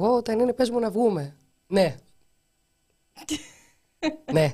λέγω 0.00 0.10
εγώ 0.10 0.16
όταν 0.16 0.38
είναι 0.38 0.52
πες 0.52 0.70
μου 0.70 0.78
να 0.78 0.90
βγούμε. 0.90 1.36
Ναι. 1.66 1.94
ναι. 4.32 4.52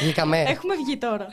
Βγήκαμε. 0.00 0.42
Έχουμε 0.42 0.74
βγει 0.76 0.96
τώρα. 0.96 1.28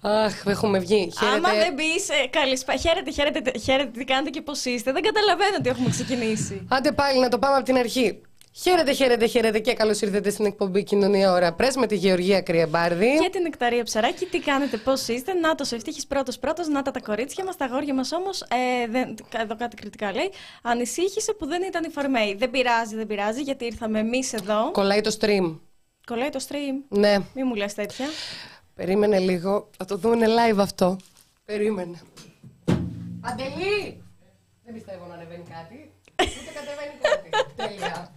Αχ, 0.00 0.46
έχουμε 0.46 0.78
βγει. 0.78 1.12
Χαίρετε. 1.18 1.36
Άμα 1.36 1.52
δεν 1.52 1.74
μπει, 1.74 2.28
καλησπέρα. 2.30 2.78
Χαίρετε, 2.78 3.10
χαίρετε, 3.10 3.58
χαίρετε, 3.58 3.90
τι 3.98 4.04
κάνετε 4.04 4.30
και 4.30 4.40
πώς 4.40 4.64
είστε. 4.64 4.92
Δεν 4.92 5.02
καταλαβαίνω 5.02 5.56
ότι 5.58 5.68
έχουμε 5.68 5.90
ξεκινήσει. 5.90 6.66
Άντε 6.68 6.92
πάλι 6.92 7.20
να 7.20 7.28
το 7.28 7.38
πάμε 7.38 7.56
από 7.56 7.64
την 7.64 7.76
αρχή. 7.76 8.20
Χαίρετε, 8.56 8.92
χαίρετε, 8.92 9.26
χαίρετε 9.26 9.58
και 9.58 9.72
καλώς 9.72 10.00
ήρθατε 10.00 10.30
στην 10.30 10.44
εκπομπή 10.44 10.82
Κοινωνία 10.82 11.32
Ωρα 11.32 11.52
Πρέ 11.52 11.68
με 11.76 11.86
τη 11.86 11.96
Γεωργία 11.96 12.40
Κρυεμπάρδη. 12.40 13.18
Και 13.20 13.30
την 13.30 13.46
Εκταρία 13.46 13.82
Ψαράκη, 13.84 14.26
τι 14.26 14.40
κάνετε, 14.40 14.76
πώς 14.76 15.08
είστε. 15.08 15.32
Να 15.32 15.54
το 15.54 15.68
ευτύχη 15.72 16.06
πρώτος 16.06 16.38
πρώτος, 16.38 16.68
να 16.68 16.82
τα 16.82 16.90
τα 16.90 17.00
κορίτσια 17.00 17.44
μας, 17.44 17.56
τα 17.56 17.64
αγόρια 17.64 17.94
μας 17.94 18.12
όμως. 18.12 18.40
Ε, 18.40 19.38
εδώ 19.42 19.56
κάτι 19.56 19.76
κριτικά 19.76 20.12
λέει. 20.12 20.30
Ανησύχησε 20.62 21.32
που 21.32 21.46
δεν 21.46 21.62
ήταν 21.62 21.84
η 21.84 21.88
Φαρμέη. 21.88 22.34
Δεν 22.34 22.50
πειράζει, 22.50 22.96
δεν 22.96 23.06
πειράζει, 23.06 23.42
γιατί 23.42 23.64
ήρθαμε 23.64 23.98
εμείς 23.98 24.32
εδώ. 24.32 24.70
Κολλάει 24.70 25.00
το 25.00 25.16
stream. 25.20 25.58
Κολλάει 26.06 26.28
το 26.28 26.44
stream. 26.48 26.98
Ναι. 26.98 27.18
Μη 27.34 27.44
μου 27.44 27.54
λες 27.54 27.74
τέτοια. 27.74 28.06
Περίμενε 28.74 29.18
λίγο. 29.18 29.70
Θα 29.76 29.84
το 29.84 29.96
δούμε 29.96 30.26
live 30.26 30.58
αυτό. 30.58 30.96
Περίμενε. 31.44 32.00
Παντελή! 33.20 34.02
Δεν 34.64 34.74
πιστεύω 34.74 35.06
να 35.08 35.14
ανεβαίνει 35.14 35.44
κάτι. 35.50 35.92
Ούτε 36.20 36.50
κατεβαίνει 36.54 36.94
κάτι. 37.02 37.28
Τέλεια. 37.56 38.13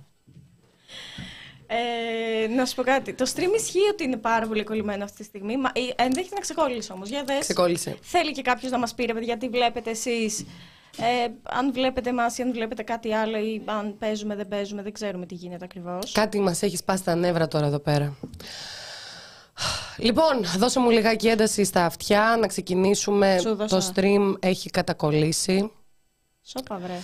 Ε, 1.67 2.47
να 2.47 2.65
σου 2.65 2.75
πω 2.75 2.83
κάτι. 2.83 3.13
Το 3.13 3.25
stream 3.35 3.55
ισχύει 3.55 3.89
ότι 3.91 4.03
είναι 4.03 4.17
πάρα 4.17 4.47
πολύ 4.47 4.63
κολλημένο 4.63 5.03
αυτή 5.03 5.17
τη 5.17 5.23
στιγμή. 5.23 5.57
Μα, 5.57 5.71
ε, 5.73 6.03
ενδέχεται 6.03 6.35
να 6.35 6.41
ξεκόλλησε 6.41 6.93
όμως. 6.93 7.09
Για 7.09 7.23
δες. 7.23 7.39
Ξεκόλλησε. 7.39 7.97
Θέλει 8.01 8.31
και 8.31 8.41
κάποιος 8.41 8.71
να 8.71 8.77
μας 8.77 8.93
πει, 8.93 9.05
ρε 9.05 9.13
παιδιά, 9.13 9.37
τι 9.37 9.49
βλέπετε 9.49 9.89
εσείς. 9.89 10.45
Ε, 10.97 11.27
αν 11.43 11.73
βλέπετε 11.73 12.09
εμάς 12.09 12.37
ή 12.37 12.41
αν 12.41 12.51
βλέπετε 12.51 12.83
κάτι 12.83 13.13
άλλο 13.13 13.37
ή 13.37 13.61
αν 13.65 13.97
παίζουμε, 13.97 14.35
δεν 14.35 14.47
παίζουμε, 14.47 14.81
δεν 14.81 14.91
ξέρουμε 14.91 15.25
τι 15.25 15.35
γίνεται 15.35 15.65
ακριβώς. 15.65 16.11
Κάτι 16.11 16.39
μας 16.39 16.61
έχει 16.61 16.77
σπάσει 16.77 17.03
τα 17.03 17.15
νεύρα 17.15 17.47
τώρα 17.47 17.65
εδώ 17.65 17.79
πέρα. 17.79 18.17
Λοιπόν, 19.97 20.43
δώσε 20.57 20.79
μου 20.79 20.89
λιγάκι 20.89 21.27
ένταση 21.27 21.63
στα 21.63 21.85
αυτιά, 21.85 22.37
να 22.39 22.47
ξεκινήσουμε. 22.47 23.37
Σου 23.41 23.55
δώσα. 23.55 23.77
Το 23.77 23.91
stream 23.95 24.33
έχει 24.39 24.69
κατακολλήσει. 24.69 25.71
Σόπα, 26.41 26.77
βρε. 26.77 26.99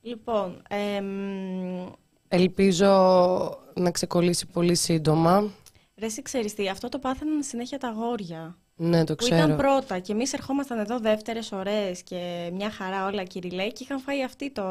Λοιπόν, 0.00 0.62
εμ, 0.68 1.86
Ελπίζω 2.28 3.63
να 3.74 3.90
ξεκολλήσει 3.90 4.46
πολύ 4.46 4.74
σύντομα. 4.74 5.50
ρε, 5.98 6.06
εσύ 6.06 6.22
ξέρεις 6.22 6.54
τι, 6.54 6.68
αυτό 6.68 6.88
το 6.88 6.98
πάθαιναν 6.98 7.42
συνέχεια 7.42 7.78
τα 7.78 7.88
αγόρια. 7.88 8.56
Ναι, 8.76 9.04
το 9.04 9.14
Που 9.14 9.24
ξέρω. 9.24 9.36
ήταν 9.44 9.56
πρώτα 9.56 9.98
και 9.98 10.12
εμείς 10.12 10.32
ερχόμασταν 10.32 10.78
εδώ 10.78 10.98
δεύτερες 10.98 11.52
ώρες 11.52 12.02
και 12.02 12.50
μια 12.52 12.70
χαρά 12.70 13.06
όλα 13.06 13.22
κυριλέ 13.24 13.66
και 13.68 13.82
είχαν 13.82 14.00
φάει 14.00 14.22
αυτή 14.24 14.50
το, 14.50 14.64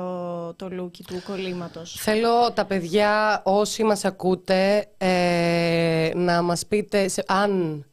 το 0.53 0.69
λούκι 0.69 1.03
του 1.03 1.21
κολλήματος. 1.27 1.95
Θέλω 1.99 2.51
τα 2.53 2.65
παιδιά, 2.65 3.41
όσοι 3.45 3.83
μας 3.83 4.05
ακούτε, 4.05 4.87
ε, 4.97 6.11
να 6.15 6.41
μας 6.41 6.65
πείτε 6.65 7.07
σε- 7.07 7.23
αν, 7.27 7.85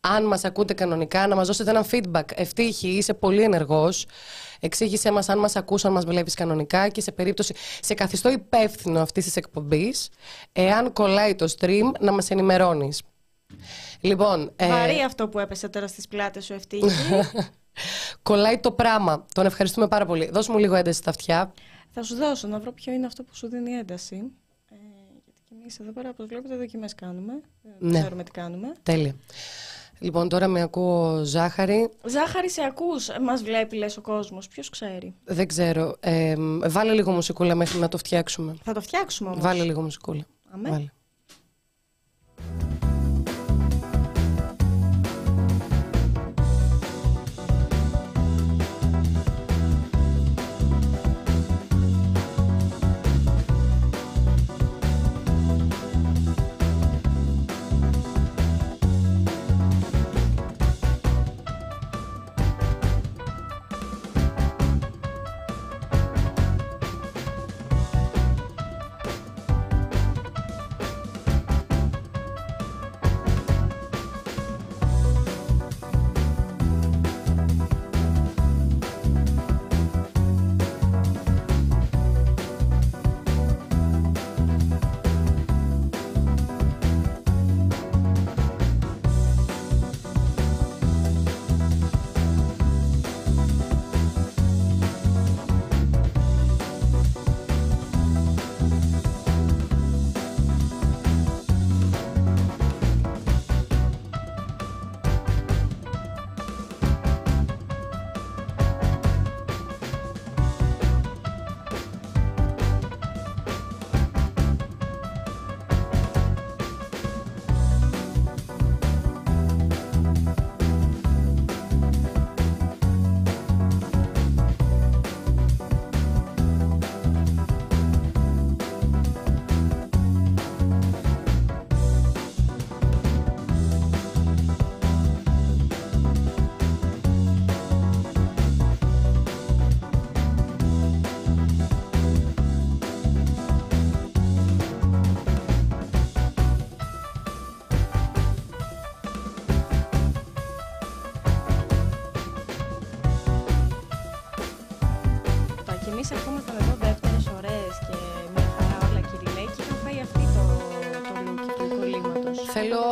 αν 0.00 0.24
μας 0.26 0.44
ακούτε 0.44 0.74
κανονικά, 0.74 1.26
να 1.26 1.34
μας 1.34 1.46
δώσετε 1.46 1.70
ένα 1.70 1.86
feedback. 1.90 2.24
Ευτύχη, 2.34 2.88
είσαι 2.88 3.14
πολύ 3.14 3.42
ενεργός. 3.42 4.06
Εξήγησέ 4.60 5.10
μας 5.10 5.28
αν 5.28 5.38
μας 5.38 5.56
ακούς, 5.56 5.84
αν 5.84 5.92
μας 5.92 6.04
βλέπεις 6.04 6.34
κανονικά 6.34 6.88
και 6.88 7.00
σε 7.00 7.12
περίπτωση, 7.12 7.54
σε 7.80 7.94
καθιστώ 7.94 8.30
υπεύθυνο 8.30 9.00
αυτής 9.00 9.24
της 9.24 9.36
εκπομπής, 9.36 10.08
εάν 10.52 10.92
κολλάει 10.92 11.34
το 11.34 11.52
stream, 11.58 11.90
να 12.00 12.12
μας 12.12 12.30
ενημερώνεις. 12.30 13.02
Λοιπόν, 14.00 14.52
ε, 14.56 14.68
Βαρύ 14.68 15.00
αυτό 15.02 15.28
που 15.28 15.38
έπεσε 15.38 15.68
τώρα 15.68 15.86
στις 15.88 16.08
πλάτες 16.08 16.44
σου, 16.44 16.52
ευτύχη. 16.52 16.86
κολλάει 18.22 18.58
το 18.58 18.72
πράγμα. 18.72 19.26
Τον 19.34 19.46
ευχαριστούμε 19.46 19.88
πάρα 19.88 20.06
πολύ. 20.06 20.30
Δώσ' 20.32 20.48
μου 20.48 20.58
λίγο 20.58 20.74
ένταση 20.74 20.98
στα 20.98 21.10
αυτιά. 21.10 21.52
Θα 21.90 22.02
σου 22.02 22.14
δώσω 22.16 22.46
να 22.48 22.58
βρω 22.58 22.72
ποιο 22.72 22.92
είναι 22.92 23.06
αυτό 23.06 23.22
που 23.22 23.34
σου 23.34 23.48
δίνει 23.48 23.70
ένταση. 23.72 24.16
Ε, 24.70 24.74
γιατί 25.24 25.40
και 25.48 25.54
εμείς 25.60 25.78
εδώ 25.78 25.92
πέρα, 25.92 26.08
όπως 26.08 26.26
βλέπετε, 26.26 26.56
δοκιμές 26.56 26.94
κάνουμε. 26.94 27.32
Δεν 27.62 27.72
Ναι. 27.78 27.98
ξέρουμε 28.00 28.22
τι 28.24 28.30
κάνουμε. 28.30 28.72
Τέλεια. 28.82 29.14
Λοιπόν, 30.00 30.28
τώρα 30.28 30.48
με 30.48 30.62
ακούω 30.62 31.24
ζάχαρη. 31.24 31.90
Ζάχαρη, 32.04 32.50
σε 32.50 32.62
ακούς, 32.62 33.08
μας 33.22 33.42
βλέπει, 33.42 33.76
λες 33.76 33.96
ο 33.96 34.00
κόσμος. 34.00 34.48
Ποιος 34.48 34.68
ξέρει. 34.68 35.14
Δεν 35.24 35.46
ξέρω. 35.46 35.96
Ε, 36.00 36.34
βάλε 36.66 36.92
λίγο 36.92 37.10
μουσικούλα 37.10 37.54
μέχρι 37.54 37.78
να 37.78 37.88
το 37.88 37.98
φτιάξουμε. 37.98 38.56
Θα 38.64 38.72
το 38.72 38.80
φτιάξουμε 38.80 39.30
όμως. 39.30 39.42
Βάλε 39.42 39.62
λίγο 39.62 39.80
μουσικούλα. 39.82 40.26
Αμέ. 40.52 40.70
Βάλε. 40.70 40.90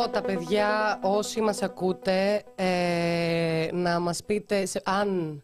Τα 0.09 0.21
παιδιά, 0.21 0.99
όσοι 1.03 1.41
μας 1.41 1.61
ακούτε, 1.61 2.43
ε, 2.55 3.69
να 3.73 3.99
μας 3.99 4.23
πείτε 4.23 4.65
σε, 4.65 4.81
αν... 4.85 5.41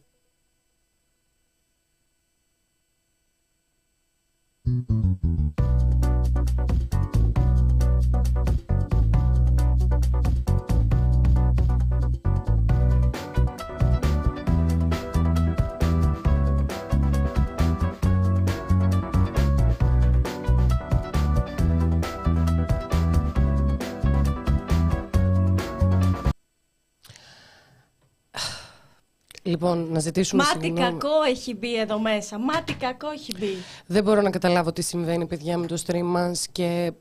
Λοιπόν, 29.64 29.88
να 29.92 30.00
ζητήσουμε 30.00 30.44
Μάτι 30.44 30.66
συγγνώμη. 30.66 30.92
κακό 30.92 31.22
έχει 31.28 31.56
μπει 31.56 31.76
εδώ 31.80 32.00
μέσα. 32.00 32.38
Μάτι 32.40 32.74
κακό 32.74 33.10
έχει 33.10 33.32
μπει. 33.40 33.54
Δεν 33.86 34.04
μπορώ 34.04 34.22
να 34.22 34.30
καταλάβω 34.30 34.72
τι 34.72 34.82
συμβαίνει, 34.82 35.26
παιδιά, 35.26 35.58
με 35.58 35.68
το 35.68 35.82
stream 35.88 36.02
μας 36.04 36.48
και 36.52 36.92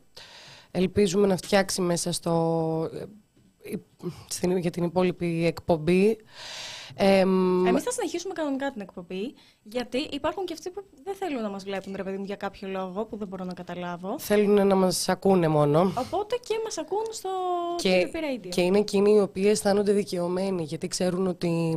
ελπίζουμε 0.71 1.27
να 1.27 1.35
φτιάξει 1.37 1.81
μέσα 1.81 2.11
στο... 2.11 2.89
ε, 3.63 3.73
στην- 4.27 4.57
για 4.57 4.71
την 4.71 4.83
υπόλοιπη 4.83 5.45
εκπομπή. 5.45 6.17
Εμ, 6.95 7.65
Εμείς 7.65 7.83
θα 7.83 7.91
συνεχίσουμε 7.91 8.33
κανονικά 8.33 8.71
την 8.71 8.81
εκπομπή, 8.81 9.33
γιατί 9.63 9.97
υπάρχουν 9.97 10.45
και 10.45 10.53
αυτοί 10.53 10.69
που 10.69 10.83
δεν 11.03 11.15
θέλουν 11.15 11.41
να 11.41 11.49
μας 11.49 11.63
βλέπουν, 11.63 11.93
ρε 11.95 12.03
παιδί 12.03 12.17
μου, 12.17 12.23
για 12.25 12.35
κάποιο 12.35 12.67
λόγο 12.67 13.05
που 13.05 13.17
δεν 13.17 13.27
μπορώ 13.27 13.43
να 13.43 13.53
καταλάβω. 13.53 14.19
θέλουν 14.19 14.67
να 14.67 14.75
μας 14.75 15.09
ακούνε 15.09 15.47
μόνο. 15.47 15.79
Οπότε 15.97 16.39
και 16.47 16.55
μας 16.63 16.77
ακούν 16.77 17.03
στο 17.11 17.29
και, 17.77 18.09
TVP 18.13 18.15
Radio. 18.17 18.49
και 18.49 18.61
είναι 18.61 18.77
εκείνοι 18.77 19.11
οι 19.13 19.19
οποίοι 19.19 19.45
αισθάνονται 19.47 19.91
δικαιωμένοι 19.91 20.63
γιατί 20.63 20.87
ξέρουν 20.87 21.27
ότι 21.27 21.75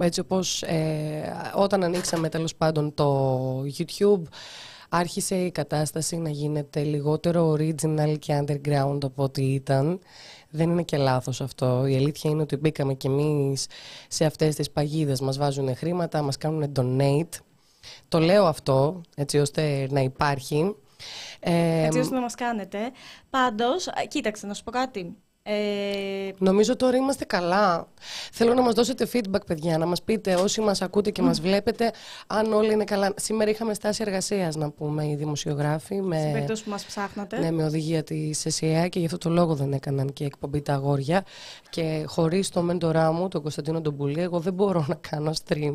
έτσι 0.00 0.20
όπως 0.20 0.62
ε, 0.62 1.52
όταν 1.54 1.82
ανοίξαμε 1.82 2.28
τέλος 2.28 2.54
πάντων 2.54 2.94
το 2.94 3.60
YouTube 3.78 4.22
άρχισε 4.88 5.36
η 5.36 5.50
κατάσταση 5.50 6.16
να 6.16 6.30
γίνεται 6.30 6.82
λιγότερο 6.82 7.52
original 7.52 8.18
και 8.18 8.44
underground 8.44 9.04
από 9.04 9.22
ό,τι 9.22 9.44
ήταν. 9.44 10.00
Δεν 10.50 10.70
είναι 10.70 10.82
και 10.82 10.96
λάθος 10.96 11.40
αυτό. 11.40 11.86
Η 11.86 11.96
αλήθεια 11.96 12.30
είναι 12.30 12.42
ότι 12.42 12.56
μπήκαμε 12.56 12.94
κι 12.94 13.06
εμείς 13.06 13.66
σε 14.08 14.24
αυτές 14.24 14.54
τις 14.54 14.70
παγίδες. 14.70 15.20
Μας 15.20 15.38
βάζουν 15.38 15.76
χρήματα, 15.76 16.22
μας 16.22 16.36
κάνουν 16.36 16.72
donate. 16.76 17.38
Το 18.08 18.18
λέω 18.18 18.46
αυτό 18.46 19.00
έτσι 19.16 19.38
ώστε 19.38 19.86
να 19.90 20.00
υπάρχει. 20.00 20.76
Ε, 21.40 21.84
Έτσι 21.84 21.98
ώστε 21.98 22.14
να 22.14 22.20
μας 22.20 22.34
κάνετε. 22.34 22.78
Πάντως, 23.30 23.88
κοίταξε, 24.08 24.46
να 24.46 24.54
σου 24.54 24.64
πω 24.64 24.70
κάτι. 24.70 25.16
Ε, 25.50 26.32
Νομίζω 26.38 26.76
τώρα 26.76 26.96
είμαστε 26.96 27.24
καλά. 27.24 27.88
Θέλω 28.32 28.54
να 28.54 28.62
μας 28.62 28.74
δώσετε 28.74 29.08
feedback, 29.12 29.46
παιδιά, 29.46 29.78
να 29.78 29.86
μας 29.86 30.02
πείτε 30.02 30.34
όσοι 30.34 30.60
μας 30.60 30.82
ακούτε 30.82 31.10
και 31.10 31.22
μας 31.22 31.40
βλέπετε, 31.40 31.90
αν 32.26 32.52
όλοι 32.52 32.72
είναι 32.72 32.84
καλά. 32.84 33.12
Σήμερα 33.16 33.50
είχαμε 33.50 33.74
στάση 33.74 34.02
εργασίας, 34.06 34.56
να 34.56 34.70
πούμε, 34.70 35.06
οι 35.06 35.14
δημοσιογράφοι, 35.14 35.94
σε 35.94 36.02
με, 36.02 36.30
περίπτωση 36.32 36.64
που 36.64 36.70
μας 36.70 36.84
ψάχνατε. 36.84 37.38
ναι, 37.38 37.50
με 37.50 37.64
οδηγία 37.64 38.02
της 38.02 38.46
ΕΣΥΑ 38.46 38.88
και 38.88 38.98
γι' 38.98 39.04
αυτό 39.04 39.18
το 39.18 39.30
λόγο 39.30 39.54
δεν 39.54 39.72
έκαναν 39.72 40.12
και 40.12 40.24
εκπομπή 40.24 40.62
τα 40.62 40.72
αγόρια. 40.72 41.24
Και 41.70 42.04
χωρίς 42.06 42.48
το 42.48 42.62
μέντορά 42.62 43.12
μου, 43.12 43.28
τον 43.28 43.42
Κωνσταντίνο 43.42 43.80
Ντομπουλή, 43.80 44.20
εγώ 44.20 44.38
δεν 44.40 44.52
μπορώ 44.52 44.84
να 44.88 44.94
κάνω 44.94 45.32
stream. 45.46 45.74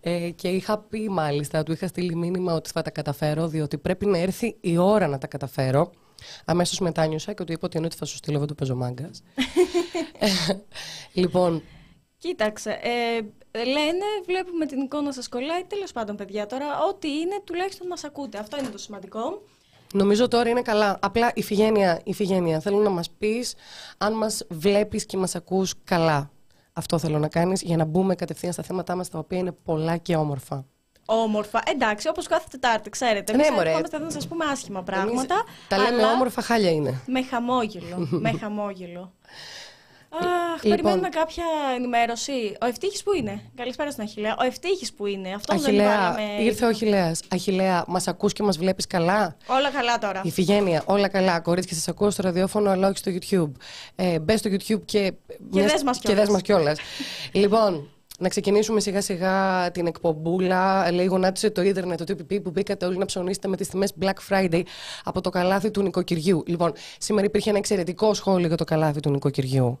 Ε, 0.00 0.30
και 0.30 0.48
είχα 0.48 0.78
πει 0.78 1.08
μάλιστα, 1.08 1.62
του 1.62 1.72
είχα 1.72 1.86
στείλει 1.86 2.14
μήνυμα 2.14 2.54
ότι 2.54 2.70
θα 2.70 2.82
τα 2.82 2.90
καταφέρω, 2.90 3.46
διότι 3.48 3.78
πρέπει 3.78 4.06
να 4.06 4.18
έρθει 4.18 4.56
η 4.60 4.76
ώρα 4.76 5.06
να 5.06 5.18
τα 5.18 5.26
καταφέρω. 5.26 5.90
Αμέσω 6.44 6.84
μετάνιωσα 6.84 7.32
και 7.32 7.44
του 7.44 7.52
είπα 7.52 7.66
ότι 7.66 7.76
ενώ 7.76 7.86
ότι 7.86 7.96
θα 7.96 8.04
σου 8.04 8.16
στείλω 8.16 8.36
εγώ 8.36 8.46
το 8.46 8.54
παίζω 8.54 8.74
μάγκας. 8.74 9.22
λοιπόν, 11.12 11.62
Κοίταξε, 12.20 12.70
ε, 12.70 13.20
λένε, 13.64 14.04
βλέπουμε 14.26 14.66
την 14.66 14.80
εικόνα 14.80 15.12
σας 15.12 15.28
κολλάει, 15.28 15.64
τέλος 15.64 15.92
πάντων 15.92 16.16
παιδιά 16.16 16.46
τώρα, 16.46 16.66
ό,τι 16.88 17.08
είναι 17.08 17.40
τουλάχιστον 17.44 17.86
μας 17.86 18.04
ακούτε, 18.04 18.38
αυτό 18.38 18.58
είναι 18.58 18.68
το 18.68 18.78
σημαντικό. 18.78 19.42
Νομίζω 19.92 20.28
τώρα 20.28 20.48
είναι 20.48 20.62
καλά. 20.62 20.98
Απλά 21.02 21.32
Ιφηγένεια, 21.34 22.00
Ιφηγένεια, 22.04 22.60
θέλω 22.60 22.78
να 22.78 22.90
μας 22.90 23.10
πεις 23.10 23.54
αν 23.98 24.12
μας 24.12 24.46
βλέπεις 24.48 25.06
και 25.06 25.16
μας 25.16 25.34
ακούς 25.34 25.74
καλά. 25.84 26.30
Αυτό 26.72 26.98
θέλω 26.98 27.18
να 27.18 27.28
κάνεις 27.28 27.62
για 27.62 27.76
να 27.76 27.84
μπούμε 27.84 28.14
κατευθείαν 28.14 28.52
στα 28.52 28.62
θέματά 28.62 28.96
μας 28.96 29.08
τα 29.08 29.18
οποία 29.18 29.38
είναι 29.38 29.52
πολλά 29.52 29.96
και 29.96 30.16
όμορφα. 30.16 30.66
Όμορφα, 31.12 31.62
εντάξει, 31.66 32.08
όπως 32.08 32.26
κάθε 32.26 32.46
Τετάρτη, 32.50 32.90
ξέρετε. 32.90 33.32
Ναι, 33.32 33.42
Εμείς 33.42 33.50
μωρέ. 33.56 33.68
ερχόμαστε 33.68 33.96
εδώ 33.96 34.04
να 34.04 34.10
σας 34.10 34.28
πούμε 34.28 34.44
άσχημα 34.44 34.78
Εμείς 34.78 34.90
πράγματα, 34.90 35.44
τα 35.68 35.78
λέμε 35.78 35.88
αλλά 36.02 36.12
όμορφα 36.12 36.42
χάλια 36.42 36.70
είναι. 36.70 37.00
με 37.06 37.22
χαμόγελο, 37.22 38.08
με 38.24 38.32
χαμόγελο. 38.40 39.12
Αχ, 40.12 40.20
Λοιπόν. 40.62 40.70
περιμένουμε 40.70 41.08
κάποια 41.08 41.44
ενημέρωση. 41.76 42.56
Ο 42.62 42.66
Ευτύχης 42.66 43.02
που 43.02 43.12
είναι; 43.14 43.42
Καλησπέρα 43.56 43.90
στον 43.90 44.04
Αχιλέα. 44.04 44.36
Ο 44.40 44.44
Ευτύχης 44.44 44.92
που 44.92 45.06
είναι; 45.06 45.32
Αυτό 45.34 45.54
δεν 45.54 45.64
Αχιλέα, 45.64 45.98
βάλαμε. 45.98 46.42
ήρθε 46.42 46.64
ο 46.64 46.68
Αχιλέας. 46.68 47.20
Αχιλέα, 47.32 47.84
μας 47.86 48.08
ακούς 48.08 48.32
και 48.32 48.42
μας 48.42 48.58
βλέπεις 48.58 48.86
καλά; 48.86 49.36
Όλα 49.46 49.70
καλά 49.70 49.98
τώρα. 49.98 50.20
Ιφηγένεια, 50.24 50.82
όλα 50.86 51.08
καλά. 51.08 51.40
Κορίτσια, 51.40 51.76
σας 51.76 51.88
ακούω 51.88 52.10
στο 52.10 52.22
ραδιόφωνο, 52.22 52.70
αλλά 52.70 52.88
όχι 52.88 52.96
στο 52.98 53.10
YouTube. 53.14 53.50
Ε, 53.96 54.18
μπες 54.18 54.38
στο 54.38 54.50
YouTube 54.52 54.82
και... 54.84 55.12
δες 55.50 55.82
μας 55.82 55.98
και 55.98 56.06
κιόλας. 56.06 56.24
δες 56.24 56.32
μας 56.34 56.42
κιόλας. 56.42 56.78
λοιπόν, 57.32 57.88
να 58.20 58.28
ξεκινήσουμε 58.28 58.80
σιγά 58.80 59.00
σιγά 59.00 59.70
την 59.70 59.86
εκπομπούλα. 59.86 60.92
Λέει 60.92 61.06
γονάτισε 61.06 61.50
το 61.50 61.62
ίντερνετ, 61.62 62.02
το 62.02 62.14
TPP 62.18 62.42
που 62.42 62.50
μπήκατε 62.50 62.86
όλοι 62.86 62.96
να 62.96 63.04
ψωνίσετε 63.04 63.48
με 63.48 63.56
τις 63.56 63.68
τιμές 63.68 63.92
Black 64.00 64.28
Friday 64.28 64.62
από 65.04 65.20
το 65.20 65.30
καλάθι 65.30 65.70
του 65.70 65.82
νοικοκυριού. 65.82 66.42
Λοιπόν, 66.46 66.72
σήμερα 66.98 67.26
υπήρχε 67.26 67.48
ένα 67.48 67.58
εξαιρετικό 67.58 68.14
σχόλιο 68.14 68.46
για 68.46 68.56
το 68.56 68.64
καλάθι 68.64 69.00
του 69.00 69.10
νοικοκυριού. 69.10 69.80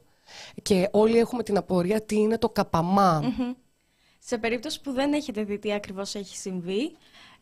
Και 0.62 0.88
όλοι 0.90 1.18
έχουμε 1.18 1.42
την 1.42 1.56
απορία 1.56 2.02
τι 2.02 2.16
είναι 2.16 2.38
το 2.38 2.48
καπαμά. 2.48 3.22
Σε 4.18 4.38
περίπτωση 4.38 4.80
που 4.80 4.92
δεν 4.92 5.12
έχετε 5.12 5.44
δει 5.44 5.58
τι 5.58 5.72
ακριβώς 5.72 6.14
έχει 6.14 6.36
συμβεί, 6.36 6.92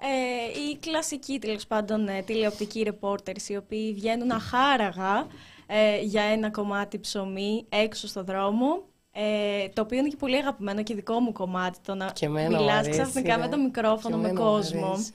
ε, 0.01 0.61
οι 0.61 0.77
κλασικοί 0.77 1.39
τέλος 1.39 1.67
πάντων 1.67 2.09
ε, 2.09 2.23
τηλεοπτικοί 2.23 2.87
reporters 2.91 3.49
οι 3.49 3.57
οποίοι 3.57 3.95
βγαίνουν 3.95 4.31
αχάραγα 4.31 5.27
ε, 5.67 6.01
για 6.01 6.23
ένα 6.23 6.51
κομμάτι 6.51 6.99
ψωμί 6.99 7.67
έξω 7.69 8.07
στο 8.07 8.25
δρόμο, 8.25 8.88
ε, 9.13 9.69
το 9.69 9.83
οποίο 9.83 9.99
είναι 9.99 10.09
και 10.09 10.17
πολύ 10.17 10.37
αγαπημένο 10.37 10.83
και 10.83 10.95
δικό 10.95 11.21
μου 11.21 11.33
κομμάτι, 11.33 11.79
το 11.87 11.95
να 11.95 12.11
Και 12.11 12.27
εμένα 12.27 12.51
μου 12.51 12.57
μιλάς 12.63 12.79
αρέσει, 12.79 12.91
ξαφνικά 13.01 13.37
ρε. 13.37 13.41
με 13.43 13.49
το 13.49 13.59
μικρόφωνο, 13.59 14.17
Και 14.17 14.23
με 14.23 14.29
εμένα 14.29 14.45
μου 14.45 14.51
κόσμο. 14.53 14.87
αρέσει. 14.87 15.13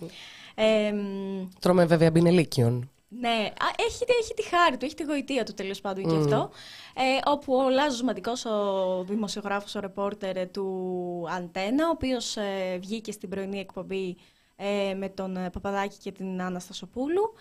Ε, 0.56 0.92
μ, 0.92 1.48
Τρώμε 1.60 1.86
βέβαια 1.86 2.12
μπινελίκιον. 2.12 2.90
ναι, 3.08 3.30
Α, 3.30 3.66
έχει, 3.88 4.04
έχει 4.22 4.34
τη 4.34 4.44
χάρη 4.44 4.78
του, 4.78 4.86
έχει 4.86 4.96
τη 4.96 5.04
γοητεία 5.04 5.44
του 5.44 5.54
τέλος 5.54 5.82
πάντων 5.82 6.04
και 6.04 6.16
αυτό. 6.16 6.50
Ε, 6.96 7.02
όπου 7.26 7.54
ο 7.56 7.70
Λάζος 7.70 8.02
Μαντικός, 8.02 8.46
ο 8.46 9.04
δημοσιογράφος, 9.08 9.76
ο 9.76 9.80
ρεπόρτερ 9.80 10.50
του 10.52 11.26
Αντένα, 11.30 11.88
ο 11.88 11.90
οποίος 11.90 12.38
ε, 12.38 12.78
βγήκε 12.80 13.12
στην 13.12 13.30
πρωινή 13.30 13.60
εκπομπή 13.60 14.18
ε, 14.56 14.94
με 14.94 15.10
τον 15.10 15.38
ε, 15.38 15.50
Παπαδάκη 15.50 15.98
και 15.98 16.12
την 16.12 16.42
Άννα 16.42 16.60
Στασοπούλου 16.60 17.34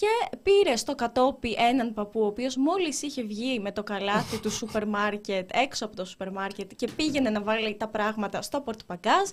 και 0.00 0.36
πήρε 0.42 0.76
στο 0.76 0.94
κατόπι 0.94 1.56
έναν 1.58 1.94
παππού, 1.94 2.20
ο 2.20 2.26
οποίος 2.26 2.56
μόλις 2.56 3.02
είχε 3.02 3.22
βγει 3.22 3.60
με 3.60 3.72
το 3.72 3.82
καλάθι 3.82 4.40
του 4.40 4.50
σούπερ 4.50 4.86
μάρκετ, 4.86 5.50
έξω 5.52 5.84
από 5.84 5.96
το 5.96 6.04
σούπερ 6.04 6.32
μάρκετ 6.32 6.70
και 6.76 6.88
πήγαινε 6.96 7.30
να 7.30 7.42
βάλει 7.42 7.76
τα 7.76 7.88
πράγματα 7.88 8.42
στο 8.42 8.60
πορτμπαγκάζ 8.60 9.28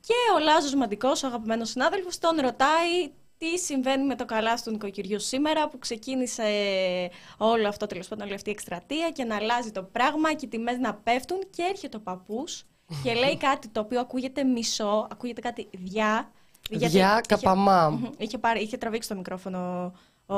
και 0.00 0.14
ο 0.36 0.38
Λάζος 0.38 0.74
Μαντικός, 0.74 1.22
ο 1.22 1.26
αγαπημένος 1.26 1.70
συνάδελφος, 1.70 2.18
τον 2.18 2.40
ρωτάει 2.40 3.12
τι 3.38 3.58
συμβαίνει 3.58 4.04
με 4.04 4.14
το 4.14 4.24
καλάθι 4.24 4.64
του 4.64 4.70
νοικοκυριού 4.70 5.20
σήμερα 5.20 5.68
που 5.68 5.78
ξεκίνησε 5.78 6.44
όλο 7.38 7.68
αυτό 7.68 7.86
τέλος 7.86 8.08
πάντων 8.08 8.26
όλη 8.26 8.34
αυτή 8.34 8.48
η 8.48 8.52
εκστρατεία 8.52 9.10
και 9.10 9.24
να 9.24 9.36
αλλάζει 9.36 9.70
το 9.70 9.82
πράγμα 9.82 10.32
και 10.32 10.44
οι 10.44 10.48
τιμές 10.48 10.78
να 10.78 10.94
πέφτουν 10.94 11.38
και 11.50 11.62
έρχεται 11.70 11.96
ο 11.96 12.00
παππούς 12.00 12.64
και 13.02 13.14
λέει 13.14 13.36
κάτι 13.36 13.68
το 13.68 13.80
οποίο 13.80 14.00
ακούγεται 14.00 14.44
μισό, 14.44 15.06
ακούγεται 15.10 15.40
κάτι 15.40 15.68
διά. 15.72 16.30
Γιατί 16.70 16.86
Διά 16.96 17.10
είχε- 17.12 17.20
καπαμά. 17.28 17.88
Μμμ, 17.90 18.04
Είχε, 18.18 18.38
πάρει, 18.38 18.62
είχε 18.62 18.76
τραβήξει 18.76 19.08
το 19.08 19.14
μικρόφωνο 19.14 19.92
ο 20.26 20.36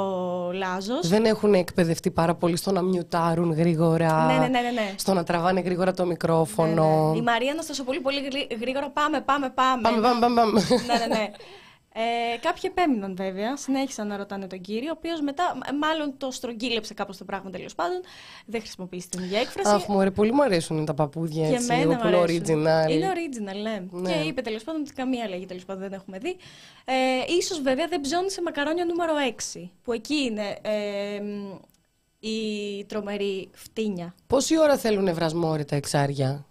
Λάζος. 0.52 1.08
Δεν 1.08 1.24
έχουν 1.24 1.54
εκπαιδευτεί 1.54 2.10
πάρα 2.10 2.34
πολύ 2.34 2.56
στο 2.56 2.72
να 2.72 2.82
μιουτάρουν 2.82 3.52
γρήγορα. 3.52 4.26
Ναι, 4.26 4.32
ναι, 4.32 4.38
ναι, 4.38 4.60
ναι, 4.60 4.70
ναι. 4.70 4.92
Στο 4.96 5.12
να 5.14 5.24
τραβάνε 5.24 5.60
γρήγορα 5.60 5.92
το 5.92 6.06
μικρόφωνο. 6.06 7.04
Ναι, 7.06 7.10
ναι. 7.12 7.16
Η 7.18 7.22
Μαρία 7.22 7.52
Αναστασοπούλη 7.52 8.00
πολύ 8.00 8.20
γρή- 8.20 8.58
γρήγορα 8.60 8.90
πάμε, 8.90 9.20
πάμε, 9.20 9.50
πάμε. 9.50 9.82
Πάμε, 9.82 10.00
πάμε, 10.00 10.20
πάμε. 10.20 10.34
πάμε. 10.40 10.60
ναι, 10.86 11.06
ναι, 11.06 11.14
ναι. 11.16 11.30
Ε, 12.00 12.36
κάποιοι 12.38 12.62
επέμειναν 12.76 13.16
βέβαια, 13.16 13.56
συνέχισαν 13.56 14.06
να 14.06 14.16
ρωτάνε 14.16 14.46
τον 14.46 14.60
κύριο, 14.60 14.88
ο 14.88 14.94
οποίος 14.96 15.20
μετά 15.20 15.56
μ- 15.56 15.78
μάλλον 15.78 16.14
το 16.18 16.30
στρογγύλεψε 16.30 16.94
κάπως 16.94 17.16
το 17.16 17.24
πράγμα 17.24 17.50
τέλος 17.50 17.74
πάντων. 17.74 18.00
Δεν 18.46 18.60
χρησιμοποίησε 18.60 19.08
την 19.08 19.22
ίδια 19.22 19.40
έκφραση. 19.40 19.74
Αχ, 19.74 19.86
μωρέ, 19.86 20.10
πολύ 20.10 20.32
μου 20.32 20.42
αρέσουν 20.42 20.84
τα 20.84 20.94
παππούδια 20.94 21.48
και 21.48 21.54
έτσι, 21.54 21.72
εμένα 21.72 21.90
όπου 21.94 22.02
μου 22.02 22.08
είναι 22.08 22.18
αρέσουν. 22.18 22.44
original. 22.44 22.90
Είναι 22.90 23.12
original, 23.14 23.62
ναι. 23.62 24.00
Ναι. 24.00 24.12
Και 24.12 24.18
είπε 24.28 24.40
τέλος 24.40 24.64
πάντων 24.64 24.80
ότι 24.80 24.92
καμία 24.92 25.28
λέγη 25.28 25.46
τέλος 25.46 25.64
πάντων 25.64 25.82
δεν 25.82 25.92
έχουμε 25.92 26.18
δει. 26.18 26.36
Ε, 26.84 26.94
ίσως 27.38 27.60
βέβαια 27.60 27.86
δεν 27.88 28.00
ψώνισε 28.00 28.42
μακαρόνια 28.42 28.84
νούμερο 28.84 29.12
6, 29.54 29.70
που 29.82 29.92
εκεί 29.92 30.14
είναι 30.14 30.56
ε, 30.62 31.20
μ, 31.20 31.54
η 32.20 32.84
τρομερή 32.84 33.48
φτύνια. 33.52 34.14
Πόση 34.26 34.58
ώρα 34.58 34.76
θέλουν 34.78 35.14
βρασμόρι 35.14 35.64
τα 35.64 35.76
εξάρια; 35.76 36.46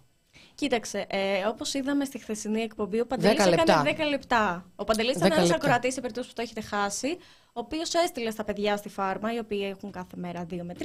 Κοίταξε, 0.58 1.06
ε, 1.08 1.44
όπως 1.46 1.74
είδαμε 1.74 2.04
στη 2.04 2.18
χθεσινή 2.18 2.60
εκπομπή, 2.60 3.00
ο 3.00 3.06
Παντελής 3.06 3.44
Δέκα 3.44 3.62
έκανε 3.62 3.88
λεπτά. 3.88 4.04
10 4.04 4.08
λεπτά. 4.08 4.70
Ο 4.76 4.84
Παντελής 4.84 5.10
ήταν 5.16 5.22
Δέκα 5.22 5.34
ένας 5.34 5.50
λεπτά. 5.50 5.64
ακροατής 5.64 5.94
σε 5.94 6.00
περίπτωση 6.00 6.28
που 6.28 6.34
το 6.34 6.42
έχετε 6.42 6.60
χάσει, 6.60 7.16
ο 7.46 7.60
οποίος 7.60 7.94
έστειλε 7.94 8.30
στα 8.30 8.44
παιδιά 8.44 8.76
στη 8.76 8.88
φάρμα, 8.88 9.34
οι 9.34 9.38
οποίοι 9.38 9.74
έχουν 9.76 9.90
κάθε 9.90 10.16
μέρα 10.16 10.46
2 10.50 10.62
με 10.62 10.74
3, 10.78 10.82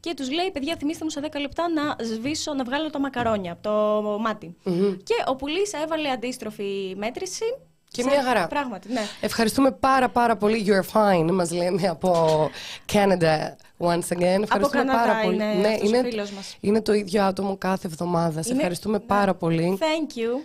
και 0.00 0.14
τους 0.14 0.30
λέει: 0.30 0.50
Παιδιά, 0.50 0.76
θυμίστε 0.76 1.04
μου 1.04 1.10
σε 1.10 1.20
10 1.32 1.40
λεπτά 1.40 1.68
να 1.68 1.96
σβήσω, 2.04 2.54
να 2.54 2.64
βγάλω 2.64 2.90
τα 2.90 3.00
μακαρόνια 3.00 3.52
από 3.52 3.62
το 3.62 4.18
μάτι. 4.18 4.56
Και 5.02 5.14
ο 5.26 5.36
Πουλής 5.36 5.72
έβαλε 5.72 6.10
αντίστροφη 6.10 6.94
μέτρηση. 6.96 7.44
Και 7.94 8.02
σε- 8.02 8.08
μια 8.10 8.22
χαρά. 8.22 8.46
Πράγματι, 8.46 8.92
ναι. 8.92 9.00
Ευχαριστούμε 9.20 9.70
πάρα 9.70 10.08
πάρα 10.08 10.36
πολύ. 10.36 10.64
You're 10.68 10.98
fine, 11.00 11.30
μας 11.32 11.50
λένε 11.50 11.88
από 11.88 12.50
Canada 12.92 13.36
once 13.78 14.16
again. 14.16 14.42
Ευχαριστούμε 14.42 14.84
Καναδά 14.84 14.98
πάρα 15.06 15.20
πολύ. 15.22 15.34
είναι 15.34 15.44
ναι, 15.44 15.68
αυτός 15.68 15.92
ο 15.92 15.96
είναι, 15.96 16.08
φίλος 16.08 16.30
μας. 16.30 16.56
είναι 16.60 16.82
το 16.82 16.92
ίδιο 16.92 17.22
άτομο 17.22 17.56
κάθε 17.56 17.86
εβδομάδα. 17.86 18.42
Σε 18.42 18.48
Είναι- 18.48 18.56
ευχαριστούμε 18.58 18.98
ναι. 18.98 19.04
πάρα 19.04 19.34
πολύ. 19.34 19.78
Thank 19.80 20.18
you. 20.18 20.40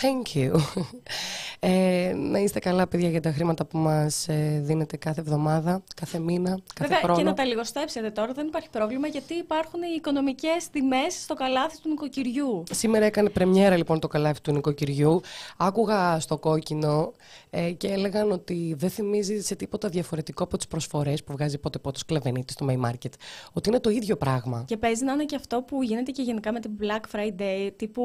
Thank 0.00 0.36
you. 0.36 0.60
Ε, 1.68 2.12
να 2.14 2.38
είστε 2.38 2.58
καλά, 2.58 2.86
παιδιά, 2.86 3.08
για 3.08 3.20
τα 3.20 3.32
χρήματα 3.32 3.64
που 3.64 3.78
μας 3.78 4.28
ε, 4.28 4.60
δίνετε 4.64 4.96
κάθε 4.96 5.20
εβδομάδα, 5.20 5.82
κάθε 5.96 6.18
μήνα, 6.18 6.48
κάθε 6.50 6.82
Βέβαια, 6.82 6.98
χρόνο. 6.98 7.18
και 7.18 7.24
να 7.24 7.34
τα 7.34 7.44
λιγοστέψετε 7.44 8.10
τώρα, 8.10 8.32
δεν 8.32 8.46
υπάρχει 8.46 8.70
πρόβλημα 8.70 9.06
γιατί 9.06 9.34
υπάρχουν 9.34 9.82
οι 9.82 9.94
οικονομικές 9.96 10.70
τιμές 10.70 11.22
στο 11.22 11.34
καλάθι 11.34 11.80
του 11.80 11.88
νοικοκυριού. 11.88 12.62
Σήμερα 12.70 13.04
έκανε 13.04 13.28
πρεμιέρα 13.28 13.76
λοιπόν 13.76 14.00
το 14.00 14.08
καλάθι 14.08 14.40
του 14.40 14.52
νοικοκυριού. 14.52 15.20
Άκουγα 15.56 16.20
στο 16.20 16.38
κόκκινο 16.38 17.12
ε, 17.50 17.70
και 17.70 17.88
έλεγαν 17.88 18.30
ότι 18.30 18.74
δεν 18.78 18.90
θυμίζει 18.90 19.40
σε 19.40 19.54
τίποτα 19.54 19.88
διαφορετικό 19.88 20.44
από 20.44 20.56
τις 20.56 20.66
προσφορές 20.66 21.24
που 21.24 21.32
βγάζει 21.32 21.58
πότε 21.58 21.78
πότε 21.78 21.98
Σκλαβενίτης 21.98 22.54
στο 22.54 22.66
My 22.68 22.86
Market. 22.86 23.12
Ότι 23.52 23.68
είναι 23.68 23.80
το 23.80 23.90
ίδιο 23.90 24.16
πράγμα. 24.16 24.64
Και 24.66 24.76
παίζει 24.76 25.04
να 25.04 25.12
είναι 25.12 25.24
και 25.24 25.36
αυτό 25.36 25.62
που 25.62 25.82
γίνεται 25.82 26.10
και 26.10 26.22
γενικά 26.22 26.52
με 26.52 26.60
την 26.60 26.70
Black 26.80 27.16
Friday, 27.16 27.70
τύπου 27.76 28.02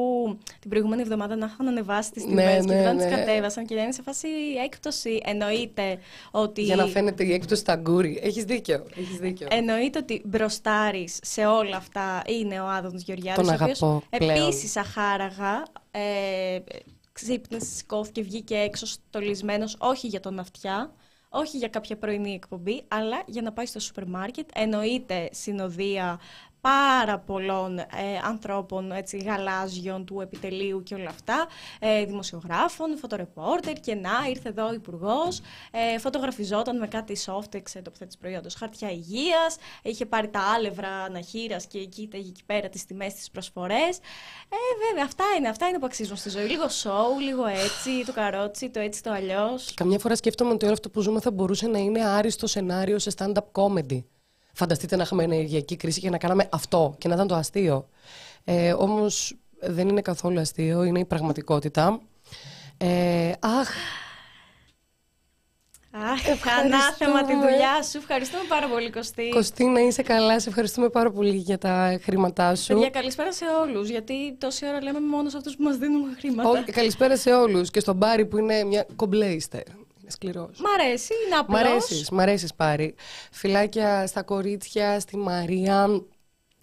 την 0.60 0.70
προηγούμενη 0.70 1.02
εβδομάδα 1.02 1.36
να 1.36 1.46
είχαν 1.52 1.68
ανεβάσει 1.68 2.10
τις 2.10 2.24
τιμές 2.24 2.64
Ναι, 2.64 2.74
και 2.74 2.78
ναι, 2.78 2.82
δεν 2.82 2.96
ναι. 2.96 3.04
τι 3.04 3.10
κατέβασαν 3.14 3.51
και 3.66 3.74
λένε 3.74 3.92
σε 3.92 4.02
φάση 4.02 4.28
έκπτωση. 4.64 5.20
Εννοείται 5.24 5.98
ότι. 6.30 6.62
Για 6.62 6.76
να 6.76 6.86
φαίνεται 6.86 7.24
η 7.24 7.32
έκπτωση 7.32 7.60
στ' 7.60 7.74
αγγούρι. 7.76 8.20
Έχεις 8.22 8.44
δίκιο. 8.44 8.86
Έχεις 8.96 9.16
δίκιο. 9.16 9.46
Εννοείται 9.50 9.98
ότι 9.98 10.22
μπροστάρη 10.24 11.08
σε 11.22 11.46
όλα 11.46 11.76
αυτά 11.76 12.22
είναι 12.26 12.60
ο 12.60 12.68
Άδωνις 12.68 13.02
Γεωργιάδης, 13.02 13.46
Τον 13.46 13.54
ο 13.54 13.62
οποίος 13.62 13.82
αγαπώ 13.82 14.06
πλέον. 14.16 14.46
Επίσης 14.46 14.76
αχάραγα 14.76 15.62
ε, 15.90 16.58
ξύπνησε, 17.12 17.66
σηκώθηκε, 17.66 18.22
βγήκε 18.22 18.56
έξω 18.56 18.86
στολισμένος, 18.86 19.76
όχι 19.78 20.06
για 20.06 20.20
τον 20.20 20.38
αυτιά, 20.38 20.92
όχι 21.28 21.56
για 21.56 21.68
κάποια 21.68 21.96
πρωινή 21.96 22.32
εκπομπή, 22.32 22.82
αλλά 22.88 23.22
για 23.26 23.42
να 23.42 23.52
πάει 23.52 23.66
στο 23.66 23.80
σούπερ 23.80 24.06
μάρκετ. 24.06 24.48
Εννοείται 24.54 25.28
συνοδεία 25.32 26.20
πάρα 26.62 27.18
πολλών 27.18 27.78
ε, 27.78 27.86
ανθρώπων 28.24 28.92
έτσι, 28.92 29.16
γαλάζιων 29.16 30.04
του 30.04 30.20
επιτελείου 30.20 30.82
και 30.82 30.94
όλα 30.94 31.08
αυτά, 31.08 31.46
ε, 31.78 32.04
δημοσιογράφων, 32.04 32.96
φωτορεπόρτερ 32.96 33.72
και 33.72 33.94
να 33.94 34.10
ήρθε 34.28 34.48
εδώ 34.48 34.68
ο 34.68 34.72
υπουργός, 34.72 35.40
ε, 35.70 35.98
φωτογραφιζόταν 35.98 36.78
με 36.78 36.86
κάτι 36.86 37.16
soft 37.26 37.60
σε 37.64 37.82
τοποθέτηση 37.82 38.18
προϊόντος, 38.18 38.54
χαρτιά 38.54 38.90
υγείας, 38.90 39.56
είχε 39.82 40.06
πάρει 40.06 40.28
τα 40.28 40.40
άλευρα 40.40 40.88
αναχείρας 40.88 41.66
και 41.66 41.78
εκεί, 41.78 42.08
εκεί 42.12 42.42
πέρα 42.46 42.68
τις 42.68 42.84
τιμές, 42.84 43.14
τις 43.14 43.30
προσφορές. 43.30 43.98
Ε, 44.48 44.56
βέβαια, 44.88 45.04
αυτά 45.04 45.24
είναι, 45.38 45.48
αυτά 45.48 45.68
είναι 45.68 45.78
που 45.78 45.86
αξίζουν 45.86 46.16
στη 46.16 46.30
ζωή. 46.30 46.46
Λίγο 46.46 46.64
show, 46.64 47.20
λίγο 47.20 47.46
έτσι, 47.46 48.04
το 48.06 48.12
καρότσι, 48.12 48.70
το 48.70 48.80
έτσι, 48.80 49.02
το 49.02 49.10
αλλιώς. 49.10 49.74
Καμιά 49.74 49.98
φορά 49.98 50.16
σκέφτομαι 50.16 50.52
ότι 50.52 50.64
όλο 50.64 50.74
αυτό 50.74 50.90
που 50.90 51.00
ζούμε 51.00 51.20
θα 51.20 51.30
μπορούσε 51.30 51.66
να 51.66 51.78
είναι 51.78 52.04
άριστο 52.04 52.46
σενάριο 52.46 52.98
σε 52.98 53.10
stand-up 53.16 53.44
comedy. 53.52 54.02
Φανταστείτε 54.52 54.96
να 54.96 55.02
είχαμε 55.02 55.22
ενεργειακή 55.22 55.76
κρίση 55.76 56.00
και 56.00 56.10
να 56.10 56.18
κάναμε 56.18 56.48
αυτό 56.52 56.94
και 56.98 57.08
να 57.08 57.14
ήταν 57.14 57.26
το 57.26 57.34
αστείο. 57.34 57.88
Ε, 58.44 58.72
Όμως 58.72 59.36
δεν 59.60 59.88
είναι 59.88 60.00
καθόλου 60.00 60.40
αστείο, 60.40 60.82
είναι 60.82 60.98
η 60.98 61.04
πραγματικότητα. 61.04 62.00
Ε, 62.76 63.32
αχ, 63.40 63.68
Αχ, 65.94 66.26
Ευχαριστούμε. 66.28 66.74
ανάθεμα 66.76 67.24
τη 67.24 67.32
δουλειά 67.32 67.82
σου. 67.82 67.96
Ευχαριστούμε 67.98 68.42
πάρα 68.48 68.68
πολύ, 68.68 68.90
Κωστή. 68.90 69.28
Κωστή, 69.28 69.64
να 69.64 69.80
είσαι 69.80 70.02
καλά. 70.02 70.40
Σε 70.40 70.48
ευχαριστούμε 70.48 70.88
πάρα 70.88 71.10
πολύ 71.10 71.36
για 71.36 71.58
τα 71.58 71.98
χρήματά 72.02 72.54
σου. 72.54 72.72
Παιδιά, 72.72 72.90
καλησπέρα 72.90 73.32
σε 73.32 73.44
όλους, 73.62 73.88
γιατί 73.88 74.36
τόση 74.38 74.66
ώρα 74.68 74.82
λέμε 74.82 75.00
μόνο 75.00 75.28
σε 75.28 75.36
αυτούς 75.36 75.56
που 75.56 75.62
μας 75.62 75.76
δίνουν 75.76 76.16
χρήματα. 76.18 76.48
Ό, 76.48 76.52
καλησπέρα 76.72 77.16
σε 77.16 77.34
όλους 77.34 77.70
και 77.70 77.80
στον 77.80 77.98
Πάρη 77.98 78.26
που 78.26 78.38
είναι 78.38 78.64
μια 78.64 78.86
κομπλέιστερ. 78.96 79.62
Είναι 80.20 80.32
σκληρός. 80.32 80.60
Μ' 80.60 80.80
αρέσει, 80.80 81.12
είναι 81.26 81.34
απλός. 81.36 81.60
Μ' 81.60 81.66
αρέσεις, 81.66 82.10
μ' 82.10 82.20
αρέσεις 82.20 82.54
Πάρη. 82.54 82.94
Φιλάκια 83.32 84.06
στα 84.06 84.22
κορίτσια, 84.22 85.00
στη 85.00 85.16
Μαρία, 85.16 86.02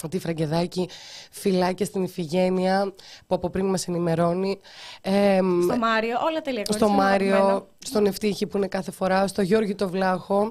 τη 0.09 0.19
Φραγκεδάκη, 0.19 0.89
φιλάκια 1.31 1.85
στην 1.85 2.03
Ιφηγένεια 2.03 2.93
που 3.27 3.35
από 3.35 3.49
πριν 3.49 3.65
μας 3.65 3.87
ενημερώνει. 3.87 4.59
Ε, 5.01 5.39
Στο 5.63 5.77
Μάριο, 5.77 6.17
όλα 6.29 6.41
τέλεια. 6.41 6.65
στο 6.65 6.77
κορίτσια, 6.77 7.05
αγαπημένα. 7.05 7.43
Μάριο, 7.43 7.67
στον 7.85 8.05
Ευτύχη 8.05 8.47
που 8.47 8.57
είναι 8.57 8.67
κάθε 8.67 8.91
φορά, 8.91 9.27
στο 9.27 9.41
Γιώργη 9.41 9.75
το 9.75 9.89
Βλάχο. 9.89 10.41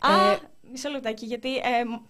Α, 0.00 0.32
Ε, 0.32 0.38
μισό 0.70 0.88
λεπτάκι, 0.88 1.26
γιατί 1.26 1.56
ε, 1.56 1.84
μ- 1.86 2.00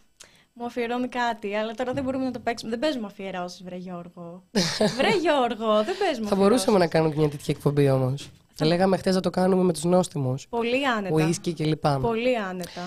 μου 0.52 0.64
αφιερώνει 0.64 1.08
κάτι, 1.08 1.54
αλλά 1.54 1.72
τώρα 1.74 1.92
δεν 1.92 2.04
μπορούμε 2.04 2.24
να 2.24 2.30
το 2.30 2.38
παίξουμε. 2.38 2.70
Δεν 2.70 2.78
παίζουμε 2.78 3.06
αφιερώσεις, 3.06 3.62
βρε 3.62 3.76
Γιώργο. 3.76 4.42
βρε 4.98 5.10
Γιώργο, 5.20 5.82
δεν 5.84 5.96
παίζουμε 5.98 6.28
θα 6.28 6.34
μπορούσαμε 6.34 6.76
αφιερώσεις. 6.76 6.78
να 6.78 6.86
κάνουμε 6.86 7.12
και 7.14 7.18
μια 7.20 7.28
τέτοια 7.28 7.54
εκπομπή 7.56 7.90
όμως. 7.90 8.30
Θα 8.60 8.66
λέγαμε 8.66 8.96
χθες 8.96 9.14
να 9.14 9.20
το 9.20 9.30
κάνουμε 9.30 9.62
με 9.62 9.72
τους 9.72 9.84
νόστιμους. 9.84 10.48
Πολύ 10.48 10.86
άνετα. 10.86 11.14
Ουίσκι 11.14 11.54
κλπ. 11.54 11.86
Πολύ 11.88 12.38
άνετα. 12.38 12.80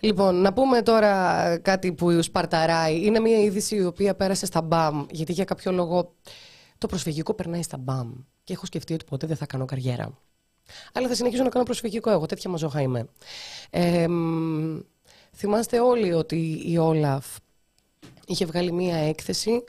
Λοιπόν, 0.00 0.40
να 0.40 0.52
πούμε 0.52 0.82
τώρα 0.82 1.58
κάτι 1.62 1.92
που 1.92 2.22
σπαρταράει. 2.22 3.04
Είναι 3.04 3.20
μια 3.20 3.38
είδηση 3.38 3.76
η 3.76 3.84
οποία 3.84 4.14
πέρασε 4.14 4.46
στα 4.46 4.62
μπαμ, 4.62 5.06
γιατί 5.10 5.32
για 5.32 5.44
κάποιο 5.44 5.72
λόγο 5.72 6.14
το 6.78 6.86
προσφυγικό 6.86 7.34
περνάει 7.34 7.62
στα 7.62 7.76
μπαμ. 7.76 8.12
Και 8.44 8.52
έχω 8.52 8.66
σκεφτεί 8.66 8.94
ότι 8.94 9.04
ποτέ 9.04 9.26
δεν 9.26 9.36
θα 9.36 9.46
κάνω 9.46 9.64
καριέρα. 9.64 10.18
Αλλά 10.92 11.08
θα 11.08 11.14
συνεχίσω 11.14 11.42
να 11.42 11.48
κάνω 11.48 11.64
προσφυγικό 11.64 12.10
εγώ, 12.10 12.26
τέτοια 12.26 12.50
μαζόχα 12.50 12.80
είμαι. 12.80 13.08
Ε, 13.70 14.08
μ, 14.08 14.78
θυμάστε 15.34 15.80
όλοι 15.80 16.12
ότι 16.12 16.62
η 16.66 16.78
Όλαφ 16.78 17.26
είχε 18.26 18.44
βγάλει 18.44 18.72
μία 18.72 18.96
έκθεση 18.96 19.64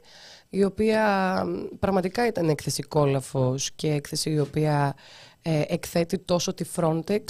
η 0.50 0.64
οποία 0.64 1.44
μ, 1.46 1.78
πραγματικά 1.80 2.28
ήταν 2.28 2.50
έκθεση 2.50 2.82
κόλαφος 2.82 3.72
και 3.72 3.92
έκθεση 3.92 4.30
η 4.30 4.40
οποία 4.40 4.96
ε, 5.50 5.64
εκθέτει 5.68 6.18
τόσο 6.20 6.54
τη 6.54 6.66
Frontex 6.76 7.24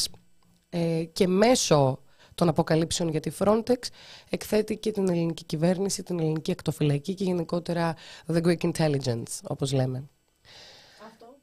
ε, 0.69 1.03
και 1.13 1.27
μέσω 1.27 1.99
των 2.35 2.47
αποκαλύψεων 2.47 3.09
για 3.09 3.19
τη 3.19 3.31
Frontex 3.39 3.81
εκθέτει 4.29 4.77
και 4.77 4.91
την 4.91 5.09
ελληνική 5.09 5.43
κυβέρνηση, 5.43 6.03
την 6.03 6.19
ελληνική 6.19 6.51
εκτοφυλακή 6.51 7.13
και 7.13 7.23
γενικότερα 7.23 7.95
the 8.33 8.41
Greek 8.41 8.71
intelligence, 8.71 9.39
όπως 9.43 9.73
λέμε. 9.73 10.03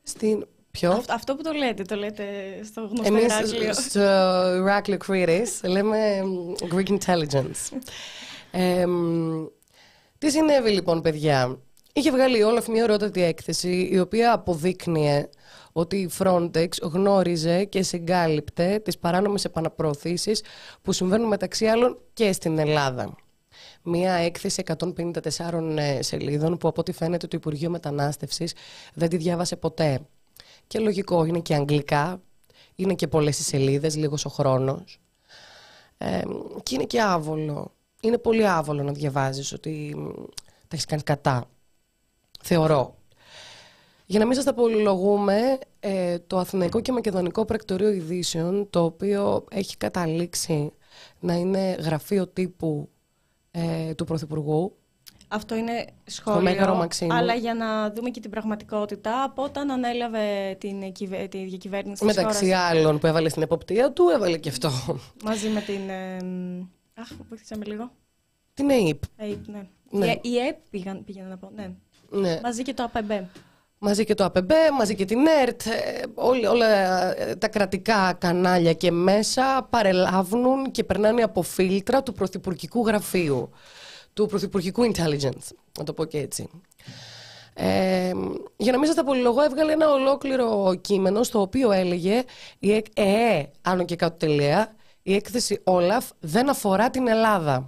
Στην... 0.02 0.46
Ποιο; 0.70 0.92
Αυτό, 0.92 1.12
αυτό 1.12 1.34
που 1.34 1.42
το 1.42 1.52
λέτε, 1.52 1.82
το 1.82 1.94
λέτε 1.94 2.24
στο 2.64 2.80
γνωστό 2.80 3.14
Εμείς 3.14 3.24
Ηράκλειο. 3.24 3.72
στο 3.74 4.00
Ηράκλειο 4.56 4.98
Critics 5.08 5.68
λέμε 5.68 6.22
mm, 6.22 6.74
Greek 6.74 6.98
Intelligence. 6.98 7.78
Ε, 8.50 8.86
μ, 8.86 9.44
τι 10.18 10.30
συνέβη 10.30 10.70
λοιπόν 10.70 11.00
παιδιά; 11.00 11.58
Είχε 11.96 12.10
βγάλει 12.10 12.38
η 12.38 12.42
Όλαφ 12.42 12.66
μια 12.68 12.82
ωραιότατη 12.82 13.22
έκθεση 13.22 13.88
η 13.92 13.98
οποία 13.98 14.32
αποδείκνυε 14.32 15.28
ότι 15.76 15.96
η 15.96 16.10
Frontex 16.18 16.68
γνώριζε 16.82 17.64
και 17.64 17.82
συγκάλυπτε 17.82 18.78
τις 18.78 18.98
παράνομες 18.98 19.44
επαναπροωθήσεις 19.44 20.42
που 20.82 20.92
συμβαίνουν 20.92 21.28
μεταξύ 21.28 21.66
άλλων 21.66 21.98
και 22.12 22.32
στην 22.32 22.58
Ελλάδα. 22.58 23.14
Μια 23.82 24.12
έκθεση 24.12 24.62
154 24.78 25.76
ε, 25.76 26.02
σελίδων 26.02 26.56
που 26.56 26.68
από 26.68 26.80
ό,τι 26.80 26.92
φαίνεται 26.92 27.26
το 27.26 27.36
Υπουργείο 27.36 27.70
Μετανάστευσης 27.70 28.54
δεν 28.94 29.08
τη 29.08 29.16
διάβασε 29.16 29.56
ποτέ. 29.56 30.00
Και 30.66 30.78
λογικό, 30.78 31.24
είναι 31.24 31.40
και 31.40 31.54
αγγλικά, 31.54 32.20
είναι 32.74 32.94
και 32.94 33.08
πολλές 33.08 33.38
οι 33.38 33.42
σελίδες, 33.42 33.96
λίγος 33.96 34.24
ο 34.24 34.28
χρόνος. 34.28 35.00
Ε, 35.98 36.22
και 36.62 36.74
είναι 36.74 36.84
και 36.84 37.00
άβολο. 37.00 37.72
Είναι 38.00 38.18
πολύ 38.18 38.48
άβολο 38.48 38.82
να 38.82 38.92
διαβάζεις 38.92 39.52
ότι 39.52 39.94
μ, 39.96 40.08
τα 40.44 40.68
έχεις 40.70 40.84
κάνει 40.84 41.02
κατά. 41.02 41.44
Θεωρώ. 42.42 42.94
Για 44.06 44.18
να 44.18 44.24
μην 44.26 44.34
σας 44.34 44.44
τα 44.44 44.54
πολυλογούμε, 44.54 45.58
ε, 45.80 46.18
το 46.18 46.38
Αθηναϊκό 46.38 46.80
και 46.80 46.92
Μακεδονικό 46.92 47.44
Πρακτορείο 47.44 47.90
Ειδήσεων, 47.90 48.70
το 48.70 48.84
οποίο 48.84 49.44
έχει 49.50 49.76
καταλήξει 49.76 50.72
να 51.20 51.34
είναι 51.34 51.76
γραφείο 51.80 52.26
τύπου 52.26 52.88
ε, 53.50 53.94
του 53.94 54.04
Πρωθυπουργού, 54.04 54.76
Αυτό 55.28 55.54
είναι 55.54 55.72
Μέγαρο 55.72 55.94
σχόλιο, 56.44 56.74
Μαξίμου. 56.74 57.14
αλλά 57.14 57.34
για 57.34 57.54
να 57.54 57.90
δούμε 57.90 58.10
και 58.10 58.20
την 58.20 58.30
πραγματικότητα, 58.30 59.22
από 59.22 59.42
όταν 59.42 59.70
ανέλαβε 59.70 60.56
την, 60.60 60.92
κυβε- 60.92 61.30
τη 61.30 61.44
διακυβέρνηση 61.44 62.06
της 62.06 62.16
μεταξύ 62.16 62.44
χώρας, 62.44 62.60
άλλων 62.70 62.98
που 62.98 63.06
έβαλε 63.06 63.28
στην 63.28 63.42
εποπτεία 63.42 63.92
του, 63.92 64.08
έβαλε 64.08 64.38
και 64.38 64.48
αυτό. 64.48 64.70
μαζί 65.24 65.48
με 65.48 65.60
την... 65.60 65.88
ε, 65.88 66.22
μ, 66.24 66.60
αχ, 67.00 67.08
βοήθησε 67.28 67.56
με 67.56 67.64
λίγο. 67.64 67.90
Την 68.54 68.70
ΑΕΠ. 68.70 69.02
Ε, 69.16 69.26
ναι. 69.46 69.68
Ναι. 69.90 70.06
Η, 70.12 70.20
η 70.22 70.38
ΕΠ 70.38 70.56
πήγαν, 70.70 71.04
πήγαινα 71.04 71.28
να 71.28 71.36
πω, 71.36 71.50
ναι. 71.54 71.70
Ναι. 72.10 72.40
Μαζί 72.42 72.62
και 72.62 72.74
το 72.74 72.82
ΑΠΕΜ. 72.82 73.24
Μαζί 73.86 74.04
και 74.04 74.14
το 74.14 74.24
ΑΠΕΜΠ, 74.24 74.50
μαζί 74.78 74.94
και 74.94 75.04
την 75.04 75.18
ΕΡΤ, 75.42 75.66
ε, 75.66 76.02
όλοι, 76.14 76.46
όλα 76.46 76.66
ε, 77.18 77.34
τα 77.34 77.48
κρατικά 77.48 78.12
κανάλια 78.12 78.72
και 78.72 78.90
μέσα 78.90 79.66
παρελάβουν 79.70 80.70
και 80.70 80.84
περνάνε 80.84 81.22
από 81.22 81.42
φίλτρα 81.42 82.02
του 82.02 82.12
Πρωθυπουργικού 82.12 82.86
Γραφείου, 82.86 83.50
του 84.12 84.26
Πρωθυπουργικού 84.26 84.92
Intelligence, 84.92 85.48
να 85.78 85.84
το 85.84 85.92
πω 85.92 86.04
και 86.04 86.18
έτσι. 86.18 86.48
Ε, 87.54 88.10
για 88.56 88.72
να 88.72 88.78
μην 88.78 88.86
σας 88.86 88.94
τα 88.96 89.04
πολυλογώ, 89.04 89.42
έβγαλε 89.42 89.72
ένα 89.72 89.90
ολόκληρο 89.90 90.74
κείμενο 90.80 91.22
στο 91.22 91.40
οποίο 91.40 91.70
έλεγε 91.72 92.22
η 92.58 92.72
εκ- 92.72 92.98
ΕΕ, 92.98 93.50
άνω 93.62 93.84
και 93.84 93.96
κάτω 93.96 94.16
τελεία, 94.26 94.74
η 95.02 95.14
έκθεση 95.14 95.60
Όλαφ 95.64 96.08
δεν 96.20 96.48
αφορά 96.48 96.90
την 96.90 97.08
Ελλάδα. 97.08 97.66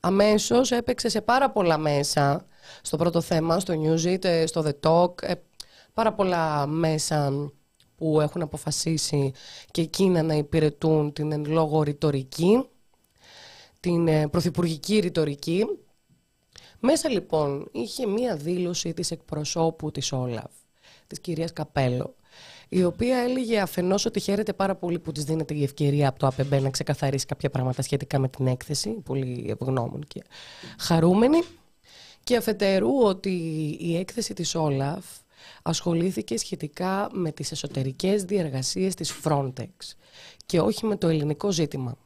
Αμέσως 0.00 0.70
έπαιξε 0.70 1.08
σε 1.08 1.20
πάρα 1.20 1.50
πολλά 1.50 1.78
μέσα, 1.78 2.46
στο 2.82 2.96
πρώτο 2.96 3.20
θέμα, 3.20 3.60
στο 3.60 3.74
Newsit, 3.82 4.24
ε, 4.24 4.46
στο 4.46 4.64
The 4.66 4.88
Talk, 4.88 5.22
ε, 5.22 5.32
πάρα 5.94 6.12
πολλά 6.12 6.66
μέσα 6.66 7.50
που 7.96 8.20
έχουν 8.20 8.42
αποφασίσει 8.42 9.32
και 9.70 9.80
εκείνα 9.80 10.22
να 10.22 10.34
υπηρετούν 10.34 11.12
την 11.12 11.32
εν 11.32 11.44
λόγω 11.44 11.82
ρητορική, 11.82 12.64
την 13.80 14.08
ε, 14.08 14.28
πρωθυπουργική 14.28 14.98
ρητορική. 14.98 15.64
Μέσα 16.80 17.08
λοιπόν 17.08 17.68
είχε 17.72 18.06
μία 18.06 18.36
δήλωση 18.36 18.94
της 18.94 19.10
εκπροσώπου 19.10 19.90
της 19.90 20.12
Όλαφ, 20.12 20.52
της 21.06 21.20
κυρίας 21.20 21.52
Καπέλο, 21.52 22.14
η 22.68 22.84
οποία 22.84 23.18
έλεγε 23.18 23.60
αφενός 23.60 24.04
ότι 24.04 24.20
χαίρεται 24.20 24.52
πάρα 24.52 24.74
πολύ 24.74 24.98
που 24.98 25.12
της 25.12 25.24
δίνεται 25.24 25.54
η 25.54 25.62
ευκαιρία 25.62 26.08
από 26.08 26.18
το 26.18 26.26
ΑΠΕΜΠΕ 26.26 26.60
να 26.60 26.70
ξεκαθαρίσει 26.70 27.26
κάποια 27.26 27.50
πράγματα 27.50 27.82
σχετικά 27.82 28.18
με 28.18 28.28
την 28.28 28.46
έκθεση, 28.46 28.90
πολύ 28.90 29.56
ευγνώμων 29.60 30.04
και 30.08 30.22
χαρούμενη, 30.78 31.38
και 32.28 32.36
αφετέρου 32.36 32.98
ότι 33.02 33.30
η 33.80 33.96
έκθεση 33.96 34.34
της 34.34 34.54
Όλαφ 34.54 35.04
ασχολήθηκε 35.62 36.38
σχετικά 36.38 37.08
με 37.12 37.32
τις 37.32 37.52
εσωτερικές 37.52 38.24
διεργασίες 38.24 38.94
της 38.94 39.20
Frontex 39.24 39.68
και 40.46 40.60
όχι 40.60 40.86
με 40.86 40.96
το 40.96 41.08
ελληνικό 41.08 41.52
ζήτημα. 41.52 41.96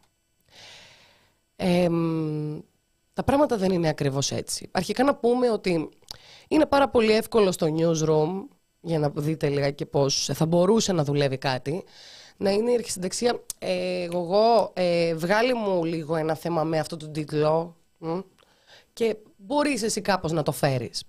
τα 3.12 3.24
πράγματα 3.24 3.56
δεν 3.56 3.72
είναι 3.72 3.88
ακριβώς 3.88 4.30
έτσι. 4.30 4.68
Αρχικά 4.72 5.04
να 5.04 5.14
πούμε 5.14 5.50
ότι 5.50 5.88
είναι 6.48 6.66
πάρα 6.66 6.88
πολύ 6.88 7.12
εύκολο 7.12 7.52
στο 7.52 7.66
newsroom, 7.78 8.56
για 8.80 8.98
να 8.98 9.10
δείτε 9.14 9.48
λίγα 9.48 9.70
και 9.70 9.86
πώς 9.86 10.30
θα 10.34 10.46
μπορούσε 10.46 10.92
να 10.92 11.04
δουλεύει 11.04 11.38
κάτι, 11.38 11.84
να 12.36 12.50
είναι 12.50 12.70
η 12.70 12.74
αρχισυνταξία, 12.74 13.42
ε, 13.58 14.02
εγώ 14.02 14.70
ε, 14.74 15.14
βγάλει 15.14 15.54
μου 15.54 15.84
λίγο 15.84 16.16
ένα 16.16 16.34
θέμα 16.34 16.64
με 16.64 16.78
αυτό 16.78 16.96
τον 16.96 17.12
τίτλο 17.12 17.76
και 18.92 19.16
μπορείς 19.36 19.82
εσύ 19.82 20.00
κάπως 20.00 20.32
να 20.32 20.42
το 20.42 20.52
φέρεις. 20.52 21.02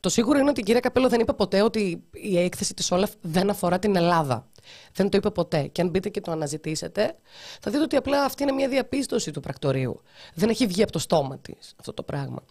Το 0.00 0.08
σίγουρο 0.08 0.38
είναι 0.38 0.50
ότι 0.50 0.60
η 0.60 0.62
κυρία 0.62 0.80
Καπέλο 0.80 1.08
δεν 1.08 1.20
είπε 1.20 1.32
ποτέ 1.32 1.62
ότι 1.62 2.04
η 2.12 2.38
έκθεση 2.38 2.74
της 2.74 2.90
Όλαφ 2.90 3.10
δεν 3.20 3.50
αφορά 3.50 3.78
την 3.78 3.96
Ελλάδα. 3.96 4.48
Δεν 4.92 5.08
το 5.08 5.16
είπε 5.16 5.30
ποτέ. 5.30 5.66
Και 5.66 5.80
αν 5.80 5.88
μπείτε 5.88 6.08
και 6.08 6.20
το 6.20 6.30
αναζητήσετε, 6.32 7.16
θα 7.60 7.70
δείτε 7.70 7.82
ότι 7.82 7.96
απλά 7.96 8.24
αυτή 8.24 8.42
είναι 8.42 8.52
μια 8.52 8.68
διαπίστωση 8.68 9.30
του 9.30 9.40
πρακτορείου. 9.40 10.02
Δεν 10.34 10.48
έχει 10.48 10.66
βγει 10.66 10.82
από 10.82 10.92
το 10.92 10.98
στόμα 10.98 11.38
της 11.38 11.74
αυτό 11.76 11.92
το 11.92 12.02
πράγμα. 12.02 12.44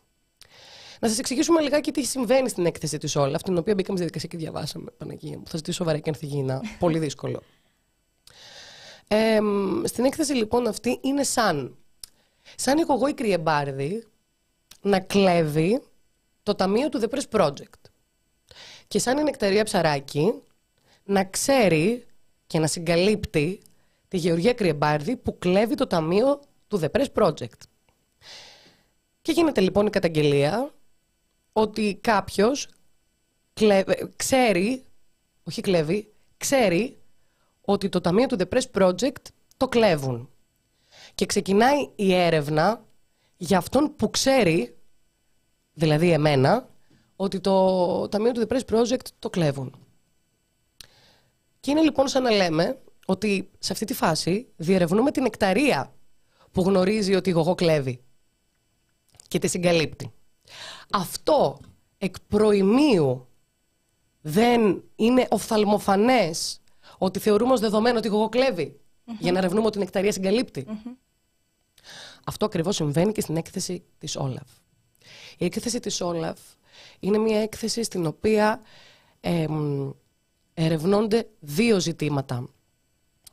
Να 0.99 1.07
σας 1.07 1.19
εξηγήσουμε 1.19 1.61
λιγάκι 1.61 1.91
τι 1.91 2.03
συμβαίνει 2.03 2.49
στην 2.49 2.65
έκθεση 2.65 2.97
της 2.97 3.15
Όλαφ, 3.15 3.41
την 3.41 3.57
οποία 3.57 3.73
μπήκαμε 3.73 3.97
στη 3.97 4.07
διαδικασία 4.07 4.29
και 4.29 4.37
διαβάσαμε. 4.37 4.91
Παναγία 4.97 5.37
μου. 5.37 5.43
Θα 5.47 5.57
ζητήσω 5.57 5.77
σοβαρά 5.77 5.97
και 5.99 6.09
ανθυγίνα. 6.09 6.61
Πολύ 6.79 6.99
δύσκολο. 6.99 7.41
Ε, 9.07 9.39
στην 9.83 10.05
έκθεση 10.05 10.33
λοιπόν 10.33 10.67
αυτή 10.67 10.99
είναι 11.01 11.23
σαν. 11.23 11.77
Σαν 12.55 12.77
η 13.09 13.13
Κρυεμπάρδη 13.13 14.07
να 14.81 14.99
κλέβει 14.99 15.81
το 16.43 16.55
ταμείο 16.55 16.89
του 16.89 17.01
The 17.01 17.15
Press 17.15 17.39
Project. 17.39 17.89
Και 18.87 18.99
σαν 18.99 19.17
η 19.17 19.23
Νεκταρία 19.23 19.63
Ψαράκη 19.63 20.33
να 21.03 21.23
ξέρει 21.23 22.05
και 22.47 22.59
να 22.59 22.67
συγκαλύπτει 22.67 23.61
τη 24.07 24.17
Γεωργία 24.17 24.53
Κρυεμπάρδη 24.53 25.15
που 25.15 25.37
κλέβει 25.37 25.75
το 25.75 25.87
ταμείο 25.87 26.39
του 26.67 26.79
The 26.81 26.89
Press 26.91 27.07
Project. 27.13 27.61
Και 29.21 29.31
γίνεται 29.31 29.61
λοιπόν 29.61 29.85
η 29.85 29.89
καταγγελία 29.89 30.73
ότι 31.53 31.99
κάποιος 32.01 32.69
ξέρει, 34.15 34.83
όχι 35.43 35.61
κλέβει, 35.61 36.13
ξέρει 36.37 36.97
ότι 37.61 37.89
το 37.89 38.01
ταμείο 38.01 38.25
του 38.25 38.37
The 38.39 38.53
Press 38.53 38.81
Project 38.81 39.21
το 39.57 39.67
κλέβουν. 39.67 40.29
Και 41.17 41.25
ξεκινάει 41.25 41.89
η 41.95 42.13
έρευνα 42.13 42.85
για 43.37 43.57
αυτόν 43.57 43.95
που 43.95 44.09
ξέρει 44.09 44.77
δηλαδή 45.73 46.11
εμένα, 46.11 46.69
ότι 47.15 47.39
το 47.39 48.07
Ταμείο 48.07 48.31
του 48.31 48.47
The 48.47 48.53
Press 48.53 48.75
Project 48.75 49.05
το 49.19 49.29
κλέβουν. 49.29 49.75
Και 51.59 51.71
είναι 51.71 51.81
λοιπόν 51.81 52.07
σαν 52.07 52.23
να 52.23 52.31
λέμε 52.31 52.81
ότι 53.05 53.49
σε 53.59 53.71
αυτή 53.71 53.85
τη 53.85 53.93
φάση 53.93 54.47
διερευνούμε 54.55 55.11
την 55.11 55.25
εκταρία 55.25 55.93
που 56.51 56.61
γνωρίζει 56.61 57.15
ότι 57.15 57.29
η 57.29 57.33
γογό 57.33 57.55
κλέβει 57.55 58.01
και 59.27 59.39
τη 59.39 59.47
συγκαλύπτει. 59.47 60.11
Αυτό 60.91 61.59
εκ 61.97 62.15
προημίου 62.27 63.27
δεν 64.21 64.83
είναι 64.95 65.27
οφθαλμοφανές 65.29 66.61
ότι 66.97 67.19
θεωρούμε 67.19 67.53
ως 67.53 67.59
δεδομένο 67.59 67.97
ότι 67.97 68.07
η 68.07 68.11
γογό 68.11 68.29
για 69.19 69.31
να 69.31 69.37
ερευνούμε 69.37 69.65
ότι 69.65 69.77
η 69.77 69.81
νεκταρία 69.81 70.11
Αυτό 72.27 72.45
ακριβώς 72.45 72.75
συμβαίνει 72.75 73.11
και 73.11 73.21
στην 73.21 73.37
έκθεση 73.37 73.83
της 73.97 74.15
Όλαβ. 74.15 74.47
Η 75.37 75.45
έκθεση 75.45 75.79
της 75.79 76.01
Όλαφ 76.01 76.39
είναι 76.99 77.17
μια 77.17 77.41
έκθεση 77.41 77.83
στην 77.83 78.05
οποία 78.05 78.61
ε, 79.19 79.45
ερευνώνται 80.53 81.27
δύο 81.39 81.79
ζητήματα. 81.79 82.49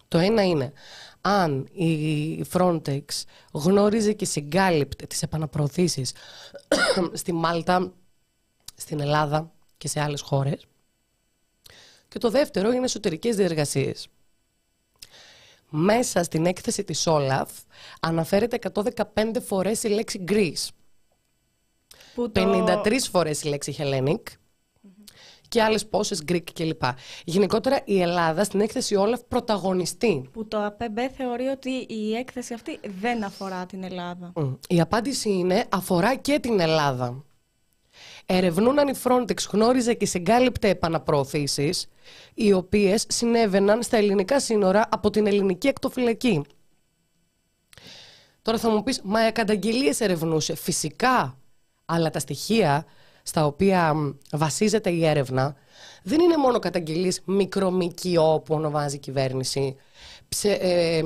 Το 0.09 0.19
ένα 0.19 0.43
είναι 0.43 0.73
αν 1.21 1.69
η 1.73 2.45
Frontex 2.53 3.05
γνώριζε 3.53 4.13
και 4.13 4.25
συγκάλυπτε 4.25 5.07
τις 5.07 5.23
επαναπροωθήσεις 5.23 6.13
στη 7.13 7.33
Μάλτα, 7.33 7.93
στην 8.75 9.01
Ελλάδα 9.01 9.53
και 9.79 9.89
σε 9.89 10.01
άλλες 10.01 10.21
χώρες. 10.21 10.67
Και 12.09 12.19
το 12.19 12.31
δεύτερο 12.31 12.73
είναι 12.73 12.85
εσωτερικές 12.85 13.37
διεργασίες. 13.37 14.09
Μέσα 15.77 16.23
στην 16.23 16.47
έκθεση 16.47 16.85
της 16.85 17.07
Όλαφ 17.07 17.51
αναφέρεται 18.01 18.59
115 19.15 19.41
φορές 19.47 19.83
η 19.83 19.89
λέξη 19.89 20.25
Greece. 20.29 20.69
53 22.33 22.97
φορές 23.11 23.43
η 23.43 23.49
λέξη 23.49 23.77
Hellenic 23.79 24.23
και 25.49 25.63
άλλες 25.63 25.87
πόσες 25.87 26.23
Greek 26.29 26.53
κλπ. 26.53 26.83
Γενικότερα 27.25 27.81
η 27.85 28.01
Ελλάδα 28.01 28.45
στην 28.45 28.61
έκθεση 28.61 28.95
Όλαφ 28.95 29.21
πρωταγωνιστεί. 29.21 30.29
Που 30.33 30.49
το 30.49 30.65
ΑΠΕΜΠ 30.65 30.99
θεωρεί 31.17 31.47
ότι 31.47 31.71
η 31.71 32.15
έκθεση 32.15 32.55
αυτή 32.55 32.81
δεν 33.01 33.25
αφορά 33.25 33.67
την 33.67 33.85
Ελλάδα. 33.85 34.33
Η 34.69 34.81
απάντηση 34.81 35.31
είναι 35.31 35.65
αφορά 35.69 36.15
και 36.15 36.39
την 36.39 36.61
Ελλάδα. 36.61 37.25
Ερευνούν 38.27 38.79
αν 38.79 38.89
η 38.89 38.95
Frontex 39.03 39.37
γνώριζε 39.51 39.95
και 39.95 40.07
συγκάλυπτε 40.07 40.69
επαναπροωθήσεις, 40.69 41.87
οι 42.35 42.53
οποίες 42.53 43.05
συνέβαιναν 43.09 43.83
στα 43.83 43.97
ελληνικά 43.97 44.41
σύνορα 44.41 44.89
από 44.91 45.11
την 45.11 45.27
ελληνική 45.27 45.67
εκτοφυλακή. 45.67 46.43
Τώρα 48.43 48.59
θα 48.59 48.71
μου 48.71 48.83
πεις, 48.83 49.01
μα 49.05 49.27
οι 49.27 49.33
καταγγελίες 49.33 50.01
ερευνούσε. 50.01 50.55
Φυσικά 50.55 51.39
αλλά 51.85 52.11
τα 52.11 52.19
στοιχεία 52.19 52.85
στα 53.23 53.47
οποία 53.47 53.95
βασίζεται 54.33 54.91
η 54.91 55.07
έρευνα 55.07 55.57
δεν 56.03 56.21
είναι 56.21 56.37
μόνο 56.37 56.59
καταγγελίες 56.59 57.21
μικρομικιό 57.25 58.43
που 58.45 58.55
ονομάζει 58.55 58.97
η 58.97 58.99
κυβέρνηση, 58.99 59.77
ψε, 60.29 60.53
ε, 60.53 61.03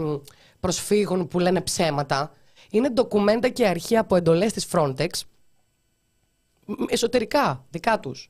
προσφύγων 0.61 1.29
που 1.29 1.39
λένε 1.39 1.61
ψέματα. 1.61 2.33
Είναι 2.71 2.91
ντοκουμέντα 2.91 3.49
και 3.49 3.67
αρχεία 3.67 4.01
από 4.01 4.17
εντολές 4.17 4.53
της 4.53 4.67
Frontex, 4.73 5.09
εσωτερικά, 6.89 7.67
δικά 7.71 8.01
τους. 8.01 8.29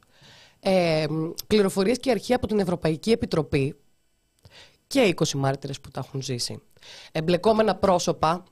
Ε, 0.61 1.07
πληροφορίες 1.47 1.99
και 1.99 2.11
αρχεία 2.11 2.37
από 2.37 2.47
την 2.47 2.59
Ευρωπαϊκή 2.59 3.11
Επιτροπή 3.11 3.77
και 4.87 5.15
20 5.17 5.31
μάρτυρες 5.33 5.81
που 5.81 5.91
τα 5.91 6.03
έχουν 6.07 6.23
ζήσει. 6.23 6.63
Εμπλεκόμενα 7.13 7.75
πρόσωπα, 7.75 8.45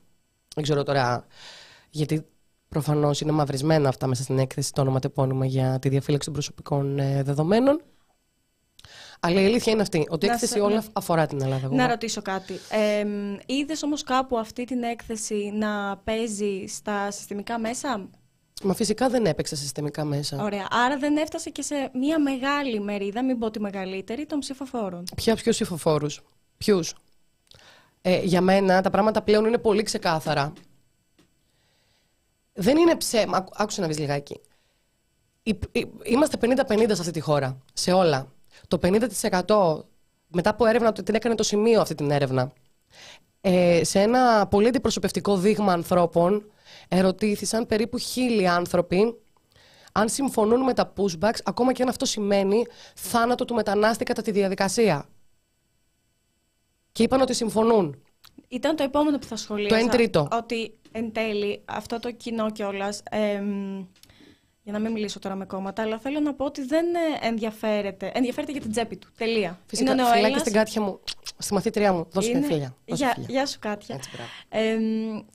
δεν 0.55 0.63
ξέρω 0.63 0.83
τώρα 0.83 1.25
γιατί 1.89 2.25
Προφανώς 2.69 3.21
είναι 3.21 3.31
μαυρισμένα 3.31 3.89
αυτά 3.89 4.07
μέσα 4.07 4.23
στην 4.23 4.39
έκθεση 4.39 4.73
το 4.73 5.01
όνομα 5.13 5.45
για 5.45 5.79
τη 5.79 5.89
διαφύλαξη 5.89 6.25
των 6.25 6.33
προσωπικών 6.33 6.99
ε, 6.99 7.23
δεδομένων. 7.23 7.81
Αλλά 9.19 9.41
η 9.41 9.45
αλήθεια 9.45 9.71
είναι 9.73 9.81
αυτή, 9.81 10.07
ότι 10.09 10.25
η 10.25 10.29
έκθεση 10.29 10.59
όλα 10.59 10.83
αφορά 10.93 11.27
την 11.27 11.41
Ελλάδα. 11.41 11.69
Να 11.71 11.87
ρωτήσω 11.87 12.21
κάτι. 12.21 12.53
Ε, 12.69 13.05
Είδες 13.45 13.83
όμως 13.83 14.03
κάπου 14.03 14.37
αυτή 14.37 14.65
την 14.65 14.83
έκθεση 14.83 15.51
να 15.53 15.97
παίζει 15.97 16.65
στα 16.67 17.11
συστημικά 17.11 17.59
μέσα; 17.59 18.09
Μα 18.63 18.73
φυσικά 18.73 19.09
δεν 19.09 19.25
έπαιξε 19.25 19.55
συστημικά 19.55 20.03
μέσα. 20.03 20.43
Ωραία. 20.43 20.67
Άρα 20.69 20.97
δεν 20.97 21.17
έφτασε 21.17 21.49
και 21.49 21.61
σε 21.61 21.89
μια 21.93 22.19
μεγάλη 22.19 22.79
μερίδα, 22.79 23.23
μην 23.23 23.39
πω 23.39 23.51
τη 23.51 23.59
μεγαλύτερη, 23.59 24.25
των 24.25 24.39
ψηφοφόρων. 24.39 25.03
Ποια, 25.15 25.35
ποιου 25.35 25.51
ψηφοφόρους; 25.51 26.21
Ποιους; 26.57 26.95
Ε, 28.01 28.21
για 28.23 28.41
μένα 28.41 28.81
τα 28.81 28.89
πράγματα 28.89 29.21
πλέον 29.21 29.45
είναι 29.45 29.57
πολύ 29.57 29.83
ξεκάθαρα. 29.83 30.53
Δεν 32.53 32.77
είναι 32.77 32.95
ψέμα. 32.95 33.45
Άκουσα 33.53 33.81
να 33.81 33.87
βρει 33.87 33.97
λιγάκι. 33.97 34.39
Είμαστε 36.03 36.37
50-50 36.41 36.85
σε 36.87 37.01
αυτή 37.01 37.11
τη 37.11 37.19
χώρα. 37.19 37.57
Σε 37.73 37.91
όλα. 37.91 38.31
Το 38.67 38.79
50% 39.45 39.83
μετά 40.27 40.49
από 40.49 40.65
έρευνα 40.65 40.91
την 40.91 41.15
έκανε 41.15 41.35
το 41.35 41.43
σημείο 41.43 41.81
αυτή 41.81 41.95
την 41.95 42.11
έρευνα. 42.11 42.51
Ε, 43.41 43.83
σε 43.83 43.99
ένα 44.01 44.47
πολύ 44.47 44.67
αντιπροσωπευτικό 44.67 45.37
δείγμα 45.37 45.73
ανθρώπων 45.73 46.51
ερωτήθησαν 46.87 47.65
περίπου 47.65 47.97
χίλιοι 47.97 48.47
άνθρωποι 48.47 49.15
αν 49.91 50.09
συμφωνούν 50.09 50.61
με 50.61 50.73
τα 50.73 50.93
pushbacks, 50.97 51.39
ακόμα 51.43 51.73
και 51.73 51.81
αν 51.81 51.89
αυτό 51.89 52.05
σημαίνει 52.05 52.65
θάνατο 52.95 53.45
του 53.45 53.53
μετανάστη 53.53 54.03
κατά 54.03 54.21
τη 54.21 54.31
διαδικασία. 54.31 55.05
Και 56.91 57.03
είπαν 57.03 57.21
ότι 57.21 57.33
συμφωνούν. 57.33 58.01
Ήταν 58.47 58.75
το 58.75 58.83
επόμενο 58.83 59.17
που 59.17 59.25
θα 59.25 59.35
σχολίασα. 59.35 59.75
Το 59.75 59.81
εν 59.81 59.89
τρίτο. 59.89 60.27
Ότι 60.31 60.77
εν 60.91 61.11
τέλει 61.11 61.61
αυτό 61.65 61.99
το 61.99 62.11
κοινό 62.11 62.51
κιόλας. 62.51 63.01
Ε, 63.09 63.43
για 64.67 64.75
να 64.77 64.79
μην 64.83 64.91
μιλήσω 64.91 65.19
τώρα 65.19 65.35
με 65.35 65.45
κόμματα, 65.45 65.81
αλλά 65.81 65.99
θέλω 65.99 66.19
να 66.19 66.33
πω 66.33 66.45
ότι 66.45 66.65
δεν 66.65 66.85
ε, 66.95 67.27
ενδιαφέρεται. 67.27 68.11
Ενδιαφέρεται 68.13 68.51
για 68.51 68.61
την 68.61 68.71
τσέπη 68.71 68.97
του. 68.97 69.07
Τελεία. 69.17 69.59
Φυσικά, 69.65 69.91
είναι 69.91 70.01
ο 70.01 70.05
φιλάκια 70.05 70.21
Έλληνας- 70.25 70.41
στην 70.41 70.53
Κάτια 70.53 70.81
μου, 70.81 70.99
στη 71.37 71.53
μαθήτριά 71.53 71.93
μου. 71.93 72.07
Δώσε 72.11 72.29
είναι... 72.29 72.37
είναι... 72.37 72.47
φιλιά. 72.47 72.75
Δώσε 72.85 73.03
Γεια, 73.03 73.13
φιλιά. 73.13 73.27
γεια 73.29 73.45
σου, 73.45 73.59
Κάτια. 73.59 73.95
Έτσι, 73.95 74.09
μπράβο. 74.13 74.29
Ε, 74.49 74.77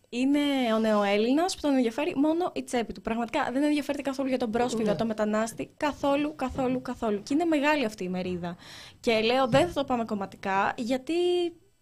είναι 0.09 0.39
ο 0.75 0.79
νεοέλληνα 0.79 1.45
που 1.45 1.61
τον 1.61 1.75
ενδιαφέρει 1.75 2.13
μόνο 2.17 2.51
η 2.55 2.63
τσέπη 2.63 2.93
του. 2.93 3.01
Πραγματικά 3.01 3.51
δεν 3.53 3.63
ενδιαφέρεται 3.63 4.03
καθόλου 4.03 4.29
για 4.29 4.39
τον 4.39 4.51
πρόσφυγα, 4.51 4.91
Ναι. 4.91 4.97
τον 4.97 5.07
μετανάστη. 5.07 5.71
Καθόλου, 5.77 6.35
καθόλου, 6.37 6.83
καθόλου. 6.83 7.23
Και 7.23 7.35
είναι 7.35 7.45
μεγάλη 7.45 7.85
αυτή 7.85 8.05
η 8.05 8.09
μερίδα. 8.09 8.57
Και 9.01 9.21
λέω 9.21 9.49
δεν 9.49 9.67
θα 9.69 9.73
το 9.73 9.85
πάμε 9.85 10.05
κομματικά, 10.05 10.73
γιατί 10.77 11.13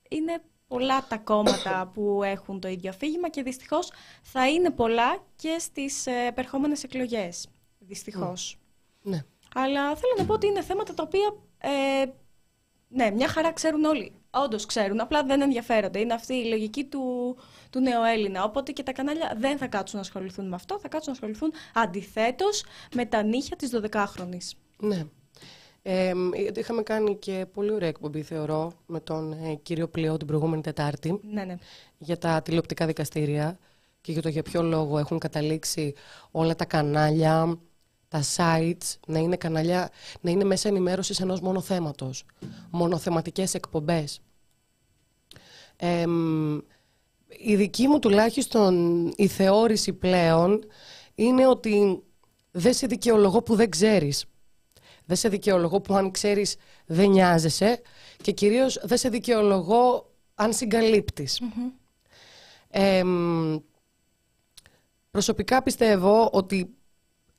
είναι 0.08 0.42
πολλά 0.70 1.06
τα 1.08 1.16
κόμματα 1.18 1.86
που 1.94 2.22
έχουν 2.22 2.60
το 2.60 2.68
ίδιο 2.68 2.90
αφήγημα 2.90 3.28
και 3.28 3.42
δυστυχώς 3.42 3.92
θα 4.22 4.48
είναι 4.48 4.70
πολλά 4.70 5.24
και 5.36 5.56
στις 5.58 6.06
ε, 6.06 6.26
επερχόμενες 6.28 6.82
εκλογές. 6.82 7.48
Δυστυχώς. 7.78 8.58
Ναι. 9.02 9.24
Αλλά 9.54 9.96
θέλω 9.96 10.14
να 10.18 10.24
πω 10.24 10.32
ότι 10.32 10.46
είναι 10.46 10.62
θέματα 10.62 10.94
τα 10.94 11.02
οποία. 11.02 11.34
Ε, 11.58 12.04
ναι, 12.88 13.10
μια 13.10 13.28
χαρά 13.28 13.52
ξέρουν 13.52 13.84
όλοι. 13.84 14.12
Όντως 14.30 14.66
ξέρουν, 14.66 15.00
απλά 15.00 15.24
δεν 15.24 15.40
ενδιαφέρονται. 15.40 15.98
Είναι 15.98 16.14
αυτή 16.14 16.34
η 16.34 16.48
λογική 16.48 16.84
του, 16.84 17.36
του 17.70 17.80
νεοέλληνα. 17.80 18.44
Οπότε 18.44 18.72
και 18.72 18.82
τα 18.82 18.92
κανάλια 18.92 19.34
δεν 19.36 19.58
θα 19.58 19.66
κάτσουν 19.66 19.94
να 19.94 20.04
ασχοληθούν 20.04 20.48
με 20.48 20.54
αυτό, 20.54 20.78
θα 20.78 20.88
κάτσουν 20.88 21.12
να 21.12 21.18
ασχοληθούν 21.18 21.52
αντιθέτως 21.74 22.64
με 22.94 23.04
τα 23.06 23.22
νύχια 23.22 23.56
της 23.56 23.70
12χρονη. 23.74 24.38
Ναι. 24.78 25.06
Ε, 25.82 26.12
είχαμε 26.56 26.82
κάνει 26.82 27.16
και 27.16 27.46
πολύ 27.52 27.72
ωραία 27.72 27.88
εκπομπή, 27.88 28.22
θεωρώ, 28.22 28.72
με 28.86 29.00
τον 29.00 29.32
ε, 29.32 29.54
κύριο 29.54 29.88
Πλειό 29.88 30.16
την 30.16 30.26
προηγούμενη 30.26 30.62
Τετάρτη 30.62 31.20
Ναι, 31.32 31.44
ναι. 31.44 31.54
για 31.98 32.18
τα 32.18 32.42
τηλεοπτικά 32.42 32.86
δικαστήρια 32.86 33.58
και 34.00 34.12
για 34.12 34.22
το 34.22 34.28
για 34.28 34.42
ποιο 34.42 34.62
λόγο 34.62 34.98
έχουν 34.98 35.18
καταλήξει 35.18 35.94
όλα 36.30 36.54
τα 36.54 36.64
κανάλια, 36.64 37.58
τα 38.08 38.22
sites 38.36 38.96
να 39.06 39.18
είναι 39.18 39.36
κανάλια, 39.36 39.90
να 40.20 40.30
είναι 40.30 40.44
μέσα 40.44 40.68
ενημέρωσης 40.68 41.20
ενός 41.20 41.40
μόνο 41.40 41.60
θέματος. 41.60 42.24
Μονοθεματικές 42.70 43.54
εκπομπές. 43.54 44.20
Ε, 45.76 46.04
η 47.28 47.56
δική 47.56 47.88
μου 47.88 47.98
τουλάχιστον 47.98 49.06
η 49.16 49.26
θεώρηση 49.26 49.92
πλέον 49.92 50.64
είναι 51.14 51.46
ότι 51.46 52.02
δεν 52.50 52.74
σε 52.74 52.86
δικαιολογώ 52.86 53.42
που 53.42 53.54
δεν 53.54 53.70
ξέρεις. 53.70 54.24
Δεν 55.10 55.18
σε 55.18 55.28
δικαιολογώ 55.28 55.80
που 55.80 55.94
αν 55.94 56.10
ξέρεις 56.10 56.56
δεν 56.86 57.10
νοιάζεσαι 57.10 57.80
και 58.22 58.32
κυρίως 58.32 58.80
δεν 58.82 58.98
σε 58.98 59.08
δικαιολογώ 59.08 60.10
αν 60.34 60.52
συγκαλύπτεις. 60.52 61.40
Εμ, 62.68 63.56
προσωπικά 65.10 65.62
πιστεύω 65.62 66.28
ότι 66.32 66.74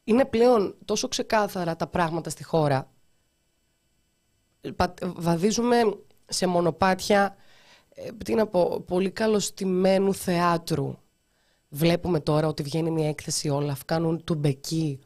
είναι 0.03 0.25
πλέον 0.25 0.75
τόσο 0.85 1.07
ξεκάθαρα 1.07 1.75
τα 1.75 1.87
πράγματα 1.87 2.29
στη 2.29 2.43
χώρα. 2.43 2.91
Πα- 4.75 4.93
Βαδίζουμε 5.03 5.77
σε 6.25 6.47
μονοπάτια, 6.47 7.35
ε, 7.93 8.11
τι 8.11 8.33
να 8.33 8.47
πω, 8.47 8.83
πολύ 8.87 9.11
καλοστημένου 9.11 10.13
θεάτρου. 10.13 10.97
Βλέπουμε 11.69 12.19
τώρα 12.19 12.47
ότι 12.47 12.63
βγαίνει 12.63 12.91
μια 12.91 13.07
έκθεση 13.09 13.49
όλα, 13.49 13.77
κάνουν 13.85 14.23
του 14.23 14.35
μπεκί 14.35 14.99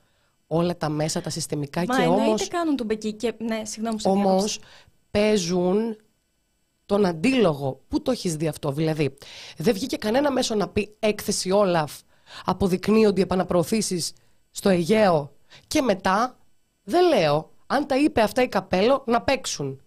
όλα 0.47 0.77
τα 0.77 0.89
μέσα, 0.89 1.21
τα 1.21 1.29
συστημικά 1.29 1.84
Μα 1.88 1.95
και 1.95 2.01
εννοείται 2.01 2.25
όμως... 2.25 2.47
κάνουν 2.47 2.75
τον 2.75 2.86
Μπεκί 2.86 3.13
και. 3.13 3.34
Ναι, 3.38 3.62
συγγνώμη, 3.65 4.01
σε 4.01 4.10
Όμως 4.10 4.25
διάκοψα. 4.25 4.60
παίζουν 5.12 5.97
τον 6.86 7.05
αντίλογο. 7.05 7.81
Πού 7.88 8.01
το 8.01 8.12
έχεις 8.12 8.36
δει 8.36 8.47
αυτό, 8.47 8.71
δηλαδή; 8.71 9.17
Δεν 9.58 9.73
βγήκε 9.73 9.97
κανένα 9.97 10.31
μέσο 10.31 10.55
να 10.55 10.67
πει 10.67 10.95
έκθεση 10.99 11.51
Όλαφ 11.51 11.93
αποδεικνύονται 12.45 13.19
οι 13.19 13.23
επαναπροωθήσεις 13.23 14.13
στο 14.51 14.69
Αιγαίο 14.69 15.34
και 15.67 15.81
μετά 15.81 16.38
δεν 16.84 17.08
λέω 17.08 17.51
αν 17.67 17.88
τα 17.88 17.97
είπε 17.97 18.21
αυτά 18.21 18.41
η 18.41 18.47
καπέλο 18.47 19.03
να 19.08 19.21
παίξουν. 19.21 19.81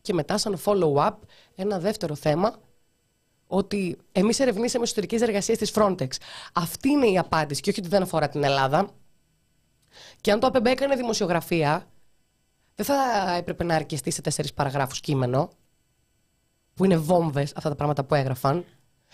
Και 0.00 0.12
μετά, 0.12 0.38
σαν 0.38 0.58
follow-up, 0.64 1.12
ένα 1.54 1.78
δεύτερο 1.78 2.14
θέμα 2.14 2.54
ότι 3.46 3.96
εμείς 4.12 4.40
ερευνήσαμε 4.40 4.84
εσωτερικές 4.84 5.20
εργασίες 5.20 5.58
της 5.58 5.72
Frontex. 5.74 6.08
Αυτή 6.52 6.88
είναι 6.88 7.06
η 7.06 7.18
απάντηση 7.18 7.60
και 7.60 7.70
όχι 7.70 7.80
ότι 7.80 7.88
δεν 7.88 8.02
αφορά 8.02 8.28
την 8.28 8.44
Ελλάδα. 8.44 8.90
Και 10.24 10.32
αν 10.32 10.40
το 10.40 10.46
ΑΠΕΜΠ 10.46 10.66
έκανε 10.66 10.94
δημοσιογραφία, 10.96 11.86
δεν 12.74 12.86
θα 12.86 12.94
έπρεπε 13.36 13.64
να 13.64 13.74
αρκεστεί 13.74 14.10
σε 14.10 14.20
τέσσερις 14.20 14.52
παραγράφους 14.54 15.00
κείμενο, 15.00 15.50
που 16.74 16.84
είναι 16.84 16.96
βόμβες 16.96 17.52
αυτά 17.56 17.68
τα 17.68 17.74
πράγματα 17.74 18.04
που 18.04 18.14
έγραφαν. 18.14 18.64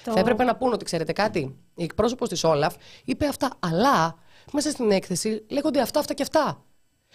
Το- 0.05 0.13
Θα 0.13 0.21
έπρεπε 0.21 0.45
να 0.45 0.57
πούνε 0.57 0.75
ότι 0.75 0.85
ξέρετε 0.85 1.13
κάτι. 1.13 1.57
Η 1.75 1.83
εκπρόσωπος 1.83 2.29
της 2.29 2.45
Όλαφ 2.45 2.75
είπε 3.05 3.27
αυτά, 3.27 3.51
αλλά 3.59 4.19
μέσα 4.53 4.71
στην 4.71 4.91
έκθεση 4.91 5.47
λέγονται 5.51 5.81
αυτά, 5.81 5.99
αυτά 6.01 6.15
και 6.15 6.23
αυτά. 6.23 6.65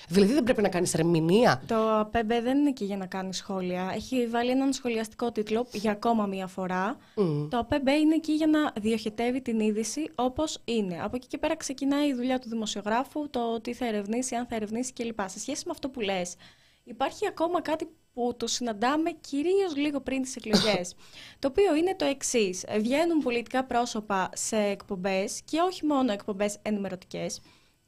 Δηλαδή 0.08 0.34
δεν 0.34 0.44
πρέπει 0.44 0.62
να 0.62 0.70
κάνεις 0.70 0.94
ερμηνεία. 0.94 1.64
Το 1.68 1.76
ΑΠΕΜΠΕ 1.76 2.42
δεν 2.42 2.58
είναι 2.58 2.70
εκεί 2.70 2.86
για 2.86 2.98
να 2.98 3.06
κάνεις 3.06 3.38
σχόλια. 3.38 3.92
Έχει 3.96 4.28
βάλει 4.28 4.50
έναν 4.52 4.74
σχολιαστικό 4.74 5.32
τίτλο 5.32 5.68
για 5.72 5.92
ακόμα 5.92 6.26
μία 6.26 6.48
φορά. 6.48 6.98
Μμ. 7.16 7.48
Το 7.50 7.58
ΑΠΕΜΠΕ 7.58 7.92
είναι 7.92 8.16
εκεί 8.16 8.32
για 8.32 8.48
να 8.48 8.72
διοχετεύει 8.82 9.42
την 9.42 9.60
είδηση 9.60 10.12
όπως 10.16 10.62
είναι. 10.66 11.00
Από 11.02 11.16
εκεί 11.16 11.28
και 11.28 11.38
πέρα 11.38 11.56
ξεκινάει 11.56 12.08
η 12.08 12.14
δουλειά 12.14 12.40
του 12.40 12.50
δημοσιογράφου, 12.50 13.30
το 13.30 13.62
τι 13.62 13.74
θα 13.74 13.88
ερευνήσει, 13.88 14.36
αν 14.36 14.46
θα 14.46 14.56
ερευνήσει 14.56 14.94
κλπ. 14.94 15.20
Σε 15.26 15.40
σχέση 15.40 15.64
με 15.66 15.72
αυτό 15.72 15.90
που 15.90 16.00
λες, 16.00 16.36
υπάρχει 16.84 17.28
ακόμα 17.28 17.62
κάτι 17.62 17.88
που 18.14 18.36
το 18.38 18.48
συναντάμε 18.48 19.12
κυρίως 19.12 19.76
λίγο 19.76 20.00
πριν 20.00 20.22
τις 20.22 20.36
εκλογές. 20.36 20.96
το 21.40 21.48
οποίο 21.48 21.76
είναι 21.76 21.96
το 21.96 22.06
εξής. 22.06 22.66
Βγαίνουν 22.80 23.20
πολιτικά 23.20 23.64
πρόσωπα 23.64 24.30
σε 24.34 24.58
εκπομπές 24.58 25.42
και 25.46 25.60
όχι 25.60 25.86
μόνο 25.86 26.12
εκπομπές 26.12 26.58
ενημερωτικές 26.62 27.42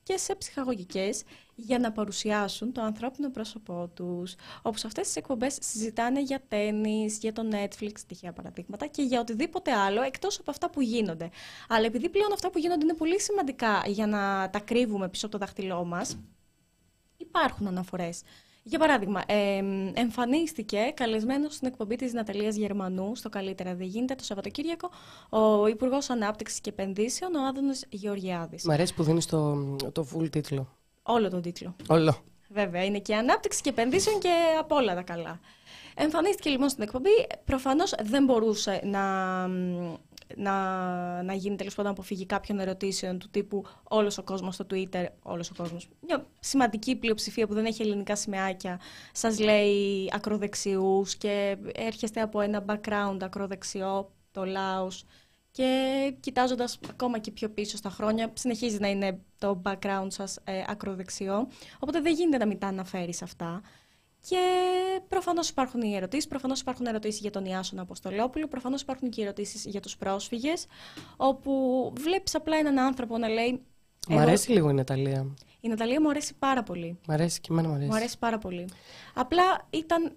και 0.07 0.17
σε 0.17 0.35
ψυχαγωγικές 0.35 1.23
για 1.55 1.79
να 1.79 1.91
παρουσιάσουν 1.91 2.71
το 2.71 2.81
ανθρώπινο 2.81 3.29
πρόσωπό 3.29 3.91
τους. 3.93 4.35
Όπως 4.61 4.85
αυτές 4.85 5.05
τις 5.05 5.15
εκπομπές 5.15 5.57
συζητάνε 5.61 6.21
για 6.21 6.41
τέννις, 6.47 7.17
για 7.17 7.33
το 7.33 7.43
Netflix, 7.51 7.91
τυχαία 8.07 8.33
παραδείγματα 8.33 8.87
και 8.87 9.01
για 9.01 9.19
οτιδήποτε 9.19 9.71
άλλο 9.71 10.01
εκτός 10.01 10.39
από 10.39 10.51
αυτά 10.51 10.69
που 10.69 10.81
γίνονται. 10.81 11.29
Αλλά 11.67 11.85
επειδή 11.85 12.09
πλέον 12.09 12.33
αυτά 12.33 12.49
που 12.49 12.57
γίνονται 12.57 12.83
είναι 12.83 12.93
πολύ 12.93 13.21
σημαντικά 13.21 13.83
για 13.87 14.07
να 14.07 14.49
τα 14.49 14.59
κρύβουμε 14.59 15.09
πίσω 15.09 15.25
από 15.25 15.37
το 15.37 15.45
δάχτυλό 15.45 15.85
μας, 15.85 16.17
υπάρχουν 17.17 17.67
αναφορές. 17.67 18.21
Για 18.69 18.79
παράδειγμα, 18.79 19.23
ε, 19.25 19.63
εμφανίστηκε 19.93 20.91
καλεσμένος 20.93 21.53
στην 21.53 21.67
εκπομπή 21.67 21.95
της 21.95 22.13
Ναταλίας 22.13 22.55
Γερμανού 22.55 23.15
στο 23.15 23.29
«Καλύτερα 23.29 23.75
δεν 23.75 23.87
γίνεται» 23.87 24.15
το 24.15 24.23
Σαββατοκύριακο 24.23 24.89
ο 25.29 25.67
Υπουργός 25.67 26.09
Ανάπτυξης 26.09 26.59
και 26.59 26.69
Επενδύσεων, 26.69 27.35
ο 27.35 27.47
Άδωνος 27.47 27.83
Γεωργιάδης. 27.89 28.65
Μ' 28.65 28.71
αρέσει 28.71 28.93
που 28.93 29.03
δίνεις 29.03 29.25
το, 29.25 29.75
το 29.91 30.07
full 30.13 30.29
τίτλο. 30.29 30.67
Όλο 31.03 31.29
τον 31.29 31.41
τίτλο. 31.41 31.75
Όλο. 31.87 32.17
Βέβαια, 32.49 32.83
είναι 32.83 32.99
και 32.99 33.15
ανάπτυξη 33.15 33.61
και 33.61 33.69
επενδύσεων 33.69 34.19
και 34.19 34.31
από 34.59 34.75
όλα 34.75 34.95
τα 34.95 35.01
καλά. 35.01 35.39
Εμφανίστηκε 35.95 36.49
λοιπόν 36.49 36.69
στην 36.69 36.83
εκπομπή. 36.83 37.27
Προφανώς 37.45 37.93
δεν 38.03 38.23
μπορούσε 38.23 38.81
να, 38.83 39.01
να, 40.35 40.53
να 41.23 41.33
γίνει 41.33 41.55
τέλος 41.55 41.75
πάντων 41.75 41.91
αποφύγει 41.91 42.25
κάποιων 42.25 42.59
ερωτήσεων 42.59 43.19
του 43.19 43.29
τύπου 43.29 43.65
Όλος 43.83 44.17
ο 44.17 44.23
κόσμος 44.23 44.53
στο 44.53 44.65
Twitter, 44.71 45.05
όλος 45.21 45.49
ο 45.49 45.53
κόσμος. 45.57 45.87
Μια 46.01 46.25
σημαντική 46.39 46.95
πλειοψηφία 46.95 47.47
που 47.47 47.53
δεν 47.53 47.65
έχει 47.65 47.81
ελληνικά 47.81 48.15
σημαίακια, 48.15 48.79
σας 49.11 49.39
λέει 49.39 50.09
ακροδεξιούς 50.13 51.15
και 51.15 51.57
έρχεστε 51.73 52.21
από 52.21 52.39
ένα 52.39 52.65
background 52.67 53.17
ακροδεξιό, 53.21 54.11
το 54.31 54.45
Λάος. 54.45 55.05
Και 55.51 56.13
κοιτάζοντας 56.19 56.79
ακόμα 56.89 57.19
και 57.19 57.31
πιο 57.31 57.49
πίσω 57.49 57.77
στα 57.77 57.89
χρόνια, 57.89 58.31
συνεχίζει 58.33 58.77
να 58.79 58.87
είναι 58.87 59.19
το 59.37 59.61
background 59.65 60.07
σας 60.07 60.39
ε, 60.43 60.63
ακροδεξιό. 60.67 61.47
Οπότε 61.79 62.01
δεν 62.01 62.13
γίνεται 62.13 62.37
να 62.37 62.45
μην 62.45 62.59
τα 62.59 62.67
αναφέρεις 62.67 63.21
αυτά. 63.21 63.61
Και 64.21 64.37
προφανώς 65.07 65.49
υπάρχουν 65.49 65.81
οι 65.81 65.95
ερωτήσεις. 65.95 66.27
Προφανώς 66.27 66.59
υπάρχουν 66.59 66.85
ερωτήσεις 66.85 67.19
για 67.19 67.31
τον 67.31 67.45
Ιάσονα 67.45 67.81
Αποστολόπουλο. 67.81 68.47
Προφανώς 68.47 68.81
υπάρχουν 68.81 69.09
και 69.09 69.21
ερωτήσεις 69.21 69.65
για 69.65 69.79
τους 69.79 69.97
πρόσφυγες. 69.97 70.65
Όπου 71.17 71.93
βλέπεις 71.97 72.35
απλά 72.35 72.57
έναν 72.57 72.79
άνθρωπο 72.79 73.17
να 73.17 73.27
λέει. 73.27 73.51
Μ' 74.07 74.11
«Εγώ- 74.11 74.21
αρέσει 74.21 74.51
λίγο 74.51 74.69
η 74.69 74.73
Ναταλία. 74.73 75.27
Η 75.59 75.67
Ναταλία 75.67 76.01
μου 76.01 76.09
αρέσει 76.09 76.33
πάρα 76.39 76.63
πολύ. 76.63 76.97
Μ' 77.07 77.11
αρέσει 77.11 77.39
και 77.41 77.47
εμένα 77.51 77.67
μ' 77.67 77.73
αρέσει. 77.73 77.89
Μου 77.89 77.95
αρέσει 77.95 78.17
πάρα 78.17 78.37
πολύ. 78.37 78.67
Απλά 79.13 79.67
ήταν 79.69 80.15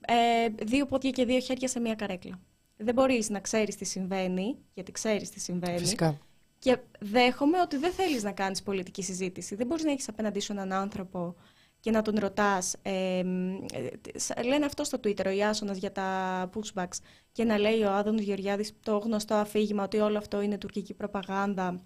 ε, 0.00 0.48
δύο 0.64 0.86
πόδια 0.86 1.10
και 1.10 1.24
δύο 1.24 1.38
χέρια 1.40 1.68
σε 1.68 1.80
μία 1.80 1.94
καρέκλα. 1.94 2.40
Δεν 2.76 2.94
μπορείς 2.94 3.30
να 3.30 3.40
ξέρεις 3.40 3.76
τι 3.76 3.84
συμβαίνει, 3.84 4.56
γιατί 4.74 4.92
ξέρεις 4.92 5.30
τι 5.30 5.40
συμβαίνει. 5.40 5.78
Φυσικά. 5.78 6.18
Και 6.58 6.78
δέχομαι 7.00 7.60
ότι 7.60 7.76
δεν 7.76 7.92
θέλεις 7.92 8.22
να 8.22 8.32
κάνεις 8.32 8.62
πολιτική 8.62 9.02
συζήτηση. 9.02 9.54
Δεν 9.54 9.66
μπορείς 9.66 9.84
να 9.84 9.90
έχεις 9.90 10.08
απέναντί 10.08 10.40
σου 10.40 10.52
έναν 10.52 10.72
άνθρωπο 10.72 11.34
και 11.84 11.90
να 11.90 12.02
τον 12.02 12.14
ρωτάς. 12.18 12.74
Ε, 12.82 13.18
ε, 13.18 13.22
σ- 14.18 14.44
λένε 14.44 14.64
αυτό 14.64 14.84
στο 14.84 14.98
Twitter, 15.04 15.26
ο 15.26 15.30
Ιάσονας 15.30 15.76
για 15.76 15.92
τα 15.92 16.50
pushbacks 16.54 16.98
και 17.32 17.44
να 17.44 17.58
λέει 17.58 17.82
ο 17.82 17.90
Άδωνος 17.90 18.20
Γεωργιάδης 18.20 18.72
το 18.82 18.98
γνωστό 18.98 19.34
αφήγημα 19.34 19.82
ότι 19.82 19.98
όλο 19.98 20.18
αυτό 20.18 20.40
είναι 20.42 20.58
τουρκική 20.58 20.94
προπαγάνδα 20.94 21.80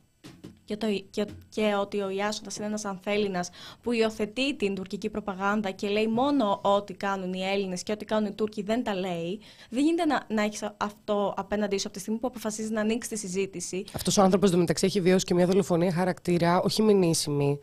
και, 0.65 0.77
το, 0.77 0.87
και, 1.11 1.27
και 1.49 1.75
ότι 1.81 2.01
ο 2.01 2.09
Ιάσονας 2.09 2.57
είναι 2.57 2.67
ένας 2.67 2.85
ανθέληνας 2.85 3.51
που 3.83 3.93
υιοθετεί 3.93 4.57
την 4.57 4.75
τουρκική 4.75 5.11
προπαγάνδα 5.11 5.71
και 5.71 5.89
λέει 5.89 6.07
μόνο 6.07 6.61
ό,τι 6.63 6.95
κάνουν 6.95 7.33
οι 7.33 7.43
Έλληνες 7.53 7.83
και 7.83 7.93
ό,τι 7.93 8.05
κάνουν 8.05 8.31
οι 8.31 8.33
Τούρκοι 8.33 8.63
δεν 8.63 8.85
τα 8.85 8.95
λέει, 8.95 9.41
δεν 9.71 9.85
γίνεται 9.85 10.05
να, 10.05 10.25
να 10.29 10.43
έχεις 10.43 10.63
αυτό 10.77 11.35
απέναντί 11.37 11.79
σου 11.79 11.87
από 11.87 11.95
τη 11.97 12.01
στιγμή 12.01 12.19
που 12.19 12.27
αποφασίζεις 12.27 12.71
να 12.71 12.81
ανοίξεις 12.81 13.13
τη 13.13 13.27
συζήτηση. 13.27 13.85
Αυτός 13.93 14.17
ο 14.17 14.23
άνθρωπος 14.23 14.51
μεταξύ 14.51 14.87
έχει 14.87 15.01
βιώσει 15.01 15.25
και 15.25 15.35
μια 15.35 15.47
δολοφονία 15.47 15.93
χαρακτήρα, 15.93 16.61
όχι 16.61 16.83
μηνύσιμη. 16.83 17.59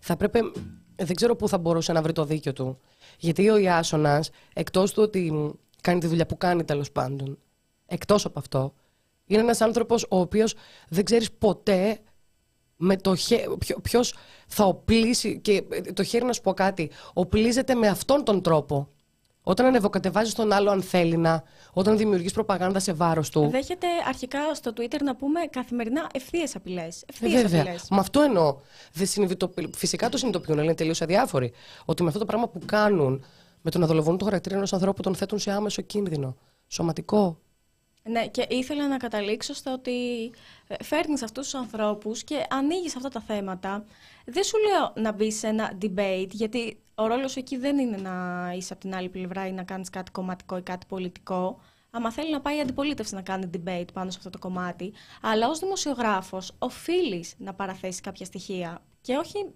Θα 0.00 0.16
πρέπει. 0.16 0.52
Δεν 1.02 1.16
ξέρω 1.16 1.36
πού 1.36 1.48
θα 1.48 1.58
μπορούσε 1.58 1.92
να 1.92 2.02
βρει 2.02 2.12
το 2.12 2.24
δίκιο 2.24 2.52
του. 2.52 2.78
Γιατί 3.18 3.48
ο 3.48 3.56
Ιάσονας, 3.56 4.30
εκτός 4.54 4.92
του 4.92 5.02
ότι 5.02 5.52
κάνει 5.80 6.00
τη 6.00 6.06
δουλειά 6.06 6.26
που 6.26 6.36
κάνει 6.36 6.64
τέλος 6.64 6.90
πάντων, 6.92 7.38
εκτός 7.86 8.24
από 8.24 8.38
αυτό, 8.38 8.74
είναι 9.26 9.40
ένας 9.40 9.60
άνθρωπος 9.60 10.06
ο 10.08 10.18
οποίος 10.18 10.54
δεν 10.88 11.04
ξέρεις 11.04 11.32
ποτέ 11.32 11.98
με 12.76 12.96
το 12.96 13.14
χέρι, 13.14 13.56
ποιο 13.82 14.00
θα 14.46 14.64
οπλίσει. 14.64 15.38
Και 15.38 15.64
το 15.94 16.02
χέρι 16.02 16.24
να 16.24 16.32
σου 16.32 16.40
πω 16.40 16.54
κάτι. 16.54 16.90
Οπλίζεται 17.12 17.74
με 17.74 17.88
αυτόν 17.88 18.24
τον 18.24 18.42
τρόπο. 18.42 18.88
Όταν 19.48 19.66
ανεβοκατεβάζεις 19.66 20.34
τον 20.34 20.52
άλλο 20.52 20.70
αν 20.70 20.82
θέλει 20.82 21.16
να, 21.16 21.42
όταν 21.72 21.96
δημιουργείς 21.96 22.32
προπαγάνδα 22.32 22.78
σε 22.78 22.92
βάρος 22.92 23.30
του. 23.30 23.48
Δέχεται 23.50 23.86
αρχικά 24.08 24.54
στο 24.54 24.72
Twitter 24.76 25.00
να 25.02 25.16
πούμε 25.16 25.40
καθημερινά 25.50 26.06
ευθείες 26.12 26.56
απειλές. 26.56 27.04
Ε, 27.20 27.28
βέβαια. 27.28 27.64
Με 27.90 27.98
αυτό 27.98 28.20
εννοώ. 28.20 28.56
Δεν 28.92 29.38
Φυσικά 29.74 30.08
το 30.08 30.16
συνειδητοποιούν, 30.16 30.56
αλλά 30.56 30.64
είναι 30.64 30.74
τελείως 30.74 31.02
αδιάφοροι. 31.02 31.52
Ότι 31.84 32.02
με 32.02 32.08
αυτό 32.08 32.20
το 32.20 32.24
πράγμα 32.24 32.48
που 32.48 32.60
κάνουν, 32.64 33.24
με 33.62 33.70
το 33.70 33.78
να 33.78 33.86
δολοφονούν 33.86 34.18
το 34.18 34.24
χαρακτήρα 34.24 34.56
ενός 34.56 34.72
ανθρώπου, 34.72 35.02
τον 35.02 35.14
θέτουν 35.14 35.38
σε 35.38 35.50
άμεσο 35.50 35.82
κίνδυνο. 35.82 36.36
Σωματικό, 36.66 37.38
ναι, 38.08 38.26
και 38.28 38.46
ήθελα 38.48 38.88
να 38.88 38.96
καταλήξω 38.96 39.54
στο 39.54 39.72
ότι 39.72 40.30
ε, 40.66 40.84
φέρνεις 40.84 41.22
αυτούς 41.22 41.44
τους 41.44 41.54
ανθρώπους 41.54 42.24
και 42.24 42.46
ανοίγεις 42.50 42.96
αυτά 42.96 43.08
τα 43.08 43.20
θέματα. 43.20 43.84
Δεν 44.24 44.44
σου 44.44 44.56
λέω 44.58 44.92
να 45.04 45.12
μπει 45.12 45.32
σε 45.32 45.46
ένα 45.46 45.78
debate, 45.82 46.28
γιατί 46.30 46.78
ο 46.94 47.06
ρόλος 47.06 47.32
σου 47.32 47.38
εκεί 47.38 47.56
δεν 47.56 47.78
είναι 47.78 47.96
να 47.96 48.12
είσαι 48.56 48.72
από 48.72 48.82
την 48.82 48.94
άλλη 48.94 49.08
πλευρά 49.08 49.46
ή 49.46 49.52
να 49.52 49.62
κάνεις 49.62 49.90
κάτι 49.90 50.10
κομματικό 50.10 50.56
ή 50.56 50.62
κάτι 50.62 50.86
πολιτικό. 50.86 51.60
Άμα 51.90 52.12
θέλει 52.12 52.30
να 52.30 52.40
πάει 52.40 52.56
η 52.56 52.60
αντιπολίτευση 52.60 53.14
να 53.14 53.22
κάνει 53.22 53.50
debate 53.54 53.88
πάνω 53.92 54.10
σε 54.10 54.18
αυτό 54.18 54.30
το 54.30 54.38
κομμάτι. 54.38 54.92
Αλλά 55.22 55.48
ως 55.48 55.58
δημοσιογράφος 55.58 56.52
οφείλεις 56.58 57.34
να 57.38 57.54
παραθέσεις 57.54 58.00
κάποια 58.00 58.26
στοιχεία. 58.26 58.82
Και 59.00 59.16
όχι... 59.16 59.54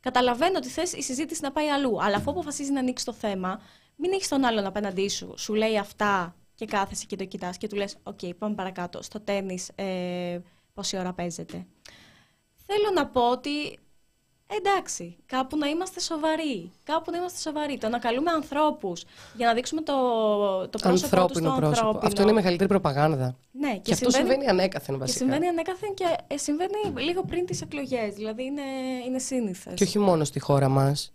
Καταλαβαίνω 0.00 0.56
ότι 0.56 0.68
θες 0.68 0.92
η 0.92 1.02
συζήτηση 1.02 1.42
να 1.42 1.52
πάει 1.52 1.68
αλλού. 1.68 2.02
Αλλά 2.02 2.16
αφού 2.16 2.30
αποφασίζεις 2.30 2.72
να 2.72 2.80
ανοίξεις 2.80 3.06
το 3.06 3.12
θέμα, 3.12 3.60
μην 3.96 4.12
έχεις 4.12 4.28
τον 4.28 4.44
άλλον 4.44 4.66
απέναντί 4.66 5.08
σου. 5.08 5.34
Σου 5.36 5.54
λέει 5.54 5.78
αυτά 5.78 6.36
και 6.56 6.66
κάθεσαι 6.66 7.04
και 7.06 7.16
το 7.16 7.24
κοιτάς 7.24 7.56
και 7.56 7.66
του 7.66 7.76
λες 7.76 7.96
«OK, 8.02 8.18
πάμε 8.38 8.54
παρακάτω, 8.54 9.02
στο 9.02 9.20
τένις 9.20 9.70
ε, 9.74 10.38
πόση 10.74 10.98
ώρα 10.98 11.12
παίζεται». 11.12 11.66
Θέλω 12.66 12.90
να 12.94 13.06
πω 13.06 13.30
ότι 13.30 13.78
εντάξει, 14.46 15.16
κάπου 15.26 15.56
να 15.56 15.66
είμαστε 15.66 16.00
σοβαροί. 16.00 16.70
Κάπου 16.84 17.10
να 17.10 17.16
είμαστε 17.16 17.38
σοβαροί. 17.38 17.78
Το 17.78 17.88
να 17.88 17.98
καλούμε 17.98 18.30
ανθρώπους 18.30 19.04
για 19.36 19.46
να 19.46 19.54
δείξουμε 19.54 19.82
το, 19.82 19.92
το 20.68 20.78
πρόσωπο 20.78 21.26
τους 21.26 21.38
στο 21.38 21.50
ανθρώπινο. 21.50 21.98
Αυτό 22.02 22.22
είναι 22.22 22.30
η 22.30 22.34
μεγαλύτερη 22.34 22.68
προπαγάνδα. 22.68 23.36
Ναι, 23.52 23.72
και, 23.72 23.80
και 23.80 23.92
αυτό 23.92 24.10
συμβαίνει 24.10 24.46
ανέκαθεν 24.48 24.98
βασικά. 24.98 25.18
Και 25.18 25.24
συμβαίνει 25.24 25.48
ανέκαθεν 25.48 25.94
και 25.94 26.04
ε, 26.26 26.36
συμβαίνει 26.36 27.02
λίγο 27.02 27.24
πριν 27.24 27.46
τις 27.46 27.60
εκλογές. 27.60 28.14
Δηλαδή 28.14 28.44
είναι, 28.44 28.62
είναι 29.06 29.18
σύνηθες. 29.18 29.74
Και 29.74 29.84
όχι 29.84 29.98
μόνο 29.98 30.24
στη 30.24 30.40
χώρα 30.40 30.68
μας. 30.68 31.12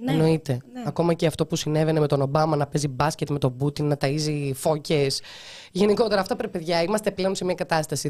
Ναι, 0.00 0.12
Εννοείται. 0.12 0.60
Ναι. 0.72 0.82
Ακόμα 0.86 1.14
και 1.14 1.26
αυτό 1.26 1.46
που 1.46 1.56
συνέβαινε 1.56 2.00
με 2.00 2.06
τον 2.06 2.20
Ομπάμα 2.20 2.56
να 2.56 2.66
παίζει 2.66 2.88
μπάσκετ 2.88 3.30
με 3.30 3.38
τον 3.38 3.56
Πούτιν, 3.56 3.86
να 3.86 3.96
ταΐζει 4.00 4.50
φώκες. 4.54 5.22
Γενικότερα, 5.72 6.20
αυτά 6.20 6.36
πρέπει, 6.36 6.58
παιδιά, 6.58 6.82
είμαστε 6.82 7.10
πλέον 7.10 7.34
σε 7.34 7.44
μια 7.44 7.54
κατάσταση 7.54 8.08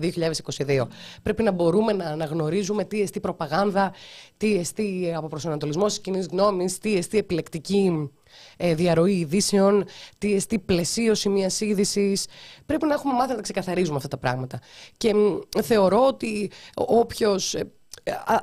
2022. 0.66 0.86
Πρέπει 1.22 1.42
να 1.42 1.52
μπορούμε 1.52 1.92
να 1.92 2.04
αναγνωρίζουμε 2.04 2.84
τι 2.84 3.00
εστί 3.00 3.20
προπαγάνδα, 3.20 3.92
τι 4.36 4.56
εστί 4.56 5.12
αποπροσανατολισμός 5.16 5.92
της 5.92 6.00
κοινής 6.00 6.26
γνώμης, 6.26 6.78
τι 6.78 6.96
εστί 6.96 7.18
επιλεκτική 7.18 8.10
ε, 8.56 8.74
διαρροή 8.74 9.18
ειδήσεων, 9.18 9.84
τι 10.18 10.34
εστί 10.34 10.58
πλαισίωση 10.58 11.28
μιας 11.28 11.60
είδησης. 11.60 12.26
Πρέπει 12.66 12.86
να 12.86 12.94
έχουμε 12.94 13.12
μάθει 13.12 13.28
να 13.28 13.36
τα 13.36 13.42
ξεκαθαρίζουμε 13.42 13.96
αυτά 13.96 14.08
τα 14.08 14.18
πράγματα. 14.18 14.60
Και 14.96 15.14
θεωρώ 15.62 16.06
ότι 16.06 16.50
όποιος 16.74 17.54
ε, 17.54 17.72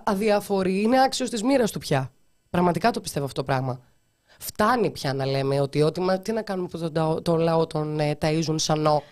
αδιαφορεί 0.03 0.81
είναι 0.81 1.01
άξιος 1.01 1.29
της 1.29 1.43
μοίρας 1.43 1.71
του 1.71 1.79
πια. 1.79 2.14
Πραγματικά 2.55 2.91
το 2.91 2.99
πιστεύω 2.99 3.25
αυτό 3.25 3.39
το 3.41 3.45
πράγμα. 3.45 3.79
Φτάνει 4.39 4.89
πια 4.89 5.13
να 5.13 5.25
λέμε 5.25 5.59
ότι, 5.59 5.81
ότι 5.81 6.01
μα, 6.01 6.19
τι 6.19 6.31
να 6.31 6.41
κάνουμε 6.41 6.67
που 6.67 6.91
το, 6.91 7.21
το 7.21 7.35
λαό 7.35 7.67
τον 7.67 7.99
ε, 7.99 8.17
ταΐζουν 8.21 8.55
σανό. 8.55 9.03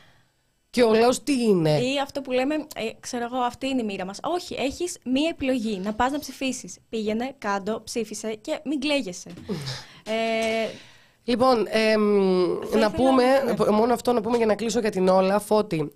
Και 0.69 0.83
ο 0.83 0.93
λαός 0.93 1.23
τι 1.23 1.43
είναι; 1.43 1.79
Ή 1.79 1.99
αυτό 1.99 2.21
που 2.21 2.31
λέμε, 2.31 2.55
ε, 2.55 2.89
ξέρω 2.99 3.23
εγώ, 3.23 3.37
αυτή 3.37 3.67
είναι 3.67 3.81
η 3.81 3.85
μοίρα 3.85 4.05
μας. 4.05 4.19
Όχι, 4.23 4.55
έχεις 4.59 4.97
μία 5.05 5.29
επιλογή. 5.29 5.79
Να 5.79 5.93
πας 5.93 6.11
να 6.11 6.19
ψηφίσεις. 6.19 6.77
Πήγαινε, 6.89 7.35
κάτω, 7.37 7.81
ψήφισε 7.83 8.33
και 8.33 8.59
μην 8.63 8.79
κλαίγεσαι. 8.79 9.29
ε, 10.05 10.69
Λοιπόν, 11.23 11.67
ε, 11.69 11.95
να 12.77 12.91
πούμε, 12.91 13.23
ναι. 13.23 13.71
μόνο 13.71 13.93
αυτό 13.93 14.13
να 14.13 14.21
πούμε 14.21 14.37
για 14.37 14.45
να 14.45 14.55
κλείσω 14.55 14.79
για 14.79 14.91
την 14.91 15.07
όλα, 15.07 15.43
ότι 15.47 15.93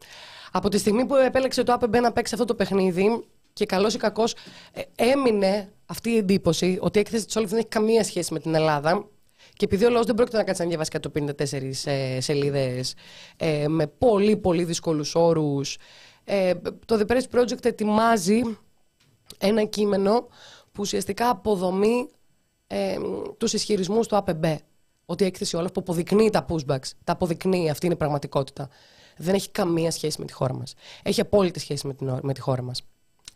από 0.51 0.69
τη 0.69 0.77
στιγμή 0.77 1.05
που 1.05 1.15
επέλεξε 1.15 1.63
το 1.63 1.73
ΑΠΕΜΠΕ 1.73 1.99
να 1.99 2.11
παίξει 2.11 2.33
αυτό 2.33 2.45
το 2.45 2.55
παιχνίδι 2.55 3.25
και 3.57 3.65
καλός 3.65 3.93
ή 3.93 3.97
κακός 3.97 4.35
ε, 4.73 4.81
έμεινε 4.95 5.71
αυτή 5.85 6.09
η 6.09 6.17
εντύπωση 6.17 6.77
ότι 6.81 6.97
η 6.97 7.01
έκθεση 7.01 7.25
της 7.25 7.35
Όλυφ 7.35 7.49
δεν 7.49 7.59
έχει 7.59 7.67
καμία 7.67 8.03
σχέση 8.03 8.33
με 8.33 8.39
την 8.39 8.55
Ελλάδα. 8.55 9.07
Και 9.53 9.65
επειδή 9.65 9.85
ο 9.85 9.89
λαός 9.89 10.05
δεν 10.05 10.15
πρόκειται 10.15 10.37
να 10.37 10.43
κάτσει 10.43 10.61
να 10.61 10.67
διαβάσει 10.67 10.91
154 11.01 11.71
ε, 11.85 12.21
σελίδες 12.21 12.95
ε, 13.37 13.67
με 13.67 13.87
πολύ 13.87 14.37
πολύ 14.37 14.63
δύσκολους 14.63 15.15
όρους, 15.15 15.77
ε, 16.23 16.53
το 16.85 16.99
The 16.99 17.11
Press 17.11 17.39
Project 17.39 17.65
ετοιμάζει 17.65 18.41
ένα 19.37 19.63
κείμενο 19.63 20.21
που 20.71 20.81
ουσιαστικά 20.81 21.29
αποδομεί 21.29 22.09
ε, 22.67 22.97
τους 23.37 23.53
ισχυρισμούς 23.53 24.07
του 24.07 24.15
ΑΠΕΜΠ. 24.15 24.45
Ότι 25.05 25.23
η 25.23 25.27
έκθεση 25.27 25.55
όλα 25.55 25.67
που 25.67 25.79
αποδεικνύει 25.79 26.29
τα 26.29 26.45
pushbacks, 26.49 26.89
τα 27.03 27.13
αποδεικνύει, 27.13 27.69
αυτή 27.69 27.85
είναι 27.85 27.95
η 27.95 27.97
πραγματικότητα. 27.97 28.69
Δεν 29.17 29.35
έχει 29.35 29.49
καμία 29.49 29.91
σχέση 29.91 30.19
με 30.19 30.25
τη 30.25 30.33
χώρα 30.33 30.53
μας. 30.53 30.73
Έχει 31.03 31.21
απόλυτη 31.21 31.59
σχέση 31.59 31.87
με, 31.87 31.93
την, 31.93 32.19
με 32.21 32.33
τη 32.33 32.39
χώρα 32.41 32.61
μας. 32.61 32.81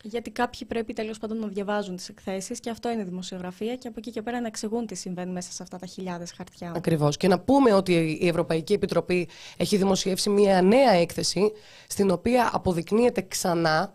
Γιατί 0.04 0.32
κάποιοι 0.32 0.68
πρέπει 0.68 0.94
τέλος 0.94 1.18
πάντων 1.18 1.38
να 1.38 1.48
διαβάζουν 1.48 1.96
τις 1.96 2.10
εκθέσεις 2.10 2.60
και 2.60 2.70
αυτό 2.70 2.90
είναι 2.90 3.04
δημοσιογραφία 3.04 3.76
και 3.76 3.88
από 3.88 4.00
εκεί 4.00 4.12
και 4.12 4.22
πέρα 4.22 4.42
να 4.42 4.48
εξηγούν 4.48 4.86
τι 4.86 4.96
συμβαίνει 4.96 5.32
μέσα 5.32 5.52
σε 5.52 5.64
αυτά 5.64 5.78
τα 5.78 5.86
χιλιάδες 5.86 6.32
χαρτιά. 6.32 6.74
Ακριβώς. 6.76 7.18
Και 7.18 7.28
να 7.28 7.40
πούμε 7.40 7.74
ότι 7.74 8.18
η 8.22 8.28
Ευρωπαϊκή 8.28 8.74
Επιτροπή 8.74 9.30
έχει 9.58 9.78
δημοσιεύσει 9.78 10.30
μια 10.30 10.62
νέα 10.62 10.92
έκθεση 10.92 11.52
στην 11.88 12.12
οποία 12.12 12.50
αποδεικνύεται 12.54 13.22
ξανά, 13.22 13.94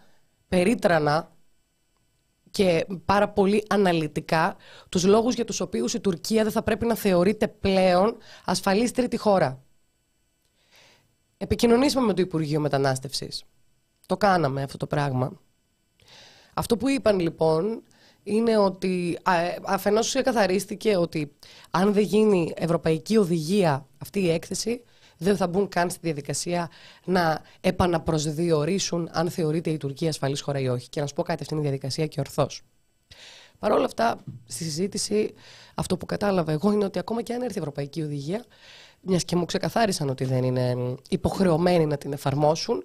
περίτρανα 0.48 1.30
και 2.50 2.86
πάρα 3.04 3.28
πολύ 3.28 3.64
αναλυτικά 3.68 4.56
τους 4.88 5.04
λόγους 5.04 5.34
για 5.34 5.44
τους 5.44 5.60
οποίους 5.60 5.94
η 5.94 6.00
Τουρκία 6.00 6.42
δεν 6.42 6.52
θα 6.52 6.62
πρέπει 6.62 6.86
να 6.86 6.94
θεωρείται 6.94 7.48
πλέον 7.48 8.16
ασφαλής 8.44 8.92
τρίτη 8.92 9.16
χώρα. 9.16 9.62
Επικοινωνήσαμε 11.36 12.06
με 12.06 12.14
το 12.14 12.22
Υπουργείο 12.22 12.60
Μετανάστευσης. 12.60 13.44
Το 14.06 14.16
κάναμε 14.16 14.62
αυτό 14.62 14.76
το 14.76 14.86
πράγμα. 14.86 15.40
Αυτό 16.58 16.76
που 16.76 16.88
είπαν 16.88 17.20
λοιπόν 17.20 17.82
είναι 18.22 18.58
ότι 18.58 19.18
αφενός 19.62 20.12
καθαρίστηκε 20.12 20.96
ότι 20.96 21.32
αν 21.70 21.92
δεν 21.92 22.02
γίνει 22.02 22.52
ευρωπαϊκή 22.56 23.16
οδηγία 23.16 23.86
αυτή 23.98 24.20
η 24.20 24.30
έκθεση 24.30 24.82
δεν 25.18 25.36
θα 25.36 25.46
μπουν 25.46 25.68
καν 25.68 25.90
στη 25.90 25.98
διαδικασία 26.02 26.70
να 27.04 27.42
επαναπροσδιορίσουν 27.60 29.08
αν 29.12 29.30
θεωρείται 29.30 29.70
η 29.70 29.76
Τουρκία 29.76 30.08
ασφαλής 30.08 30.40
χώρα 30.40 30.58
ή 30.58 30.68
όχι. 30.68 30.88
Και 30.88 31.00
να 31.00 31.06
σου 31.06 31.14
πω 31.14 31.22
κάτι, 31.22 31.42
αυτή 31.42 31.54
είναι 31.54 31.62
η 31.62 31.66
διαδικασία 31.66 32.06
και 32.06 32.20
ορθώς. 32.20 32.62
Παρ' 33.58 33.72
όλα 33.72 33.84
αυτά, 33.84 34.18
στη 34.46 34.64
συζήτηση, 34.64 35.34
αυτό 35.74 35.96
που 35.96 36.06
κατάλαβα 36.06 36.52
εγώ 36.52 36.72
είναι 36.72 36.84
ότι 36.84 36.98
ακόμα 36.98 37.22
και 37.22 37.32
αν 37.32 37.42
έρθει 37.42 37.56
η 37.56 37.58
Ευρωπαϊκή 37.58 38.02
Οδηγία, 38.02 38.44
μιας 39.00 39.24
και 39.24 39.36
μου 39.36 39.44
ξεκαθάρισαν 39.44 40.08
ότι 40.08 40.24
δεν 40.24 40.44
είναι 40.44 40.94
υποχρεωμένοι 41.08 41.86
να 41.86 41.96
την 41.96 42.12
εφαρμόσουν, 42.12 42.84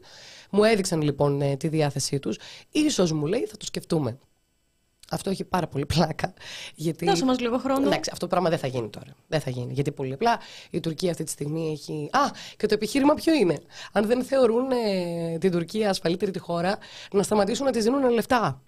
μου 0.51 0.63
έδειξαν 0.63 1.01
λοιπόν 1.01 1.41
ε, 1.41 1.57
τη 1.57 1.67
διάθεσή 1.67 2.19
τους. 2.19 2.37
σω 2.91 3.15
μου 3.15 3.25
λέει 3.25 3.45
θα 3.45 3.57
το 3.57 3.65
σκεφτούμε. 3.65 4.19
Αυτό 5.11 5.29
έχει 5.29 5.43
πάρα 5.43 5.67
πολύ 5.67 5.85
πλάκα. 5.85 6.33
Γιατί... 6.75 7.05
Δώσε 7.05 7.25
μας 7.25 7.39
λίγο 7.39 7.57
χρόνο. 7.57 7.87
Εντάξει, 7.87 8.09
αυτό 8.13 8.25
το 8.25 8.31
πράγμα 8.31 8.49
δεν 8.49 8.57
θα 8.57 8.67
γίνει 8.67 8.89
τώρα. 8.89 9.15
Δεν 9.27 9.39
θα 9.39 9.49
γίνει. 9.49 9.73
Γιατί 9.73 9.91
πολύ 9.91 10.13
απλά 10.13 10.39
η 10.69 10.79
Τουρκία 10.79 11.11
αυτή 11.11 11.23
τη 11.23 11.31
στιγμή 11.31 11.71
έχει. 11.71 12.09
Α, 12.11 12.19
και 12.57 12.65
το 12.65 12.73
επιχείρημα 12.73 13.13
ποιο 13.13 13.33
είναι; 13.33 13.59
Αν 13.91 14.05
δεν 14.05 14.23
θεωρούν 14.23 14.71
ε, 14.71 15.37
την 15.37 15.51
Τουρκία 15.51 15.89
ασφαλύτερη 15.89 16.31
τη 16.31 16.39
χώρα, 16.39 16.77
να 17.11 17.23
σταματήσουν 17.23 17.65
να 17.65 17.71
της 17.71 17.83
δίνουν 17.83 18.09
λεφτά. 18.09 18.61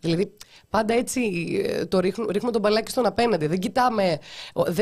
Δηλαδή, 0.00 0.36
πάντα 0.70 0.94
έτσι 0.94 1.20
ε, 1.66 1.86
το 1.86 2.00
ρίχνουμε, 2.00 2.32
ρίχνουμε 2.32 2.52
τον 2.52 2.60
μπαλάκι 2.60 2.90
στον 2.90 3.06
απέναντι. 3.06 3.46
Δεν 3.46 3.58
κοιτάμε. 3.58 4.18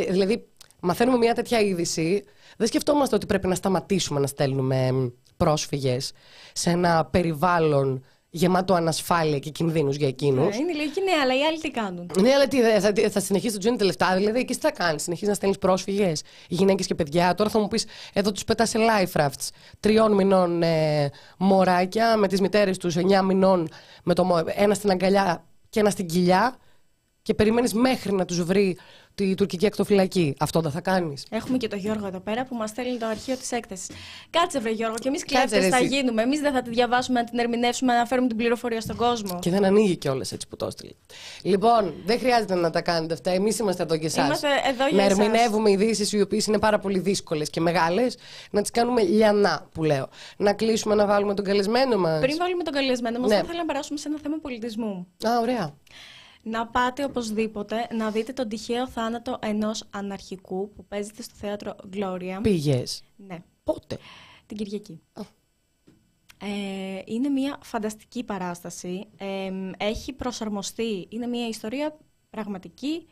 Δηλαδή, 0.08 0.48
μαθαίνουμε 0.80 1.16
μια 1.18 1.34
τέτοια 1.34 1.60
είδηση, 1.60 2.24
δεν 2.56 2.66
σκεφτόμαστε 2.66 3.14
ότι 3.14 3.26
πρέπει 3.26 3.46
να 3.46 3.54
σταματήσουμε 3.54 4.20
να 4.20 4.26
στέλνουμε 4.26 5.10
πρόσφυγες 5.38 6.12
σε 6.52 6.70
ένα 6.70 7.04
περιβάλλον 7.04 8.04
γεμάτο 8.30 8.74
ανασφάλεια 8.74 9.38
και 9.38 9.50
κινδύνους 9.50 9.96
για 9.96 10.08
εκείνους. 10.08 10.56
Ναι, 10.56 10.56
είναι 10.56 10.72
λογική, 10.72 11.00
ναι, 11.00 11.12
αλλά 11.22 11.34
οι 11.38 11.44
άλλοι 11.44 11.60
τι 11.60 11.70
κάνουν; 11.70 12.10
Ναι, 12.20 12.32
αλλά 12.32 12.48
τι, 12.48 12.60
θα, 12.60 13.10
θα 13.10 13.20
συνεχίσει 13.20 13.58
να 13.70 13.76
του 13.76 13.84
λεφτά, 13.84 14.16
δηλαδή 14.16 14.38
εκεί 14.38 14.54
τι 14.54 14.60
θα 14.60 14.70
κάνεις, 14.70 15.02
συνεχίζεις 15.02 15.28
να 15.28 15.34
στέλνεις 15.34 15.58
πρόσφυγες, 15.58 16.22
γυναίκες 16.48 16.86
και 16.86 16.94
παιδιά. 16.94 17.34
Τώρα 17.34 17.50
θα 17.50 17.58
μου 17.58 17.68
πεις, 17.68 17.86
εδώ 18.12 18.32
τους 18.32 18.44
πετάς 18.44 18.68
σε 18.68 18.78
life 18.78 19.20
rafts 19.20 19.48
τριών 19.80 20.12
μηνών 20.12 20.62
ε, 20.62 21.10
μωράκια 21.38 22.16
με 22.16 22.28
τις 22.28 22.40
μητέρες 22.40 22.78
τους, 22.78 22.96
εννιά 22.96 23.22
μηνών, 23.22 23.68
με 24.04 24.14
το, 24.14 24.44
ένα 24.54 24.74
στην 24.74 24.90
αγκαλιά 24.90 25.44
και 25.68 25.80
ένα 25.80 25.90
στην 25.90 26.06
κοιλιά 26.06 26.56
και 27.22 27.34
περιμένεις 27.34 27.74
μέχρι 27.74 28.12
να 28.12 28.24
τους 28.24 28.42
βρει 28.42 28.78
τη 29.18 29.34
τουρκική 29.34 29.66
ακτοφυλακή. 29.66 30.34
Αυτό 30.38 30.60
δεν 30.60 30.70
θα 30.70 30.80
κάνεις. 30.80 31.26
Έχουμε 31.30 31.56
και 31.56 31.68
τον 31.68 31.78
Γιώργο 31.78 32.06
εδώ 32.06 32.20
πέρα 32.20 32.44
που 32.44 32.54
μας 32.54 32.70
στέλνει 32.70 32.98
το 32.98 33.06
αρχείο 33.06 33.36
της 33.36 33.52
έκθεσης. 33.52 33.88
Κάτσε, 34.30 34.58
βρε 34.60 34.70
Γιώργο, 34.70 34.96
και 34.98 35.08
εμείς 35.08 35.24
κλέφτε 35.24 35.68
θα 35.68 35.80
γίνουμε. 35.80 36.22
Εμείς 36.22 36.40
δεν 36.40 36.52
θα 36.52 36.62
τη 36.62 36.70
διαβάσουμε, 36.70 37.20
να 37.20 37.26
την 37.26 37.38
ερμηνεύσουμε, 37.38 37.92
να 37.96 38.06
φέρουμε 38.06 38.28
την 38.28 38.36
πληροφορία 38.36 38.80
στον 38.80 38.96
κόσμο. 38.96 39.38
Και 39.38 39.50
δεν 39.50 39.64
ανοίγει 39.64 39.96
κιόλας 39.96 40.32
έτσι 40.32 40.48
που 40.48 40.56
το 40.56 40.66
έστειλε. 40.66 40.92
Λοιπόν, 41.42 41.94
δεν 42.04 42.18
χρειάζεται 42.18 42.54
να 42.54 42.70
τα 42.70 42.80
κάνετε 42.80 43.14
αυτά. 43.14 43.30
Εμείς 43.30 43.58
είμαστε 43.58 43.82
εδώ 43.82 43.96
και 43.96 44.06
εσάς. 44.06 44.24
Είμαστε 44.24 44.48
εδώ 44.68 44.88
για 44.88 44.96
Να 44.96 45.02
ερμηνεύουμε 45.02 45.70
ειδήσεις 45.70 46.12
οι 46.12 46.20
οποίες 46.20 46.46
είναι 46.46 46.58
πάρα 46.58 46.78
πολύ 46.78 46.98
δύσκολες 46.98 47.50
και 47.50 47.60
μεγάλες, 47.60 48.16
να 48.50 48.60
τις 48.60 48.70
κάνουμε 48.70 49.02
λιανά 49.02 49.68
που 49.72 49.84
λέω. 49.84 50.08
Να 50.36 50.52
κλείσουμε 50.52 50.94
να 50.94 51.06
βάλουμε 51.06 51.34
τον 51.34 51.44
καλεσμένο 51.44 51.96
μας. 51.96 52.20
Πριν 52.20 52.36
βάλουμε 52.38 52.62
τον 52.62 52.72
καλεσμένο 52.72 53.18
μας, 53.18 53.28
ναι. 53.28 53.34
θα 53.34 53.42
ήθελα 53.44 53.58
να 53.58 53.66
περάσουμε 53.66 53.98
σε 53.98 54.08
ένα 54.08 54.18
θέμα 54.22 54.36
πολιτισμού. 54.42 55.06
Α, 55.26 55.40
ωραία 55.40 55.74
να 56.48 56.66
πάτε 56.66 57.04
οπωσδήποτε 57.04 57.86
να 57.94 58.10
δείτε 58.10 58.32
τον 58.32 58.48
τυχαίο 58.48 58.88
θάνατο 58.88 59.38
ενός 59.42 59.84
αναρχικού 59.90 60.72
που 60.72 60.84
παίζεται 60.84 61.22
στο 61.22 61.34
θέατρο 61.36 61.76
Gloria. 61.92 62.38
Πήγες; 62.42 63.02
Ναι. 63.16 63.38
Πότε; 63.64 63.98
Την 64.46 64.56
Κυριακή. 64.56 65.00
Ε, 66.40 67.02
είναι 67.04 67.28
μια 67.28 67.58
φανταστική 67.62 68.24
παράσταση. 68.24 69.06
Ε, 69.16 69.50
έχει 69.78 70.12
προσαρμοστεί. 70.12 71.06
Είναι 71.10 71.26
μια 71.26 71.48
ιστορία 71.48 71.98
πραγματική 72.30 73.06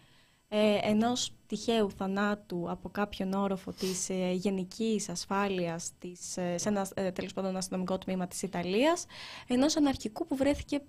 ε, 0.48 0.78
ενός 0.82 1.32
τυχαίου 1.46 1.90
θανάτου 1.90 2.70
από 2.70 2.88
κάποιον 2.88 3.32
όροφο 3.32 3.72
της 3.72 4.08
ε, 4.10 4.32
γενικής 4.32 5.08
ασφάλειας 5.08 5.90
της, 5.98 6.36
ε, 6.36 6.58
σε 6.58 6.68
ένα 6.68 6.86
ε, 6.94 7.10
τέλος 7.10 7.32
πάντων 7.32 7.56
αστυνομικό 7.56 7.98
τμήμα 7.98 8.26
της 8.26 8.42
Ιταλίας 8.42 9.06
ενός 9.46 9.76
αναρχικού 9.76 10.26
που 10.26 10.36
βρέθηκε 10.36 10.80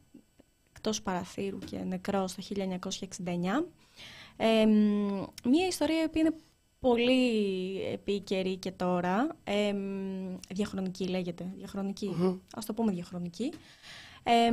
εκτός 0.78 1.02
παραθύρου 1.02 1.58
και 1.58 1.78
νεκρός 1.78 2.36
το 2.36 2.42
1969. 2.42 3.66
Ε, 4.38 4.66
μία 5.46 5.68
ιστορία 5.68 6.10
που 6.10 6.18
είναι 6.18 6.36
πολύ 6.80 7.82
επίκαιρη 7.94 8.56
και 8.56 8.72
τώρα, 8.72 9.28
ε, 9.44 9.74
διαχρονική 10.50 11.08
λέγεται, 11.08 11.52
διαχρονική, 11.56 12.16
mm-hmm. 12.20 12.40
ας 12.56 12.66
το 12.66 12.74
πούμε 12.74 12.92
διαχρονική. 12.92 13.54
Ε, 14.24 14.52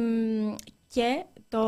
και 0.88 1.24
το 1.48 1.60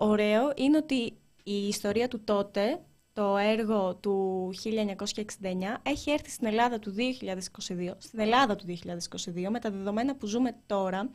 ωραίο 0.00 0.52
είναι 0.56 0.76
ότι 0.76 1.16
η 1.42 1.66
ιστορία 1.66 2.08
του 2.08 2.20
τότε, 2.24 2.80
το 3.20 3.36
έργο 3.36 3.94
του 3.94 4.50
1969, 4.64 5.78
έχει 5.82 6.10
έρθει 6.10 6.30
στην 6.30 6.46
Ελλάδα 6.46 6.78
του 6.78 6.94
2022, 6.96 7.94
στην 7.98 8.20
Ελλάδα 8.20 8.56
του 8.56 8.64
2022, 8.66 9.48
με 9.50 9.58
τα 9.58 9.70
δεδομένα 9.70 10.14
που 10.14 10.26
ζούμε 10.26 10.56
τώρα 10.66 11.10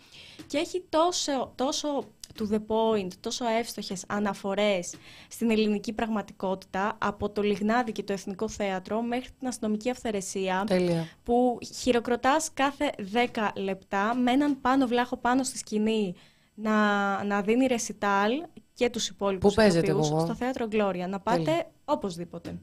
και 0.48 0.58
έχει 0.58 0.84
τόσο, 0.90 1.52
τόσο 1.56 2.04
to 2.40 2.54
the 2.54 2.60
point, 2.68 3.08
τόσο 3.20 3.46
εύστοχες 3.48 4.04
αναφορές 4.08 4.96
στην 5.30 5.52
ελληνική 5.52 5.94
πραγματικότητα 5.94 6.98
από 6.98 7.30
το 7.30 7.42
Λιγνάδι 7.42 7.92
και 7.92 8.04
το 8.04 8.14
Εθνικό 8.14 8.50
Θέατρο 8.50 9.02
μέχρι 9.02 9.30
την 9.40 9.48
αστυνομική 9.48 9.90
αυθαιρεσία 9.90 10.64
Τέλεια. 10.68 11.08
που 11.24 11.58
χειροκροτάς 11.76 12.50
κάθε 12.54 12.92
10 13.36 13.48
λεπτά 13.56 14.16
με 14.16 14.32
έναν 14.32 14.62
πάνω 14.62 14.88
βλάχο 14.88 15.18
πάνω 15.18 15.44
στη 15.44 15.58
σκηνή 15.58 16.16
να, 16.56 17.24
να 17.24 17.42
δίνει 17.42 17.66
ρεσιτάλ 17.66 18.32
και 18.76 18.90
τους 18.90 19.08
υπόλοιπους 19.08 19.50
Πού 19.50 19.56
παίζετε 19.56 19.92
στο 20.04 20.36
Θέατρο 20.36 20.68
Γκλώρια. 20.68 21.08
Να 21.08 21.20
πάτε 21.20 21.68
οπωσδήποτε. 21.86 22.56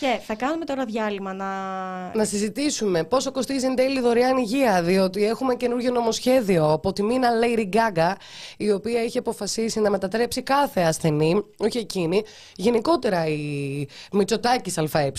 Και 0.00 0.18
θα 0.26 0.34
κάνουμε 0.34 0.64
τώρα 0.64 0.84
διάλειμμα 0.84 1.32
να. 1.32 1.46
Να 2.14 2.24
συζητήσουμε 2.24 3.04
πόσο 3.04 3.32
κοστίζει 3.32 3.66
εν 3.66 3.74
τέλει 3.74 4.00
δωρεάν 4.00 4.36
υγεία, 4.36 4.82
διότι 4.82 5.24
έχουμε 5.24 5.54
καινούργιο 5.54 5.92
νομοσχέδιο 5.92 6.72
από 6.72 6.92
τη 6.92 7.02
Μίνα 7.02 7.28
Lady 7.42 7.68
Gaga, 7.74 8.12
η 8.56 8.70
οποία 8.70 9.00
έχει 9.00 9.18
αποφασίσει 9.18 9.80
να 9.80 9.90
μετατρέψει 9.90 10.42
κάθε 10.42 10.80
ασθενή, 10.80 11.44
όχι 11.58 11.78
εκείνη, 11.78 12.22
γενικότερα 12.56 13.26
η 13.26 13.86
Μητσοτάκης 14.12 14.78
ΑΕ, 14.78 15.12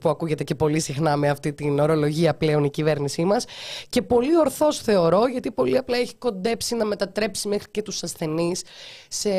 που 0.00 0.08
ακούγεται 0.08 0.44
και 0.44 0.54
πολύ 0.54 0.80
συχνά 0.80 1.16
με 1.16 1.28
αυτή 1.28 1.52
την 1.52 1.78
ορολογία 1.78 2.34
πλέον 2.34 2.64
η 2.64 2.70
κυβέρνησή 2.70 3.24
μας. 3.24 3.44
Και 3.88 4.02
πολύ 4.02 4.38
ορθώς 4.38 4.78
θεωρώ, 4.78 5.26
γιατί 5.26 5.50
πολύ 5.50 5.76
απλά 5.76 5.96
έχει 5.96 6.14
κοντέψει 6.14 6.74
να 6.74 6.84
μετατρέψει 6.84 7.48
μέχρι 7.48 7.70
και 7.70 7.82
τους 7.82 8.02
ασθενείς 8.02 8.62
σε 9.08 9.30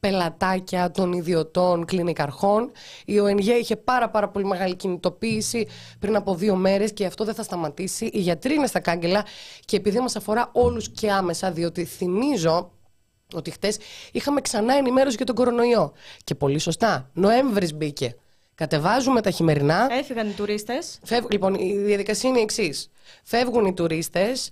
πελατάκια 0.00 0.90
των 0.90 1.12
ιδιωτών 1.12 1.84
κλινικαρχών. 1.84 2.70
Η 3.04 3.18
ΟΕΝΓΕ 3.18 3.54
είχε 3.54 3.76
πάρα, 3.76 4.10
πάρα 4.10 4.28
πολύ 4.28 4.44
μεγάλη 4.44 4.76
κινητοποίηση 4.76 5.66
πριν 5.98 6.16
από 6.16 6.34
δύο 6.34 6.54
μέρες 6.54 6.92
και 6.92 7.06
αυτό 7.06 7.24
δεν 7.24 7.34
θα 7.34 7.42
σταματήσει. 7.42 8.06
Οι 8.12 8.18
γιατροί 8.18 8.54
είναι 8.54 8.66
στα 8.66 8.80
κάγκελα 8.80 9.26
και 9.64 9.76
επειδή 9.76 9.98
μας 9.98 10.16
αφορά 10.16 10.50
όλους 10.52 10.88
και 10.88 11.10
άμεσα, 11.10 11.50
διότι 11.50 11.84
θυμίζω 11.84 12.72
ότι 13.34 13.50
χτες 13.50 13.78
είχαμε 14.12 14.40
ξανά 14.40 14.74
ενημέρωση 14.74 15.16
για 15.16 15.26
τον 15.26 15.34
κορονοϊό. 15.34 15.92
Και 16.24 16.34
πολύ 16.34 16.58
σωστά. 16.58 17.10
Νοέμβρης 17.12 17.74
μπήκε. 17.74 18.16
Κατεβάζουμε 18.54 19.20
τα 19.20 19.30
χειμερινά. 19.30 19.88
Έφυγαν 19.90 20.28
οι 20.28 20.32
τουρίστες. 20.32 20.98
Λοιπόν, 21.30 21.54
η 21.54 21.76
διαδικασία 21.76 22.28
είναι 22.30 22.38
η 22.38 22.42
εξής. 22.42 22.90
Φεύγουν 23.24 23.64
οι 23.64 23.74
τουρίστες, 23.74 24.50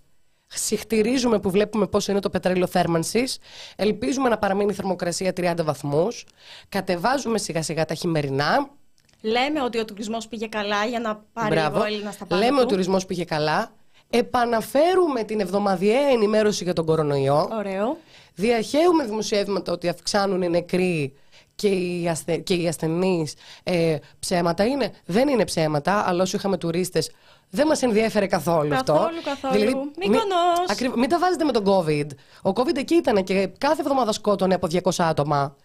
Συχτηρίζουμε 0.48 1.38
που 1.38 1.50
βλέπουμε 1.50 1.86
πόσο 1.86 2.10
είναι 2.12 2.20
το 2.20 2.30
πετρέλαιο 2.30 2.66
θέρμανσης. 2.66 3.38
Ελπίζουμε 3.76 4.28
να 4.28 4.38
παραμείνει 4.38 4.70
η 4.70 4.74
θερμοκρασία 4.74 5.32
30 5.36 5.54
βαθμούς. 5.64 6.26
Κατεβάζουμε 6.68 7.38
σιγά 7.38 7.62
σιγά 7.62 7.84
τα 7.84 7.94
χειμερινά. 7.94 8.70
Λέμε 9.20 9.62
ότι 9.62 9.78
ο 9.78 9.84
τουρισμός 9.84 10.28
πήγε 10.28 10.46
καλά 10.46 10.84
για 10.84 11.00
να 11.00 11.24
πάρει 11.32 11.54
Μπράβο. 11.54 11.80
ο 11.80 11.84
Έλληνα 11.84 12.10
στα 12.10 12.26
Λέμε 12.36 12.56
ότι 12.60 12.62
ο 12.62 12.66
τουρισμός 12.66 13.06
πήγε 13.06 13.24
καλά. 13.24 13.70
Επαναφέρουμε 14.10 15.22
την 15.24 15.40
εβδομαδιαία 15.40 16.08
ενημέρωση 16.08 16.64
για 16.64 16.72
τον 16.72 16.84
κορονοϊό. 16.84 17.48
Ωραίο. 17.52 17.96
Διαχέουμε 18.34 19.04
δημοσιεύματα 19.04 19.72
ότι 19.72 19.88
αυξάνουν 19.88 20.42
οι 20.42 20.48
νεκροί 20.48 21.14
και 21.58 21.68
οι, 21.68 22.08
αστε... 22.08 22.36
και 22.36 22.54
οι 22.54 22.68
ασθενείς 22.68 23.34
ε, 23.62 23.96
ψέματα 24.18 24.64
είναι. 24.64 24.92
Δεν 25.04 25.28
είναι 25.28 25.44
ψέματα, 25.44 26.08
αλλά 26.08 26.22
όσο 26.22 26.36
είχαμε 26.36 26.56
τουρίστες 26.56 27.10
δεν 27.50 27.66
μας 27.66 27.82
ενδιέφερε 27.82 28.26
καθόλου, 28.26 28.74
αυτό. 28.74 28.92
Καθόλου, 28.92 29.22
καθόλου. 29.24 29.54
Δηλαδή, 29.54 29.74
μην, 30.08 30.20
ακριβ, 30.68 30.92
μην 30.96 31.08
τα 31.08 31.18
βάζετε 31.18 31.44
με 31.44 31.52
τον 31.52 31.64
COVID. 31.66 32.06
Ο 32.42 32.50
COVID 32.54 32.76
εκεί 32.76 32.94
ήταν 32.94 33.24
και 33.24 33.50
κάθε 33.58 33.80
εβδομάδα 33.80 34.12
σκότωνε 34.12 34.54
από 34.54 34.66
200 34.70 34.90
άτομα. 34.98 35.56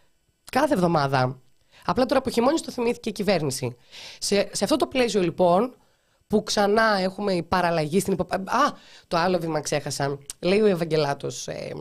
Κάθε 0.52 0.74
εβδομάδα. 0.74 1.40
Απλά 1.86 2.06
τώρα 2.06 2.20
από 2.20 2.30
χειμώνη 2.30 2.60
το 2.60 2.72
θυμήθηκε 2.72 3.10
η 3.10 3.12
κυβέρνηση. 3.12 3.76
Σε, 4.20 4.50
σε 4.52 4.64
αυτό 4.64 4.76
το 4.76 4.88
πλαίσιο 4.88 5.22
λοιπόν, 5.22 5.76
που 6.34 6.44
ξανά 6.44 6.98
έχουμε 7.00 7.34
η 7.34 7.44
παραλλαγή 7.44 8.00
στην 8.00 8.14
υποπαραλλαγή. 8.14 8.58
Α, 8.58 8.78
το 9.08 9.18
άλλο 9.18 9.40
βήμα 9.40 9.60
ξέχασα. 9.60 10.18
Λέει 10.40 10.62
ο 10.62 10.66
Ευαγγελάτος. 10.66 11.48
Ε, 11.48 11.74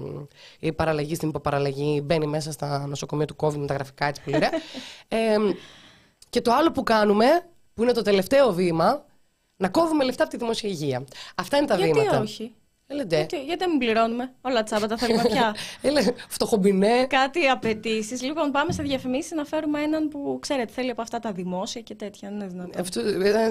η 0.59 0.73
παραλλαγή 0.73 1.15
στην 1.15 1.29
υποπαραλλαγή 1.29 2.03
μπαίνει 2.05 2.27
μέσα 2.27 2.53
στα 2.53 2.87
νοσοκομεία 2.87 3.27
του 3.27 3.37
COVID 3.39 3.57
με 3.57 3.67
τα 3.67 3.75
γραφικά 3.75 4.07
έτσι 4.07 4.23
πολύ 4.25 4.37
ωραία. 4.37 4.51
ε, 5.09 5.37
και 6.31 6.41
το 6.41 6.53
άλλο 6.53 6.73
που 6.73 6.83
κάνουμε, 6.83 7.27
που 7.75 7.83
είναι 7.83 7.93
το 7.93 8.03
τελευταίο 8.03 8.53
βήμα, 8.53 9.05
να 9.57 9.69
κόβουμε 9.69 10.05
λεφτά 10.05 10.23
από 10.23 10.33
τη 10.33 10.39
δημόσια 10.39 10.69
υγεία. 10.69 11.05
Αυτά 11.35 11.57
είναι 11.57 11.67
τα 11.67 11.77
γιατί 11.77 11.99
βήματα. 11.99 12.21
Όχι; 12.21 12.55
Γιατί, 12.95 13.37
γιατί 13.37 13.59
δεν 13.59 13.71
μην 13.71 13.79
πληρώνουμε; 13.79 14.33
Όλα 14.41 14.63
τσάμπα 14.63 14.87
τα 14.87 14.97
θέλουμε 14.97 15.23
πια. 15.23 15.55
Έλε, 15.89 16.03
φτωχομπινέ. 16.29 17.07
Κάτι 17.09 17.47
απαιτήσεις. 17.47 18.23
Λοιπόν, 18.23 18.51
πάμε 18.51 18.73
σε 18.73 18.83
διαφημίσεις 18.83 19.31
να 19.31 19.45
φέρουμε 19.45 19.81
έναν 19.83 20.09
που 20.09 20.39
ξέρετε 20.41 20.73
θέλει 20.73 20.91
από 20.91 21.03
αυτά 21.03 21.19
τα 21.19 21.33
δημόσια 21.33 21.81
και 21.81 21.95
τέτοια. 21.95 22.29
Δεν 22.29 22.39
είναι 22.39 22.47
δυνατόν. 22.47 22.81
Αυτό 22.81 23.01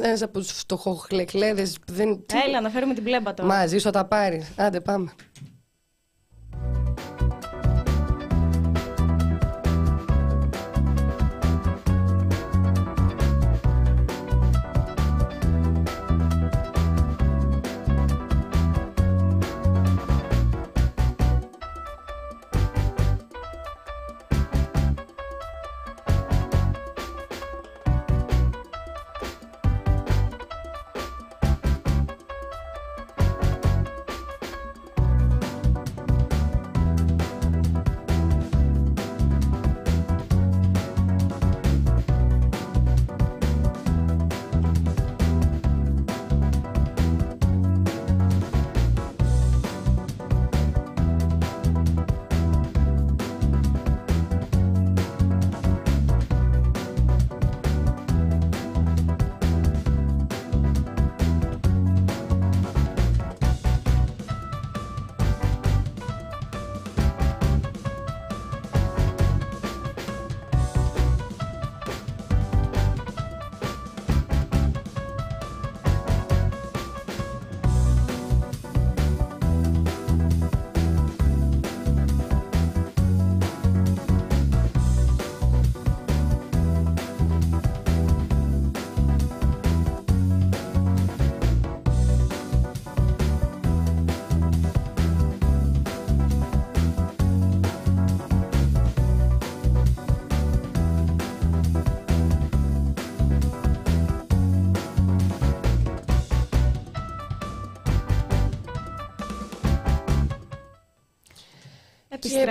ένας 0.03 0.21
από 0.21 0.39
τους 0.39 0.51
φτωχοχλεκλέδε. 0.51 1.71
Δεν... 1.91 2.25
Έλα, 2.47 2.61
να 2.61 2.69
φέρουμε 2.69 2.93
την 2.93 3.03
πλέμπα 3.03 3.33
τώρα. 3.33 3.49
Μαζί 3.49 3.77
σου 3.77 3.83
θα 3.83 3.91
τα 3.91 4.05
πάρεις. 4.05 4.51
Άντε, 4.57 4.79
πάμε. 4.79 5.11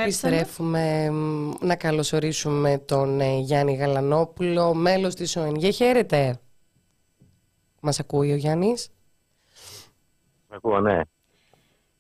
Επιστρέφουμε 0.03 1.11
να 1.61 1.77
καλωσορίσουμε 1.77 2.79
τον 2.79 3.21
ε, 3.21 3.39
Γιάννη 3.39 3.75
Γαλανόπουλο, 3.75 4.75
μέλος 4.75 5.15
της 5.15 5.37
ΟΕΝΓΕ. 5.37 5.71
Χαίρετε. 5.71 6.39
Μας 7.81 8.01
ακούει 8.01 8.33
ο 8.33 8.37
Γιάννης; 8.37 8.91
Ακούω, 10.49 10.81
ναι. 10.81 11.01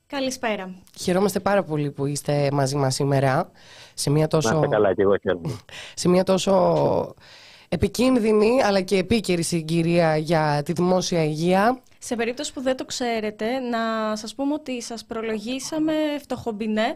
Καλησπέρα. 0.06 0.74
Χαιρόμαστε 0.98 1.40
πάρα 1.40 1.62
πολύ 1.62 1.90
που 1.90 2.06
είστε 2.06 2.48
μαζί 2.52 2.76
μας 2.76 2.94
σήμερα. 2.94 3.50
Σε 3.94 4.10
μια 4.10 4.28
τόσο... 4.28 4.60
Να 4.60 4.66
καλά 4.66 4.94
και 4.94 5.02
εγώ 5.02 5.14
Σε 5.94 6.08
μια 6.08 6.24
τόσο 6.24 7.14
επικίνδυνη 7.68 8.62
αλλά 8.62 8.80
και 8.80 8.96
επίκαιρη 8.96 9.42
συγκυρία 9.42 10.16
για 10.16 10.62
τη 10.64 10.72
δημόσια 10.72 11.24
υγεία. 11.24 11.82
Σε 12.02 12.16
περίπτωση 12.16 12.52
που 12.52 12.60
δεν 12.60 12.76
το 12.76 12.84
ξέρετε, 12.84 13.58
να 13.58 14.16
σας 14.16 14.34
πούμε 14.34 14.54
ότι 14.54 14.82
σας 14.82 15.04
προλογίσαμε 15.04 15.92
φτωχομπινέ 16.20 16.94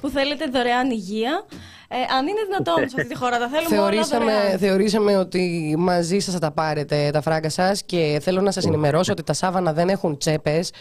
που 0.00 0.08
θέλετε 0.08 0.46
δωρεάν 0.46 0.90
υγεία. 0.90 1.44
Ε, 1.88 1.96
αν 2.16 2.26
είναι 2.26 2.40
δυνατόν 2.44 2.88
σε 2.88 2.94
αυτή 2.96 3.06
τη 3.06 3.16
χώρα, 3.16 3.38
τα 3.38 3.48
θέλουμε 3.48 3.76
θεωρήσαμε, 3.76 4.24
όλα 4.24 4.32
δωρεάν. 4.34 4.58
Θεωρήσαμε 4.58 5.16
ότι 5.16 5.74
μαζί 5.78 6.18
σας 6.18 6.34
θα 6.34 6.40
τα 6.40 6.50
πάρετε 6.50 7.10
τα 7.12 7.20
φράγκα 7.20 7.48
σας 7.48 7.82
και 7.82 8.18
θέλω 8.22 8.40
να 8.40 8.50
σας 8.50 8.64
ενημερώσω 8.64 9.12
ότι 9.12 9.22
τα 9.22 9.32
σάβανα 9.32 9.72
δεν 9.72 9.88
έχουν 9.88 10.18
τσέπες. 10.18 10.72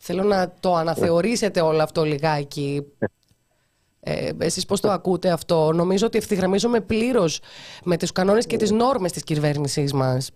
Θέλω 0.00 0.22
να 0.22 0.52
το 0.60 0.74
αναθεωρήσετε 0.74 1.60
όλο 1.60 1.82
αυτό 1.82 2.04
λιγάκι. 2.04 2.84
Ε, 4.00 4.30
εσείς 4.38 4.64
πώς 4.64 4.80
το 4.80 4.90
ακούτε 4.90 5.30
αυτό; 5.30 5.72
Νομίζω 5.72 6.06
ότι 6.06 6.18
ευθυγραμμίζομαι 6.18 6.80
πλήρως 6.80 7.40
με 7.84 7.96
τους 7.96 8.12
κανόνες 8.12 8.46
και 8.46 8.56
τις 8.56 8.70
νόρμες 8.70 9.12
της 9.12 9.22
κυβέρνησής 9.22 9.92
μας. 9.92 10.30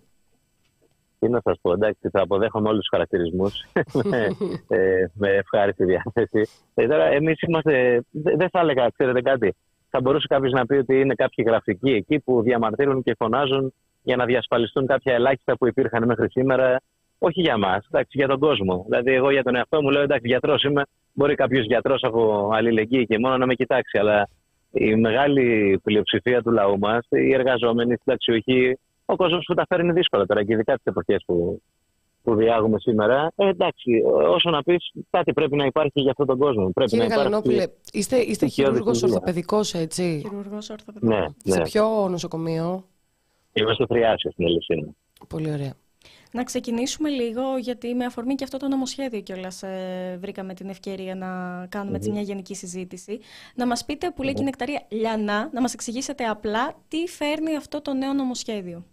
Τι 1.18 1.28
να 1.28 1.40
σας 1.44 1.58
πω, 1.60 1.72
εντάξει, 1.72 2.08
θα 2.12 2.22
αποδέχομαι 2.22 2.68
όλους 2.68 2.80
τους 2.80 2.88
χαρακτηρισμούς 2.90 3.64
με, 4.04 4.26
ε, 4.78 5.06
με 5.14 5.28
ευχάριστη 5.28 5.84
διάθεση. 5.84 6.48
Ε, 6.74 6.86
τώρα, 6.86 7.04
εμείς 7.04 7.40
είμαστε. 7.40 8.02
Δεν 8.10 8.48
θα 8.50 8.60
έλεγα, 8.60 8.88
ξέρετε 8.96 9.20
κάτι. 9.20 9.54
Θα 9.90 10.00
μπορούσε 10.00 10.26
κάποιος 10.28 10.52
να 10.52 10.66
πει 10.66 10.74
ότι 10.74 11.00
είναι 11.00 11.14
κάποιοι 11.14 11.44
γραφικοί 11.48 11.90
εκεί 11.90 12.18
που 12.20 12.42
διαμαρτύρουν 12.42 13.02
και 13.02 13.14
φωνάζουν 13.18 13.72
για 14.02 14.16
να 14.16 14.24
διασφαλιστούν 14.24 14.86
κάποια 14.86 15.14
ελάχιστα 15.14 15.56
που 15.56 15.66
υπήρχαν 15.66 16.04
μέχρι 16.04 16.30
σήμερα. 16.30 16.80
Όχι 17.18 17.40
για 17.40 17.58
μας, 17.58 17.88
για 18.08 18.28
τον 18.28 18.38
κόσμο. 18.38 18.84
Δηλαδή, 18.88 19.12
εγώ 19.12 19.30
για 19.30 19.42
τον 19.42 19.56
εαυτό 19.56 19.82
μου 19.82 19.90
λέω: 19.90 20.02
Εντάξει, 20.02 20.26
γιατρός 20.26 20.62
είμαι. 20.62 20.82
Μπορεί 21.12 21.34
κάποιος 21.34 21.66
γιατρός 21.66 22.02
από 22.02 22.50
αλληλεγγύη 22.52 23.06
και 23.06 23.18
μόνο 23.18 23.36
να 23.36 23.46
με 23.46 23.54
κοιτάξει. 23.54 23.98
Αλλά 23.98 24.28
η 24.72 24.94
μεγάλη 24.94 25.80
πλειοψηφία 25.82 26.42
του 26.42 26.50
λαού 26.50 26.78
μας, 26.78 27.06
οι 27.10 27.32
εργαζόμενοι, 27.32 27.92
οι 27.92 27.96
συνταξιούχοι, 27.96 28.78
ο 29.10 29.16
κόσμος 29.16 29.44
που 29.46 29.54
τα 29.54 29.64
φέρνει 29.68 29.92
δύσκολα 29.92 30.26
τώρα 30.26 30.44
και 30.44 30.52
ειδικά 30.52 30.74
τις 30.74 30.84
εποχές 30.84 31.22
που, 31.26 31.62
που 32.22 32.34
διάγουμε 32.34 32.78
σήμερα. 32.78 33.32
Ε, 33.36 33.48
εντάξει, 33.48 34.02
όσο 34.28 34.50
να 34.50 34.62
πεις, 34.62 34.90
κάτι 35.10 35.32
πρέπει 35.32 35.56
να 35.56 35.64
υπάρχει 35.64 36.00
για 36.00 36.10
αυτόν 36.10 36.26
τον 36.26 36.38
κόσμο. 36.38 36.70
Πρέπει 36.70 36.90
Κύριε 36.90 37.06
να 37.06 37.14
Γαλανόπουλε, 37.14 37.66
είστε, 37.92 38.16
είστε 38.16 38.46
χειρούργος 38.46 39.02
ορθοπαιδικός, 39.02 39.74
έτσι; 39.74 40.20
Χειρούργος 40.22 40.70
ορθοπαιδικός. 40.70 41.18
Ναι, 41.18 41.26
ναι. 41.44 41.52
Σε 41.52 41.60
ποιο 41.60 42.08
νοσοκομείο, 42.08 42.84
Είμαι 43.52 43.74
στο 43.74 43.86
Θριάσιο 43.86 44.30
στην 44.30 44.46
Ελισίνα. 44.46 44.88
Πολύ 45.28 45.52
ωραία. 45.52 45.72
Να 46.32 46.44
ξεκινήσουμε 46.44 47.08
λίγο, 47.08 47.56
γιατί 47.56 47.94
με 47.94 48.04
αφορμή 48.04 48.34
και 48.34 48.44
αυτό 48.44 48.56
το 48.56 48.68
νομοσχέδιο 48.68 49.20
κιόλας 49.20 49.62
ε, 49.62 50.18
βρήκαμε 50.20 50.54
την 50.54 50.68
ευκαιρία 50.68 51.14
να 51.14 51.26
κάνουμε 51.68 51.96
έτσι 51.96 52.10
μια 52.10 52.20
γενική 52.20 52.54
συζήτηση. 52.54 53.18
Να 53.54 53.66
μας 53.66 53.84
πείτε, 53.84 54.10
που 54.10 54.22
λέει 54.22 54.34
και 54.34 54.42
η 54.42 54.44
Νεκταρία 54.44 54.82
Λιανά, 54.88 55.50
να 55.52 55.60
μας 55.60 55.74
εξηγήσετε 55.74 56.24
απλά 56.24 56.74
τι 56.88 57.06
φέρνει 57.06 57.56
αυτό 57.56 57.82
το 57.82 57.94
νέο 57.94 58.12
νομοσχέδιο. 58.12 58.84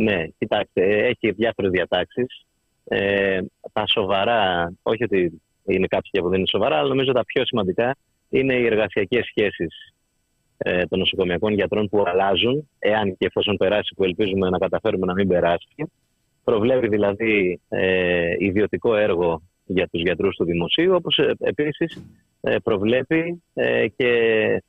Ναι, 0.00 0.26
κοιτάξτε, 0.38 1.06
έχει 1.06 1.30
διάφορες 1.30 1.70
διατάξεις. 1.70 2.46
Ε, 2.84 3.40
τα 3.72 3.86
σοβαρά, 3.86 4.72
όχι 4.82 5.04
ότι 5.04 5.42
είναι 5.64 5.86
κάποια 5.86 6.22
που 6.22 6.28
δεν 6.28 6.38
είναι 6.38 6.48
σοβαρά, 6.48 6.76
αλλά 6.76 6.88
νομίζω 6.88 7.12
τα 7.12 7.24
πιο 7.24 7.44
σημαντικά 7.46 7.96
είναι 8.28 8.54
οι 8.54 8.66
εργασιακές 8.66 9.24
σχέσεις 9.26 9.94
ε, 10.58 10.84
των 10.86 10.98
νοσοκομιακών 10.98 11.52
γιατρών 11.52 11.88
που 11.88 12.02
αλλάζουν, 12.06 12.68
εάν 12.78 13.16
και 13.16 13.26
εφόσον 13.26 13.56
περάσει, 13.56 13.94
που 13.96 14.04
ελπίζουμε 14.04 14.48
να 14.50 14.58
καταφέρουμε 14.58 15.06
να 15.06 15.12
μην 15.12 15.28
περάσει. 15.28 15.92
Προβλέπει 16.44 16.88
δηλαδή 16.88 17.60
ε, 17.68 18.34
ιδιωτικό 18.38 18.96
έργο 18.96 19.42
για 19.64 19.88
τους 19.88 20.02
γιατρούς 20.02 20.36
του 20.36 20.44
δημοσίου, 20.44 20.94
όπως 20.94 21.18
ε, 21.18 21.34
επίσης 21.38 22.02
ε, 22.40 22.56
προβλέπει 22.62 23.42
ε, 23.54 23.88
και 23.88 24.08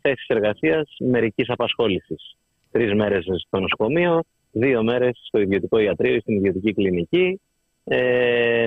θέσεις 0.02 0.28
εργασίας 0.28 0.96
μερικής 1.00 1.50
απασχόλησης. 1.50 2.38
Τρεις 2.72 2.94
μέρες 2.94 3.26
στο 3.48 3.60
νοσοκομείο, 3.60 4.24
δύο 4.52 4.84
μέρες 4.84 5.22
στο 5.28 5.40
ιδιωτικό 5.40 5.78
ιατρείο 5.78 6.16
ή 6.16 6.20
στην 6.20 6.36
ιδιωτική 6.36 6.74
κλινική 6.74 7.40
ε, 7.84 8.66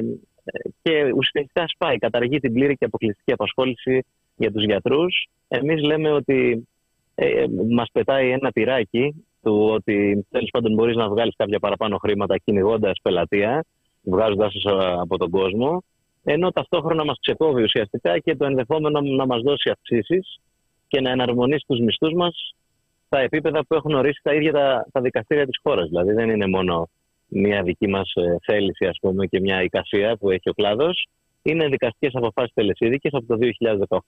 και 0.82 1.12
ουσιαστικά 1.16 1.64
σπάει, 1.68 1.98
καταργεί 1.98 2.38
την 2.38 2.52
πλήρη 2.52 2.76
και 2.76 2.84
αποκλειστική 2.84 3.32
απασχόληση 3.32 4.04
για 4.36 4.52
τους 4.52 4.64
γιατρούς. 4.64 5.26
Εμείς 5.48 5.82
λέμε 5.82 6.10
ότι 6.10 6.68
ε, 7.14 7.44
μας 7.70 7.88
πετάει 7.92 8.30
ένα 8.30 8.50
τυράκι 8.50 9.26
του 9.42 9.68
ότι 9.72 10.26
τέλος 10.30 10.48
πάντων 10.52 10.74
μπορείς 10.74 10.96
να 10.96 11.08
βγάλεις 11.08 11.34
κάποια 11.36 11.58
παραπάνω 11.58 11.96
χρήματα 11.96 12.38
κυνηγώντας 12.38 12.98
πελατεία, 13.02 13.64
βγάζοντας 14.02 14.52
από 15.00 15.18
τον 15.18 15.30
κόσμο, 15.30 15.82
ενώ 16.24 16.50
ταυτόχρονα 16.50 17.04
μας 17.04 17.18
ξεκόβει 17.20 17.62
ουσιαστικά 17.62 18.18
και 18.18 18.36
το 18.36 18.44
ενδεχόμενο 18.44 19.00
να 19.00 19.26
μας 19.26 19.42
δώσει 19.42 19.70
αυξήσεις 19.70 20.40
και 20.88 21.00
να 21.00 21.10
εναρμονίσει 21.10 21.64
τους 21.68 21.80
μισθούς 21.80 22.12
μας 22.12 22.54
στα 23.14 23.22
επίπεδα 23.22 23.64
που 23.66 23.74
έχουν 23.74 23.94
ορίσει 23.94 24.20
τα 24.22 24.34
ίδια 24.34 24.52
τα, 24.52 24.86
τα 24.92 25.00
δικαστήρια 25.00 25.46
της 25.46 25.58
χώρας. 25.62 25.88
Δηλαδή 25.88 26.12
δεν 26.12 26.30
είναι 26.30 26.46
μόνο 26.46 26.88
μια 27.28 27.62
δική 27.62 27.88
μας 27.88 28.12
ε, 28.14 28.36
θέληση 28.44 28.86
ας 28.86 28.98
πούμε, 29.00 29.26
και 29.26 29.40
μια 29.40 29.62
εικασία 29.62 30.16
που 30.16 30.30
έχει 30.30 30.48
ο 30.48 30.52
κλάδος. 30.52 31.06
Είναι 31.42 31.68
δικαστικές 31.68 32.14
αποφάσεις 32.14 32.54
τελεσίδικες 32.54 33.12
από 33.12 33.26
το 33.26 33.38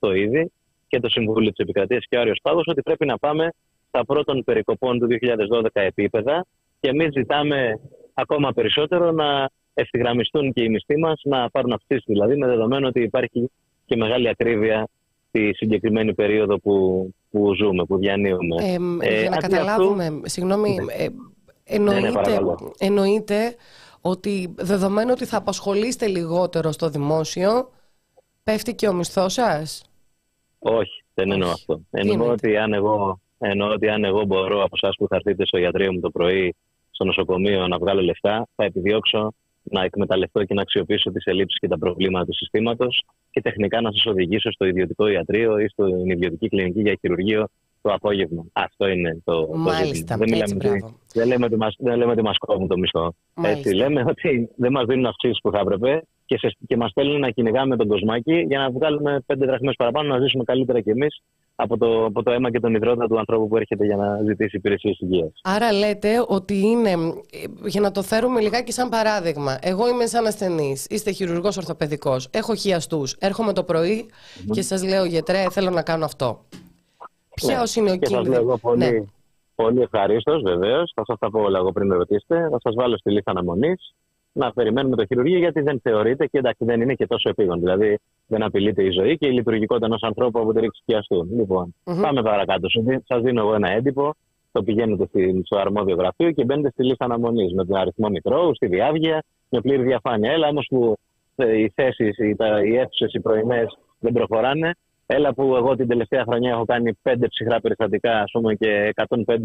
2018 0.01 0.17
ήδη 0.17 0.53
και 0.89 1.01
το 1.01 1.09
Συμβούλιο 1.09 1.51
της 1.51 1.59
Επικρατείας 1.59 2.05
και 2.09 2.17
ο 2.17 2.21
Άριος 2.21 2.39
Πάγος 2.43 2.65
ότι 2.67 2.83
πρέπει 2.83 3.07
να 3.07 3.19
πάμε 3.19 3.53
στα 3.89 4.05
πρώτων 4.05 4.45
περικοπών 4.45 4.99
του 4.99 5.07
2012 5.51 5.67
επίπεδα 5.73 6.47
και 6.81 6.89
εμείς 6.89 7.09
ζητάμε 7.13 7.81
ακόμα 8.15 8.53
περισσότερο 8.53 9.11
να 9.13 9.51
ευθυγραμμιστούν 9.75 10.53
και 10.53 10.63
οι 10.63 10.69
μισθοί 10.69 10.97
μας 10.99 11.21
να 11.25 11.51
πάρουν 11.51 11.73
αυξήσεις 11.73 12.05
δηλαδή 12.07 12.37
με 12.37 12.47
δεδομένο 12.47 12.87
ότι 12.87 13.03
υπάρχει 13.03 13.51
και 13.87 13.97
μεγάλη 13.97 14.29
ακρίβεια 14.29 14.89
στη 15.29 15.55
συγκεκριμένη 15.55 16.15
περίοδο 16.15 16.59
που, 16.59 17.07
που 17.37 17.55
ζούμε, 17.55 17.85
που 17.85 17.99
διανύουμε. 17.99 18.65
Ε, 19.01 19.21
για 19.21 19.31
να 19.31 19.37
καταλάβουμε, 19.37 20.05
αυτού... 20.05 20.21
συγγνώμη, 20.25 20.75
ναι. 20.75 20.93
ε, 20.93 21.09
εννοείται, 21.65 22.11
ναι, 22.11 22.11
ναι, 22.11 22.55
εννοείται 22.79 23.57
ότι 24.01 24.55
δεδομένου 24.57 25.11
ότι 25.13 25.25
θα 25.25 25.37
απασχολείστε 25.37 26.07
λιγότερο 26.07 26.73
στο 26.73 26.89
δημόσιο, 26.89 27.71
πέφτει 28.43 28.75
και 28.75 28.89
ο 28.89 28.93
μισθός 28.93 29.33
σας; 29.33 29.91
Όχι, 30.59 31.05
δεν 31.15 31.31
εννοώ 31.31 31.51
αυτό. 31.51 31.81
Εννοώ 31.91 32.31
ότι, 32.31 32.57
αν 32.57 32.73
εγώ, 32.73 33.21
εννοώ 33.39 33.69
ότι 33.69 33.89
αν 33.89 34.05
εγώ 34.05 34.25
μπορώ 34.25 34.63
από 34.63 34.77
εσάς 34.83 34.97
που 34.97 35.07
θα 35.09 35.17
έρθετε 35.17 35.47
στο 35.47 35.59
ιατρείο 35.59 35.93
μου 35.93 36.01
το 36.01 36.11
πρωί, 36.11 36.55
στο 36.91 37.05
νοσοκομείο 37.05 37.69
να 37.69 37.79
βγάλω 37.79 38.01
λεφτά, 38.01 38.49
θα 38.57 38.65
επιδιώξω 38.65 39.33
να 39.71 39.83
εκμεταλλευτώ 39.83 40.45
και 40.45 40.55
να 40.55 40.63
αξιοποιήσω 40.63 41.11
τις 41.11 41.25
ελλείψεις 41.25 41.59
και 41.59 41.69
τα 41.69 41.79
προβλήματα 41.79 42.25
του 42.25 42.35
συστήματος 42.35 43.05
και 43.31 43.41
τεχνικά 43.41 43.81
να 43.81 43.93
σας 43.93 44.07
οδηγήσω 44.07 44.53
στο 44.53 44.65
ιδιωτικό 44.65 45.07
ιατρείο 45.07 45.59
ή 45.59 45.69
στην 45.69 46.11
ιδιωτική 46.11 46.49
κλινική 46.49 46.81
για 46.81 46.97
χειρουργείο 47.01 47.49
το 47.87 47.93
απόγευμα. 47.93 48.45
Αυτό 48.53 48.87
είναι 48.87 49.19
το, 49.25 49.49
Μάλιστα, 49.55 50.19
το 50.19 50.25
δεν, 50.25 50.41
έτσι, 50.41 50.57
δεν 51.15 51.27
λέμε 51.27 51.45
ότι 51.45 51.57
μας, 51.57 51.77
δεν 51.79 51.97
λέμε 51.97 52.13
ότι 52.13 52.23
μας 52.23 52.39
κόβουν 52.39 52.69
το 52.69 52.79
μισθό. 52.79 53.15
Έτσι, 53.43 53.75
λέμε 53.75 54.05
ότι 54.07 54.51
δεν 54.57 54.73
μας 54.73 54.85
δίνουν 54.87 55.07
αυξήσεις 55.07 55.41
που 55.43 55.51
θα 55.51 55.59
έπρεπε 55.59 56.03
και, 56.25 56.39
σε, 56.39 56.57
και 56.67 56.77
μας 56.77 56.91
στέλνουν 56.91 57.21
να 57.21 57.31
κυνηγάμε 57.31 57.77
τον 57.77 57.89
κοσμάκι 57.89 58.41
για 58.41 58.59
να 58.59 58.71
βγάλουμε 58.71 59.21
πέντε 59.27 59.47
δραχμές 59.47 59.75
παραπάνω 59.77 60.15
να 60.15 60.21
ζήσουμε 60.21 60.45
καλύτερα 60.45 60.81
κι 60.81 60.91
εμείς 60.91 61.23
από 61.57 61.79
το, 61.79 62.05
από 62.05 62.23
το 62.23 62.31
αίμα 62.31 62.51
και 62.51 62.61
τον 62.61 62.75
υδρότα 62.75 63.07
του 63.07 63.19
ανθρώπου 63.19 63.49
που 63.49 63.57
έρχεται 63.57 63.85
για 63.85 63.97
να 63.97 64.23
ζητήσει 64.23 64.57
υπηρεσίες 64.57 64.99
υγείας. 65.01 65.33
Άρα 65.43 65.73
λέτε 65.73 66.25
ότι 66.29 66.59
είναι, 66.59 66.97
για 67.65 67.81
να 67.81 67.91
το 67.91 68.03
φέρουμε 68.03 68.41
λιγάκι 68.41 68.73
σαν 68.73 68.89
παράδειγμα, 68.89 69.59
εγώ 69.61 69.89
είμαι 69.89 70.07
σαν 70.07 70.27
ασθενής, 70.27 70.87
είστε 70.87 71.11
χειρουργός 71.11 71.57
ορθοπαιδικός, 71.57 72.29
έχω 72.33 72.55
χιαστούς, 72.55 73.13
έρχομαι 73.13 73.53
το 73.53 73.63
πρωί 73.63 74.07
mm-hmm. 74.09 74.51
και 74.51 74.63
σας 74.63 74.85
λέω 74.85 75.05
γιατρέ, 75.05 75.45
θέλω 75.51 75.71
να 75.71 75.83
κάνω 75.83 76.05
αυτό. 76.05 76.45
Ποιο 77.35 77.49
ναι. 77.49 77.63
είναι 77.77 77.91
ο 77.91 77.97
κίνδυνος. 77.97 78.61
Πολύ, 78.61 78.79
ναι. 78.79 79.05
πολύ 79.55 79.81
ευχαρίστως, 79.81 80.43
βεβαίως. 80.43 80.93
Θα 80.95 81.03
σας 81.07 81.19
τα 81.19 81.31
πω 81.31 81.41
όλα 81.41 81.59
εγώ 81.59 81.73
πριν 81.73 81.87
με 81.87 81.95
ρωτήσετε. 81.97 82.49
Θα 82.51 82.59
σας 82.61 82.75
βάλω 82.75 82.99
στη 82.99 83.11
λίστα 83.11 83.31
αναμονής 83.31 83.95
να 84.37 84.53
περιμένουμε 84.53 84.97
το 84.97 85.07
χειρουργείο, 85.07 85.39
γιατί 85.39 85.61
δεν 85.61 85.81
θεωρείται 85.83 86.27
και 86.27 86.39
εντάξει, 86.39 86.65
δεν 86.65 86.81
είναι 86.81 86.95
και 86.95 87.07
τόσο 87.07 87.29
επίγον. 87.29 87.59
Δηλαδή, 87.59 87.99
δεν 88.27 88.43
απειλείται 88.43 88.83
η 88.83 88.91
ζωή 88.91 89.19
και 89.19 89.27
η 89.27 89.33
λειτουργικότητα 89.33 89.87
ενός 89.87 90.03
ανθρώπου 90.03 90.39
από 90.41 90.53
τη 90.53 90.61
ρήξη 90.61 90.81
σκιαστού. 90.83 91.29
Λοιπόν, 91.37 91.75
mm-hmm. 91.85 92.01
πάμε 92.03 92.23
παρακάτω. 92.23 92.69
Σας 93.07 93.23
δίνω 93.23 93.41
εγώ 93.41 93.55
ένα 93.55 93.71
έντυπο. 93.71 94.15
Το 94.53 94.63
πηγαίνετε 94.63 95.09
στο 95.45 95.59
αρμόδιο 95.59 95.97
γραφείο 95.97 96.31
και 96.31 96.45
μπαίνετε 96.45 96.71
στη 96.71 96.85
λίστα 96.85 97.05
αναμονής 97.05 97.53
με 97.53 97.65
τον 97.65 97.77
αριθμό 97.77 98.09
μικρό, 98.09 98.55
στη 98.55 98.67
διάβγεια, 98.67 99.23
με 99.49 99.61
πλήρη 99.61 99.83
διαφάνεια. 99.83 100.33
Έλα 100.33 100.49
όμως 100.49 100.67
που 100.71 100.97
ε, 101.37 101.61
οι 101.61 101.73
θέσεις, 101.75 102.19
οι, 102.19 102.37
οι 102.65 102.77
αίθουσες, 102.77 103.13
οι 103.13 103.21
πρωινές 103.21 103.79
δεν 103.99 104.13
προχωράνε. 104.13 104.71
Έλα 105.07 105.35
που 105.35 105.57
εγώ 105.57 105.77
την 105.77 105.89
τελευταία 105.89 106.25
χρονιά 106.29 106.51
έχω 106.51 106.65
κάνει 106.65 106.93
πέντε 107.03 107.27
ψυχρά 107.29 107.61
περιστατικά 107.61 108.21
ας 108.21 108.31
πούμε, 108.33 108.55
και 108.55 108.93
105 109.09 109.37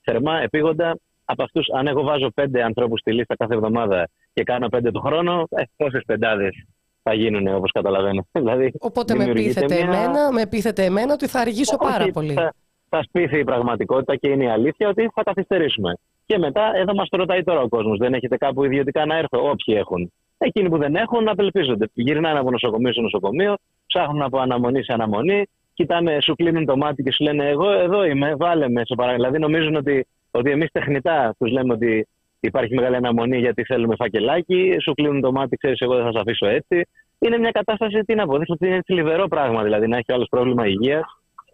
θερμά 0.00 0.42
επίγοντα. 0.42 0.98
Από 1.24 1.42
αυτούς, 1.42 1.66
αν 1.72 1.86
εγώ 1.86 2.02
βάζω 2.02 2.30
πέντε 2.34 2.62
ανθρώπους 2.62 3.00
στη 3.00 3.12
λίστα 3.12 3.36
κάθε 3.36 3.54
εβδομάδα 3.54 4.08
και 4.32 4.42
κάνω 4.42 4.68
πέντε 4.68 4.90
το 4.90 5.00
χρόνο, 5.00 5.46
ε, 5.50 5.62
πόσες 5.76 6.02
πεντάδες 6.06 6.66
θα 7.02 7.14
γίνουν 7.14 7.54
όπως 7.54 7.70
καταλαβαίνω. 7.70 8.26
Δηλαδή, 8.40 8.72
Οπότε 8.78 9.14
με 9.14 9.32
πείθετε, 9.32 9.74
μια... 9.74 9.84
εμένα, 9.84 10.32
με 10.32 10.46
πείθετε 10.46 10.84
εμένα 10.84 11.12
ότι 11.12 11.26
θα 11.26 11.40
αργήσω 11.40 11.76
Όχι, 11.80 11.92
πάρα 11.92 12.10
πολύ. 12.12 12.32
Θα, 12.32 12.54
θα 12.88 13.02
σπίθει 13.02 13.38
η 13.38 13.44
πραγματικότητα 13.44 14.16
και 14.16 14.28
είναι 14.28 14.44
η 14.44 14.48
αλήθεια 14.48 14.88
ότι 14.88 15.10
θα 15.14 15.22
καθυστερήσουμε. 15.22 15.98
Και 16.26 16.38
μετά, 16.38 16.70
εδώ 16.74 16.94
μας 16.94 17.08
το 17.08 17.16
ρωτάει 17.16 17.42
τώρα 17.42 17.60
ο 17.60 17.68
κόσμος. 17.68 17.98
Δεν 17.98 18.14
έχετε 18.14 18.36
κάπου 18.36 18.64
ιδιωτικά 18.64 19.06
να 19.06 19.16
έρθω; 19.16 19.50
Όποιοι 19.50 19.74
έχουν. 19.78 20.12
Εκείνοι 20.38 20.68
που 20.68 20.78
δεν 20.78 20.94
έχουν, 20.94 21.28
απελπίζονται. 21.28 21.90
Γυρνάνε 21.92 22.38
από 22.38 22.50
νοσοκομείο 22.50 22.92
σε 22.92 23.00
νοσοκομείο, 23.00 23.54
ψάχνουν 23.86 24.22
από 24.22 24.38
αναμονή 24.38 24.84
σε 24.84 24.92
αναμονή, 24.92 25.46
κοιτάνε, 25.74 26.20
σου 26.20 26.34
κλείνουν 26.34 26.64
το 26.64 26.76
μάτι 26.76 27.02
και 27.02 27.12
σου 27.12 27.24
λένε: 27.24 27.48
Εγώ 27.48 27.70
εδώ 27.70 28.04
είμαι, 28.04 28.34
βάλε 28.38 28.68
με 28.68 28.82
σε 28.84 28.94
παράδειγμα. 28.94 29.28
Δηλαδή 29.28 29.52
νομίζουν 29.52 29.76
ότι, 29.76 30.06
ότι 30.30 30.50
εμείς 30.50 30.70
τεχνητά 30.72 31.34
τους 31.38 31.50
λέμε 31.50 31.72
ότι 31.72 32.08
υπάρχει 32.40 32.74
μεγάλη 32.74 32.96
αναμονή 32.96 33.38
γιατί 33.38 33.64
θέλουμε 33.64 33.94
φακελάκι, 33.98 34.76
σου 34.82 34.92
κλείνουν 34.94 35.20
το 35.20 35.32
μάτι, 35.32 35.56
ξέρεις, 35.56 35.80
εγώ 35.80 35.94
δεν 35.94 36.04
θα 36.04 36.12
σε 36.12 36.18
αφήσω 36.18 36.46
έτσι. 36.46 36.82
Είναι 37.18 37.38
μια 37.38 37.50
κατάσταση, 37.50 38.00
τι 38.00 38.14
να 38.14 38.26
πω, 38.26 38.34
ότι 38.46 38.66
είναι 38.66 38.82
θλιβερό 38.86 39.28
πράγμα. 39.28 39.62
Δηλαδή 39.62 39.86
να 39.86 39.96
έχει 39.96 40.12
άλλος 40.12 40.28
πρόβλημα 40.30 40.66
υγείας 40.66 41.04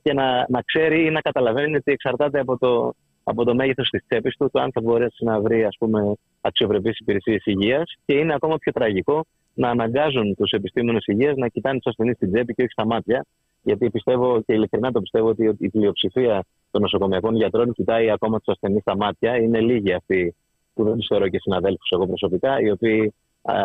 και 0.02 0.12
να, 0.12 0.46
να 0.48 0.62
ξέρει 0.62 1.04
ή 1.04 1.10
να 1.10 1.20
καταλαβαίνει 1.20 1.76
ότι 1.76 1.92
εξαρτάται 1.92 2.40
από 2.40 2.58
το, 2.58 2.94
από 3.24 3.44
το 3.44 3.54
μέγεθος 3.54 3.88
της 3.88 4.06
τσέπης 4.08 4.36
του, 4.36 4.50
το 4.52 4.60
αν 4.60 4.70
θα 4.72 4.80
μπορέσει 4.80 5.24
να 5.24 5.40
βρει 5.40 5.64
ας 5.64 5.76
πούμε, 5.78 6.12
αξιοπρεπείς 6.40 6.98
υπηρεσίες 6.98 7.42
υγείας. 7.44 7.94
Και 8.04 8.14
είναι 8.14 8.34
ακόμα 8.34 8.58
πιο 8.58 8.72
τραγικό 8.72 9.24
να 9.54 9.68
αναγκάζουν 9.68 10.34
τους 10.34 10.50
επιστήμονες 10.50 11.04
υγείας 11.06 11.36
να 11.36 11.48
κοιτάνε 11.48 11.78
τους 11.78 11.90
ασθενείς 11.90 12.16
στην 12.16 12.32
τσέπη 12.32 12.54
και 12.54 12.62
όχι 12.62 12.72
στα 12.72 12.86
μάτια. 12.86 13.24
Γιατί 13.62 13.90
πιστεύω 13.90 14.42
και 14.46 14.52
ειλικρινά 14.52 14.92
το 14.92 15.00
πιστεύω 15.00 15.28
ότι 15.28 15.56
η 15.58 15.68
πλειοψηφία 15.68 16.44
των 16.70 16.82
νοσοκομιακών 16.82 17.36
γιατρών 17.36 17.72
κοιτάει 17.72 18.10
ακόμα 18.10 18.38
τους 18.38 18.48
ασθενείς 18.54 18.80
στα 18.80 18.96
μάτια. 18.96 19.36
Είναι 19.36 19.60
λίγοι 19.60 19.92
αυτοί 19.92 20.34
που 20.76 20.84
δεν 20.84 20.96
τους 20.96 21.06
θεωρώ 21.06 21.28
και 21.28 21.38
συναδέλφους 21.38 21.90
εγώ 21.90 22.06
προσωπικά, 22.06 22.60
οι 22.60 22.70
οποίοι 22.70 23.14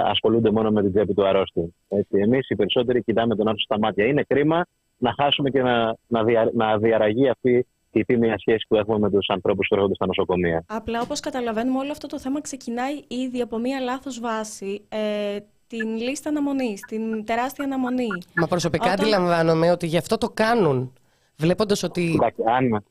ασχολούνται 0.06 0.52
μόνο 0.52 0.72
με 0.72 0.82
την 0.82 0.92
τσέπη 0.92 1.14
του 1.14 1.28
αρρώστου. 1.28 1.74
Εμείς 2.10 2.50
οι 2.50 2.56
περισσότεροι 2.56 3.04
κοιτάμε 3.04 3.36
τον 3.36 3.48
άνθρωπο 3.48 3.74
στα 3.74 3.80
μάτια. 3.80 4.06
Είναι 4.06 4.24
κρίμα 4.24 4.66
να 4.98 5.14
χάσουμε 5.18 5.50
και 5.50 5.62
να, 5.62 5.96
να, 6.08 6.24
δια, 6.24 6.52
να 6.54 6.78
διαραγεί 6.78 7.30
αυτή 7.30 7.68
η 7.92 8.06
τίμια 8.06 8.38
σχέση 8.38 8.66
που 8.68 8.76
έχουμε 8.76 9.00
με 9.00 9.10
τους 9.10 9.30
ανθρώπους 9.30 9.68
που 9.68 9.76
έρχονται 9.76 9.94
στα 9.94 10.06
νοσοκομεία. 10.06 10.64
Απλά 10.68 11.02
όπως 11.02 11.20
καταλαβαίνουμε, 11.20 11.80
όλο 11.80 11.92
αυτό 11.92 12.08
το 12.08 12.20
θέμα 12.20 12.42
ξεκινάει 12.42 12.94
ήδη 13.08 13.42
από 13.42 13.58
μία 13.58 13.80
λάθος 13.80 14.20
βάση. 14.20 14.82
Ε, 14.90 15.38
την 15.68 15.98
λίστα 15.98 16.30
αναμονής, 16.30 16.82
την 16.82 17.26
τεράστια 17.26 17.66
αναμονή. 17.66 18.08
Μα 18.36 18.48
προσωπικά 18.48 18.86
Όταν... 18.86 19.00
αντιλαμβάνομαι 19.00 19.72
ότι 19.72 19.88
γι' 19.88 19.98
αυτό 19.98 20.18
το 20.18 20.30
κάνουν. 20.30 20.94
Βλέποντας 21.38 21.84
ότι. 21.84 22.20
Αν, 22.46 22.84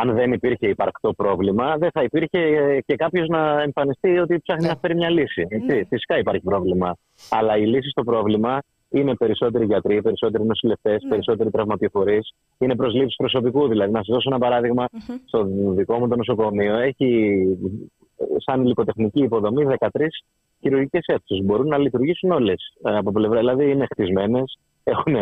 αν 0.00 0.14
δεν 0.14 0.32
υπήρχε 0.32 0.68
υπαρκτό 0.68 1.12
πρόβλημα, 1.12 1.76
δεν 1.78 1.90
θα 1.92 2.02
υπήρχε 2.02 2.40
και 2.86 2.96
κάποιος 2.96 3.28
να 3.28 3.62
εμφανιστεί 3.62 4.18
ότι 4.18 4.38
ψάχνει 4.38 4.62
ναι. 4.62 4.68
να 4.68 4.76
φέρει 4.76 4.94
μια 4.94 5.10
λύση. 5.10 5.46
Ναι. 5.66 5.84
Φυσικά 5.84 6.18
υπάρχει 6.18 6.42
πρόβλημα. 6.42 6.96
Αλλά 7.30 7.56
η 7.56 7.66
λύση 7.66 7.88
στο 7.90 8.02
πρόβλημα 8.02 8.58
είναι 8.90 9.14
περισσότεροι 9.14 9.64
γιατροί, 9.64 10.02
περισσότεροι 10.02 10.44
νοσηλευτές, 10.44 11.02
ναι. 11.02 11.08
περισσότεροι 11.08 11.50
τραυματιοφορείς. 11.50 12.32
Είναι 12.58 12.76
προσλήψεις 12.76 13.16
προσωπικού. 13.16 13.68
Δηλαδή, 13.68 13.92
να 13.92 13.98
σας 13.98 14.08
δώσω 14.08 14.28
ένα 14.30 14.38
παράδειγμα, 14.38 14.86
mm-hmm. 14.86 15.20
στο 15.24 15.46
δικό 15.74 15.98
μου 15.98 16.08
το 16.08 16.16
νοσοκομείο 16.16 16.76
έχει 16.76 17.42
σαν 18.36 18.64
υλικοτεχνική 18.64 19.22
υποδομή 19.22 19.66
13 19.78 19.88
χειρουργικές 20.60 21.04
αίθουσες. 21.06 21.44
Μπορούν 21.44 21.68
να 21.68 21.78
λειτουργήσουν 21.78 22.30
όλες 22.30 22.76
ε, 22.84 22.96
από 22.96 23.12
πλευρά. 23.12 23.38
Δηλαδή, 23.38 23.70
είναι 23.70 23.86
χτισμένες, 23.90 24.58
έχουν 24.84 25.14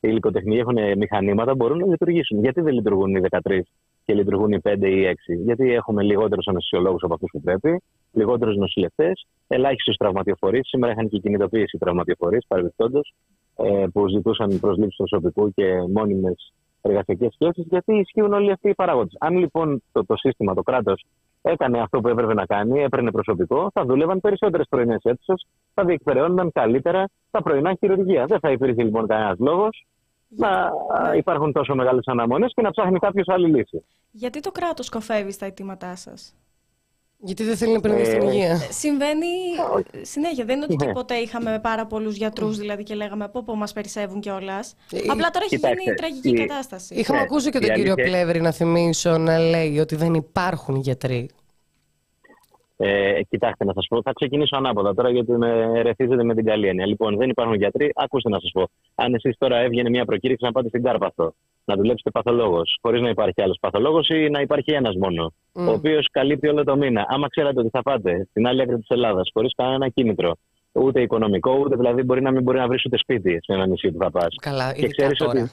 υλικοτεχνική, 0.00 0.58
έχουν 0.58 0.78
μηχανήματα, 0.98 1.54
μπορούν 1.54 1.78
να 1.78 1.86
λειτουργήσουν. 1.86 2.40
Γιατί 2.40 2.60
δεν 2.60 2.74
λειτουργούν 2.74 3.14
οι 3.14 3.20
13 3.30 3.60
και 4.04 4.14
λειτουργούν 4.14 4.52
οι 4.52 4.60
5 4.62 4.88
ή 4.88 5.06
6. 5.06 5.14
Γιατί 5.44 5.72
έχουμε 5.72 6.02
λιγότερους 6.02 6.46
αναισθησιολόγους 6.46 7.02
από 7.02 7.14
αυτούς 7.14 7.30
που 7.32 7.40
πρέπει, 7.40 7.82
λιγότερους 8.12 8.56
νοσηλευτές, 8.56 9.26
ελάχιστου 9.46 9.92
τραυματιοφορεί. 9.92 10.60
Σήμερα 10.64 10.92
είχαν 10.92 11.08
και 11.08 11.18
κινητοποίηση 11.18 11.78
τραυματιοφορεί, 11.78 12.38
παρεμπιπτόντως, 12.48 13.14
ε, 13.56 13.84
που 13.92 14.08
ζητούσαν 14.08 14.60
προσλήψεις 14.60 14.96
προσωπικού 14.96 15.54
και 15.54 15.64
μόνιμες 15.92 16.52
εργασιακές 16.80 17.32
σχέσει, 17.34 17.66
γιατί 17.70 17.94
ισχύουν 17.94 18.32
όλοι 18.32 18.50
αυτοί 18.50 18.68
οι 18.68 18.74
παράγοντες. 18.74 19.16
Αν 19.20 19.36
λοιπόν 19.36 19.82
το, 19.92 20.04
το 20.04 20.16
σύστημα, 20.16 20.54
το 20.54 20.62
κράτος, 20.62 21.04
έκανε 21.42 21.80
αυτό 21.80 22.00
που 22.00 22.08
έπρεπε 22.08 22.34
να 22.34 22.46
κάνει, 22.46 22.82
έπαιρνε 22.82 23.10
προσωπικό, 23.10 23.70
θα 23.72 23.84
δούλευαν 23.84 24.20
περισσότερες 24.20 24.66
πρωινές 24.68 25.00
αίθουσες, 25.02 25.46
θα 25.74 25.84
διεκπαιρεώνονταν 25.84 26.52
καλύτερα 26.52 27.08
τα 27.30 27.42
πρωινά 27.42 27.74
χειρουργία. 27.78 28.24
Δεν 28.26 28.38
θα 28.38 28.50
υπήρχε 28.50 28.82
λοιπόν 28.82 29.06
κανένας 29.06 29.38
λόγος 29.38 29.86
να 30.36 30.72
υπάρχουν 31.16 31.52
τόσο 31.52 31.74
μεγάλες 31.74 32.06
αναμονές 32.06 32.52
και 32.54 32.62
να 32.62 32.70
ψάχνει 32.70 32.98
κάποιος 32.98 33.28
άλλη 33.28 33.48
λύση. 33.48 33.84
Γιατί 34.10 34.40
το 34.40 34.50
κράτος 34.50 34.88
κοφεύει 34.88 35.32
στα 35.32 35.46
αιτήματά 35.46 35.96
σας; 35.96 36.34
Γιατί 37.18 37.44
δεν 37.44 37.56
θέλει 37.56 37.70
να 37.70 37.76
επενδύσει 37.76 38.10
στην 38.10 38.28
ε, 38.28 38.30
υγεία. 38.32 38.50
Ε, 38.50 38.72
συμβαίνει 38.72 39.26
συνέχεια. 40.02 40.44
Δεν 40.44 40.56
είναι 40.56 40.66
ότι 40.70 40.86
ναι. 40.86 40.92
ποτέ 40.92 41.14
είχαμε 41.14 41.58
πάρα 41.62 41.86
πολλούς 41.86 42.16
γιατρούς 42.16 42.58
δηλαδή 42.58 42.82
και 42.82 42.94
λέγαμε 42.94 43.24
από 43.24 43.42
πού 43.42 43.54
μας 43.56 43.72
περισσεύουν 43.72 44.20
κιόλας. 44.20 44.74
Ε, 44.92 44.98
Απλά 45.08 45.30
τώρα 45.30 45.44
έχει 45.50 45.56
γίνει 45.56 45.94
τραγική 45.96 46.32
κατάσταση. 46.32 46.94
Είχαμε 46.94 47.20
ακούσει 47.20 47.50
και 47.50 47.58
τον 47.58 47.74
κύριο 47.74 47.94
Πλεύρη 47.94 48.40
να 48.40 48.50
θυμίσω 48.50 49.18
να 49.18 49.38
λέει 49.38 49.78
ότι 49.78 49.96
δεν 49.96 50.14
υπάρχουν 50.14 50.76
γιατροί. 50.76 51.30
Ε, 52.76 53.20
κοιτάξτε 53.28 53.64
να 53.64 53.72
σας 53.72 53.86
πω, 53.88 54.02
θα 54.02 54.12
ξεκινήσω 54.12 54.56
ανάποδα 54.56 54.94
τώρα 54.94 55.10
γιατί 55.10 55.32
με 55.32 55.82
ρεθίζετε 55.82 56.24
με 56.24 56.34
την 56.34 56.44
καλή 56.44 56.68
έννοια. 56.68 56.86
Λοιπόν, 56.86 57.16
δεν 57.16 57.28
υπάρχουν 57.28 57.56
γιατροί. 57.56 57.90
Ακούστε 57.94 58.28
να 58.28 58.40
σας 58.40 58.50
πω. 58.52 58.68
Αν 58.94 59.14
εσείς 59.14 59.36
τώρα 59.38 59.56
έβγαινε 59.56 59.88
μια 59.88 60.04
προκήρυξη 60.04 60.44
να 60.44 60.52
πάτε 60.52 60.68
στην 60.68 60.82
Κάρπαθο, 60.82 61.34
να 61.64 61.74
δουλέψετε 61.74 62.10
παθολόγος, 62.10 62.78
χωρίς 62.82 63.00
να 63.00 63.08
υπάρχει 63.08 63.42
άλλος 63.42 63.58
παθολόγος 63.60 64.08
ή 64.08 64.28
να 64.30 64.40
υπάρχει 64.40 64.72
ένας 64.72 64.94
μόνο, 64.96 65.32
mm. 65.52 65.66
ο 65.68 65.70
οποίος 65.70 66.08
καλύπτει 66.10 66.48
όλο 66.48 66.64
το 66.64 66.76
μήνα. 66.76 67.06
Άμα 67.08 67.28
ξέρατε 67.28 67.60
ότι 67.60 67.68
θα 67.72 67.82
πάτε 67.82 68.26
στην 68.30 68.46
άλλη 68.46 68.62
άκρη 68.62 68.76
της 68.76 68.88
Ελλάδας, 68.88 69.30
χωρίς 69.32 69.52
κανένα 69.56 69.88
κίνητρο, 69.88 70.32
ούτε 70.72 71.00
οικονομικό, 71.00 71.58
ούτε 71.58 71.76
δηλαδή 71.76 72.02
μπορεί 72.02 72.22
να 72.22 72.30
μην 72.30 72.42
μπορεί 72.42 72.58
να 72.58 72.66
βρεις 72.66 72.84
ούτε 72.84 72.96
σπίτι 72.98 73.38
σε 73.42 73.52
ένα 73.52 73.66
νησί 73.66 73.90
που 73.90 73.98
θα 74.02 74.10
πας. 74.10 74.34
Καλά, 74.40 74.72
και 74.72 74.88
ξέρεις 74.88 75.20
ότι. 75.20 75.50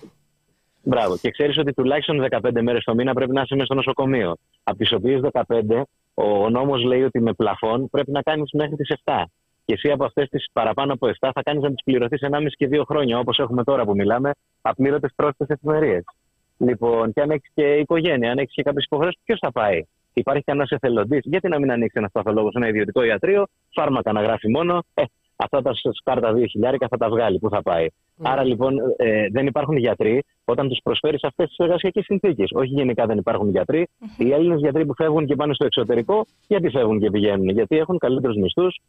Μπράβο. 0.84 1.18
Και 1.18 1.32
ξέρεις 1.32 1.58
ότι 1.58 1.74
τουλάχιστον 1.74 2.28
15 2.30 2.62
μέρες 2.62 2.84
το 2.84 2.96
μήνα 2.96 3.14
πρέπει 3.14 3.32
να 3.32 3.42
είσαι 3.42 3.54
μέσα 3.54 3.66
στο 3.66 3.76
νοσοκομείο. 3.76 4.36
Από 4.64 4.78
τις 4.78 4.92
οποίες 4.92 5.22
15 5.32 5.82
ο 6.14 6.50
νόμος 6.50 6.84
λέει 6.84 7.04
ότι 7.04 7.22
με 7.22 7.34
πλαφόν 7.34 7.90
πρέπει 7.90 8.12
να 8.12 8.22
κάνεις 8.22 8.50
μέχρι 8.54 8.76
τις 8.76 8.94
7. 9.04 9.24
Και 9.66 9.74
εσύ 9.74 9.92
από 9.92 10.04
αυτές 10.06 10.30
τις 10.30 10.50
παραπάνω 10.54 10.94
από 10.94 11.08
7 11.08 11.30
θα 11.34 11.42
κάνεις 11.44 11.64
να 11.64 11.70
τις 11.70 11.84
πληρωθείς 11.84 12.22
1,5 12.22 12.56
και 12.58 12.68
2 12.68 12.84
χρόνια, 12.86 13.20
όπως 13.20 13.40
έχουμε 13.40 13.64
τώρα 13.64 13.86
που 13.86 13.96
μιλάμε, 13.96 14.32
απλήρωτε 14.62 15.10
πρόσθετες 15.16 15.58
εφημερίες. 15.58 16.04
Λοιπόν, 16.58 17.14
και 17.14 17.22
αν 17.22 17.30
έχεις 17.30 17.50
και 17.54 17.74
οικογένεια, 17.74 18.32
αν 18.32 18.38
έχεις 18.38 18.54
και 18.54 18.64
κάποιες 18.64 18.86
υποχρεώσεις, 18.86 19.22
ποιος 19.26 19.40
θα 19.40 19.52
πάει; 19.52 19.86
Υπάρχει 20.14 20.44
κανένας 20.44 20.70
εθελοντής; 20.70 21.20
Γιατί 21.24 21.48
να 21.48 21.60
μην 21.60 21.72
ανοίξει 21.72 21.98
ένας 21.98 22.12
παθολόγο 22.12 22.50
ένα 22.54 22.68
ιδιωτικό 22.68 23.04
ιατρείο, 23.04 23.46
φάρμακα 23.74 24.12
να 24.12 24.22
γράφει 24.22 24.50
μόνο. 24.50 24.84
Ε, 24.94 25.04
αυτά 25.36 25.62
τα 25.62 25.72
σκάρτα 25.92 26.34
2.000 26.34 26.88
θα 26.90 26.98
τα 26.98 27.10
βγάλει. 27.10 27.40
Πού 27.40 27.50
θα 27.50 27.62
πάει; 27.62 27.88
Mm. 28.22 28.30
Άρα 28.32 28.44
λοιπόν 28.44 28.78
ε, 28.96 29.28
δεν 29.32 29.46
υπάρχουν 29.46 29.78
γιατροί 29.78 30.24
όταν 30.46 30.68
τους 30.70 30.80
προσφέρεις 30.84 31.24
αυτές 31.24 31.48
τις 31.48 31.58
εργασιακές 31.58 32.04
συνθήκες. 32.06 32.50
Όχι 32.54 32.74
γενικά 32.74 33.06
δεν 33.06 33.18
υπάρχουν 33.18 33.50
γιατροί. 33.50 33.88
Mm-hmm. 33.88 34.24
Οι 34.26 34.32
Έλληνες 34.32 34.60
γιατροί 34.60 34.86
που 34.86 34.94
φεύγουν 34.96 35.26
και 35.26 35.36
πάνε 35.36 35.54
στο 35.54 35.66
εξωτερικό, 35.66 36.26
γιατί 36.48 36.70
φεύγουν 36.70 37.00
και 37.00 37.10
πηγαίνουν; 37.10 37.50
Γιατί 37.50 37.78
έχουν 37.78 37.98
καλύτερους 37.98 38.36
μισθούς, 38.36 38.80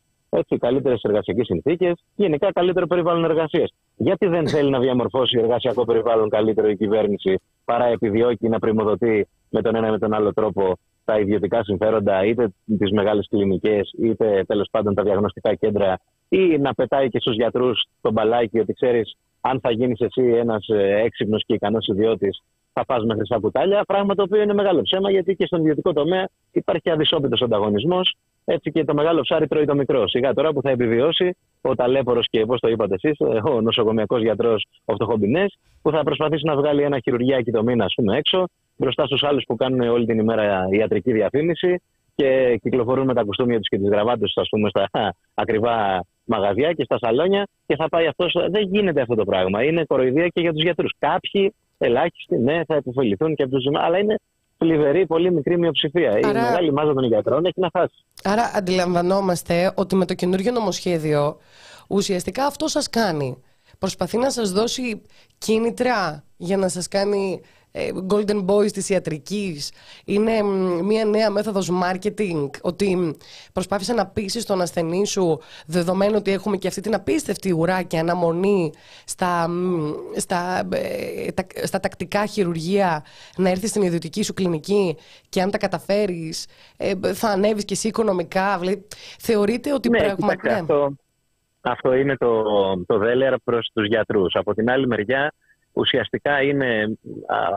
καλύτερες 0.58 1.02
εργασιακές 1.02 1.46
συνθήκες, 1.46 2.04
γενικά 2.14 2.52
καλύτερο 2.52 2.86
περιβάλλον 2.86 3.24
εργασίας. 3.24 3.72
Γιατί 3.96 4.26
δεν 4.26 4.48
θέλει 4.48 4.70
να 4.70 4.78
διαμορφώσει 4.78 5.38
εργασιακό 5.38 5.84
περιβάλλον 5.84 6.28
καλύτερο 6.28 6.68
η 6.68 6.76
κυβέρνηση, 6.76 7.40
παρά 7.64 7.86
επιδιώκει 7.86 8.48
να 8.48 8.58
πρημοδοτεί 8.58 9.28
με 9.50 9.62
τον 9.62 9.74
ένα 9.74 9.88
ή 9.88 9.90
με 9.90 9.98
τον 9.98 10.12
άλλο 10.12 10.32
τρόπο 10.32 10.78
τα 11.04 11.18
ιδιωτικά 11.18 11.64
συμφέροντα, 11.64 12.24
είτε 12.24 12.52
τις 12.78 12.90
μεγάλες 12.90 13.26
κλινικές, 13.30 13.90
είτε 14.02 14.44
τέλος 14.46 14.68
πάντων 14.70 14.94
τα 14.94 15.02
διαγνωστικά 15.02 15.54
κέντρα, 15.54 15.98
ή 16.32 16.58
να 16.58 16.74
πετάει 16.74 17.08
και 17.08 17.20
στους 17.20 17.34
γιατρούς 17.34 17.84
τον 18.00 18.12
μπαλάκι 18.12 18.58
ότι 18.58 18.72
ξέρεις, 18.72 19.16
αν 19.40 19.60
θα 19.60 19.70
γίνεις 19.70 20.00
εσύ 20.00 20.22
ένας 20.22 20.68
ε, 20.68 21.02
έξυπνος 21.04 21.44
και 21.46 21.54
ικανός 21.54 21.86
ιδιώτης, 21.86 22.42
θα 22.72 22.84
πας 22.84 23.04
με 23.04 23.14
χρυσά 23.14 23.38
κουτάλια. 23.38 23.84
Πράγμα 23.84 24.14
το 24.14 24.22
οποίο 24.22 24.42
είναι 24.42 24.54
μεγάλο 24.54 24.82
ψέμα, 24.82 25.10
γιατί 25.10 25.34
και 25.34 25.46
στον 25.46 25.60
ιδιωτικό 25.60 25.92
τομέα 25.92 26.28
υπάρχει 26.52 26.90
αδυσόπιτος 26.90 27.42
ανταγωνισμός. 27.42 28.16
Έτσι 28.44 28.70
και 28.70 28.84
το 28.84 28.94
μεγάλο 28.94 29.20
ψάρι 29.20 29.46
τρώει 29.46 29.64
το 29.64 29.74
μικρό. 29.74 30.08
Σιγά 30.08 30.34
τώρα 30.34 30.52
που 30.52 30.62
θα 30.62 30.70
επιβιώσει 30.70 31.36
ο 31.60 31.74
ταλέπορος 31.74 32.26
και 32.30 32.46
πώς 32.46 32.60
το 32.60 32.68
είπατε 32.68 32.94
εσείς, 32.94 33.18
ε, 33.18 33.50
ο 33.50 33.60
νοσοκομιακός 33.60 34.22
γιατρός, 34.22 34.66
ο 34.84 34.94
φτωχομπινέ, 34.94 35.46
που 35.82 35.90
θα 35.90 36.02
προσπαθήσει 36.02 36.44
να 36.44 36.56
βγάλει 36.56 36.82
ένα 36.82 36.98
χειρουργιάκι 36.98 37.50
το 37.50 37.62
μήνα, 37.62 37.84
ας 37.84 37.94
πούμε, 37.94 38.16
έξω, 38.16 38.44
μπροστά 38.76 39.06
στους 39.06 39.22
άλλους 39.22 39.44
που 39.46 39.56
κάνουν 39.56 39.80
όλη 39.80 40.06
την 40.06 40.18
ημέρα 40.18 40.66
ιατρική 40.70 41.12
διαφήμιση 41.12 41.82
και 42.14 42.58
κυκλοφορούν 42.62 43.04
με 43.04 43.14
τα 43.14 43.22
κουστούμια 43.22 43.58
τους 43.58 43.68
και 43.68 43.78
τις 43.78 43.88
γραβάτες 43.88 44.32
τους, 44.32 44.42
ας 44.42 44.48
πούμε, 44.48 44.68
στα 44.68 44.88
ακριβά 45.42 46.04
μαγαζιά 46.24 46.72
και 46.72 46.84
στα 46.84 46.98
σαλόνια 46.98 47.46
και 47.66 47.76
θα 47.76 47.88
πάει 47.88 48.06
αυτός. 48.06 48.36
Δεν 48.50 48.62
γίνεται 48.62 49.00
αυτό 49.00 49.14
το 49.14 49.24
πράγμα. 49.24 49.64
Είναι 49.64 49.84
κοροϊδία 49.84 50.28
και 50.28 50.40
για 50.40 50.52
τους 50.52 50.62
γιατρούς. 50.62 50.94
Κάποιοι 50.98 51.54
ελάχιστοι, 51.78 52.38
ναι, 52.38 52.64
θα 52.66 52.74
επιφεληθούν 52.74 53.34
και 53.34 53.42
από 53.42 53.58
του 53.58 53.78
αλλά 53.78 53.98
είναι 53.98 54.16
θλιβερή, 54.58 55.06
πολύ 55.06 55.32
μικρή 55.32 55.58
μειοψηφία. 55.58 56.10
Άρα... 56.10 56.28
Η 56.28 56.32
μεγάλη 56.32 56.72
μάζα 56.72 56.92
των 56.94 57.04
γιατρών 57.04 57.44
έχει 57.44 57.60
να 57.60 57.70
χάσει. 57.72 58.04
Άρα 58.24 58.50
αντιλαμβανόμαστε 58.54 59.72
ότι 59.76 59.94
με 59.94 60.04
το 60.04 60.14
καινούργιο 60.14 60.52
νομοσχέδιο 60.52 61.36
ουσιαστικά 61.88 62.46
αυτό 62.46 62.68
σας 62.68 62.88
κάνει. 62.90 63.42
Προσπαθεί 63.78 64.18
να 64.18 64.30
σας 64.30 64.52
δώσει 64.52 65.02
κίνητρα 65.38 66.24
για 66.36 66.56
να 66.56 66.68
σας 66.68 66.88
κάνει 66.88 67.40
ε, 67.42 67.61
golden 68.08 68.44
boys 68.44 68.70
της 68.72 68.88
ιατρικής. 68.88 69.72
Είναι 70.04 70.42
μια 70.82 71.04
νέα 71.04 71.30
μέθοδος 71.30 71.70
marketing, 71.82 72.50
ότι 72.60 73.16
προσπάθησε 73.52 73.92
να 73.92 74.06
πείσει 74.06 74.46
τον 74.46 74.60
ασθενή 74.60 75.06
σου, 75.06 75.40
δεδομένου 75.66 76.14
ότι 76.16 76.30
έχουμε 76.30 76.56
και 76.56 76.68
αυτή 76.68 76.80
την 76.80 76.94
απίστευτη 76.94 77.52
ουρά 77.52 77.82
και 77.82 77.98
αναμονή 77.98 78.72
στα, 79.04 79.50
στα, 80.16 80.68
ε, 80.72 81.66
στα 81.66 81.80
τακτικά 81.80 82.26
χειρουργία, 82.26 83.04
να 83.36 83.48
έρθει 83.48 83.66
στην 83.66 83.82
ιδιωτική 83.82 84.22
σου 84.22 84.34
κλινική 84.34 84.96
και 85.28 85.42
αν 85.42 85.50
τα 85.50 85.58
καταφέρεις 85.58 86.46
ε, 86.76 86.92
θα 87.12 87.28
ανέβεις 87.28 87.64
και 87.64 87.74
εσύ 87.74 87.88
οικονομικά. 87.88 88.60
θεωρείτε 89.18 89.72
ότι 89.72 89.88
ναι, 89.88 89.98
πραγματικά... 89.98 90.52
Ναι. 90.52 90.58
Αυτό, 90.58 90.92
αυτό 91.60 91.94
είναι 91.94 92.16
το, 92.16 92.42
το 92.86 92.98
δέλεαρ 92.98 93.38
προς 93.38 93.70
τους 93.74 93.86
γιατρούς. 93.86 94.34
Από 94.34 94.54
την 94.54 94.70
άλλη 94.70 94.86
μεριά 94.86 95.32
ουσιαστικά 95.72 96.42
είναι, 96.42 96.98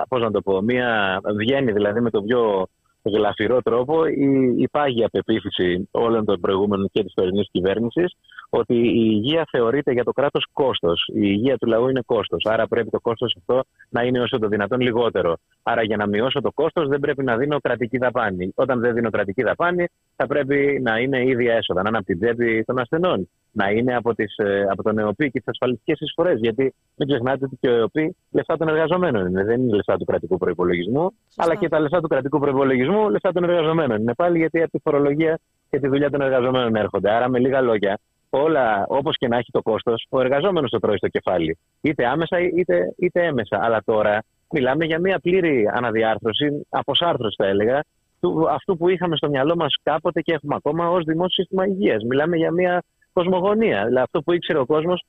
πώς 0.07 0.21
να 0.21 0.31
το 0.31 0.41
πω, 0.41 0.61
μια, 0.61 1.19
βγαίνει 1.37 1.71
δηλαδή 1.71 2.01
με 2.01 2.09
το 2.09 2.21
πιο 2.21 2.67
γλαφυρό 3.09 3.61
τρόπο 3.61 4.05
η, 4.05 4.55
η 4.57 4.67
πάγια 4.71 5.09
πεποίθηση 5.09 5.87
όλων 5.91 6.25
των 6.25 6.39
προηγούμενων 6.39 6.89
και 6.91 7.03
της 7.03 7.13
τωρινής 7.13 7.47
κυβέρνησης 7.51 8.15
ότι 8.49 8.75
η 8.75 9.09
υγεία 9.13 9.47
θεωρείται 9.51 9.91
για 9.91 10.03
το 10.03 10.11
κράτος 10.11 10.45
κόστος. 10.53 11.07
Η 11.13 11.21
υγεία 11.21 11.57
του 11.57 11.67
λαού 11.67 11.89
είναι 11.89 12.01
κόστος. 12.05 12.45
Άρα 12.45 12.67
πρέπει 12.67 12.89
το 12.89 12.99
κόστος 12.99 13.35
αυτό 13.37 13.63
να 13.89 14.03
είναι 14.03 14.19
όσο 14.19 14.39
το 14.39 14.47
δυνατόν 14.47 14.79
λιγότερο. 14.79 15.37
Άρα 15.63 15.83
για 15.83 15.97
να 15.97 16.07
μειώσω 16.07 16.41
το 16.41 16.51
κόστος 16.51 16.87
δεν 16.87 16.99
πρέπει 16.99 17.23
να 17.23 17.37
δίνω 17.37 17.59
κρατική 17.59 17.97
δαπάνη. 17.97 18.51
Όταν 18.55 18.79
δεν 18.79 18.93
δίνω 18.93 19.09
κρατική 19.09 19.43
δαπάνη 19.43 19.85
θα 20.15 20.27
πρέπει 20.27 20.79
να 20.83 20.99
είναι 20.99 21.25
ίδια 21.25 21.53
έσοδα, 21.53 21.81
να 21.81 21.89
είναι 21.89 21.97
από 21.97 22.05
την 22.05 22.19
τσέπη 22.19 22.63
των 22.63 22.79
ασθενών 22.79 23.27
να 23.55 23.69
είναι 23.69 23.95
από, 23.95 24.15
τις, 24.15 24.37
ε, 24.37 24.65
από 24.71 24.83
τον 24.83 24.97
ΕΟΠΗ 24.97 25.31
και 25.31 25.39
τις 25.39 25.47
ασφαλιστικές 25.47 25.99
εισφορές. 25.99 26.39
Γιατί 26.39 26.73
μην 26.95 27.07
ξεχνάτε 27.07 27.45
ότι 27.45 27.57
και 27.61 27.69
ο 27.69 27.75
ΕΟΠΗ 27.75 28.15
λεφτά 28.31 28.57
των 28.57 28.67
εργαζομένων 28.67 29.27
είναι. 29.27 29.43
Δεν 29.43 29.61
είναι 29.61 29.75
λεφτά 29.75 29.97
του 29.97 30.05
κρατικού 30.05 30.37
προπολογισμού, 30.37 31.11
αλλά 31.35 31.55
και 31.55 31.69
τα 31.69 31.79
λεφτά 31.79 32.01
του 32.01 32.07
κρατικού 32.07 32.39
προπολογισμού 32.39 32.94
λεφτά 33.09 33.31
των 33.31 33.43
εργαζομένων. 33.43 34.01
Είναι 34.01 34.13
πάλι 34.13 34.37
γιατί 34.37 34.61
από 34.61 34.71
τη 34.71 34.79
φορολογία 34.83 35.39
και 35.69 35.79
τη 35.79 35.87
δουλειά 35.87 36.09
των 36.09 36.21
εργαζομένων 36.21 36.75
έρχονται. 36.75 37.11
Άρα, 37.11 37.29
με 37.29 37.39
λίγα 37.39 37.61
λόγια, 37.61 37.99
όλα 38.29 38.85
όπως 38.87 39.17
και 39.17 39.27
να 39.27 39.37
έχει 39.37 39.51
το 39.51 39.61
κόστος, 39.61 40.05
ο 40.09 40.21
εργαζόμενος 40.21 40.69
το 40.69 40.79
τρώει 40.79 40.97
στο 40.97 41.07
κεφάλι. 41.07 41.57
Είτε 41.81 42.05
άμεσα 42.05 42.39
είτε, 42.39 42.93
είτε 42.97 43.25
έμεσα. 43.25 43.59
Αλλά 43.61 43.81
τώρα 43.85 44.23
μιλάμε 44.51 44.85
για 44.85 44.99
μια 44.99 45.19
πλήρη 45.19 45.69
αναδιάρθρωση, 45.73 46.65
αποσάρθρωση 46.69 47.35
θα 47.37 47.45
έλεγα, 47.45 47.83
του, 48.19 48.49
αυτού 48.49 48.77
που 48.77 48.89
είχαμε 48.89 49.15
στο 49.15 49.29
μυαλό 49.29 49.55
μας 49.55 49.75
κάποτε 49.83 50.21
και 50.21 50.33
έχουμε 50.33 50.55
ακόμα 50.55 50.89
ως 50.89 51.03
δημόσιο 51.03 51.43
σύστημα 51.43 51.65
υγείας. 51.65 52.03
Μιλάμε 52.03 52.37
για 52.37 52.51
μια 52.51 52.83
κοσμογονία. 53.13 53.85
Δηλαδή 53.85 54.03
αυτό 54.03 54.21
που 54.21 54.31
ήξερε 54.31 54.59
ο 54.59 54.65
κόσμος 54.65 55.05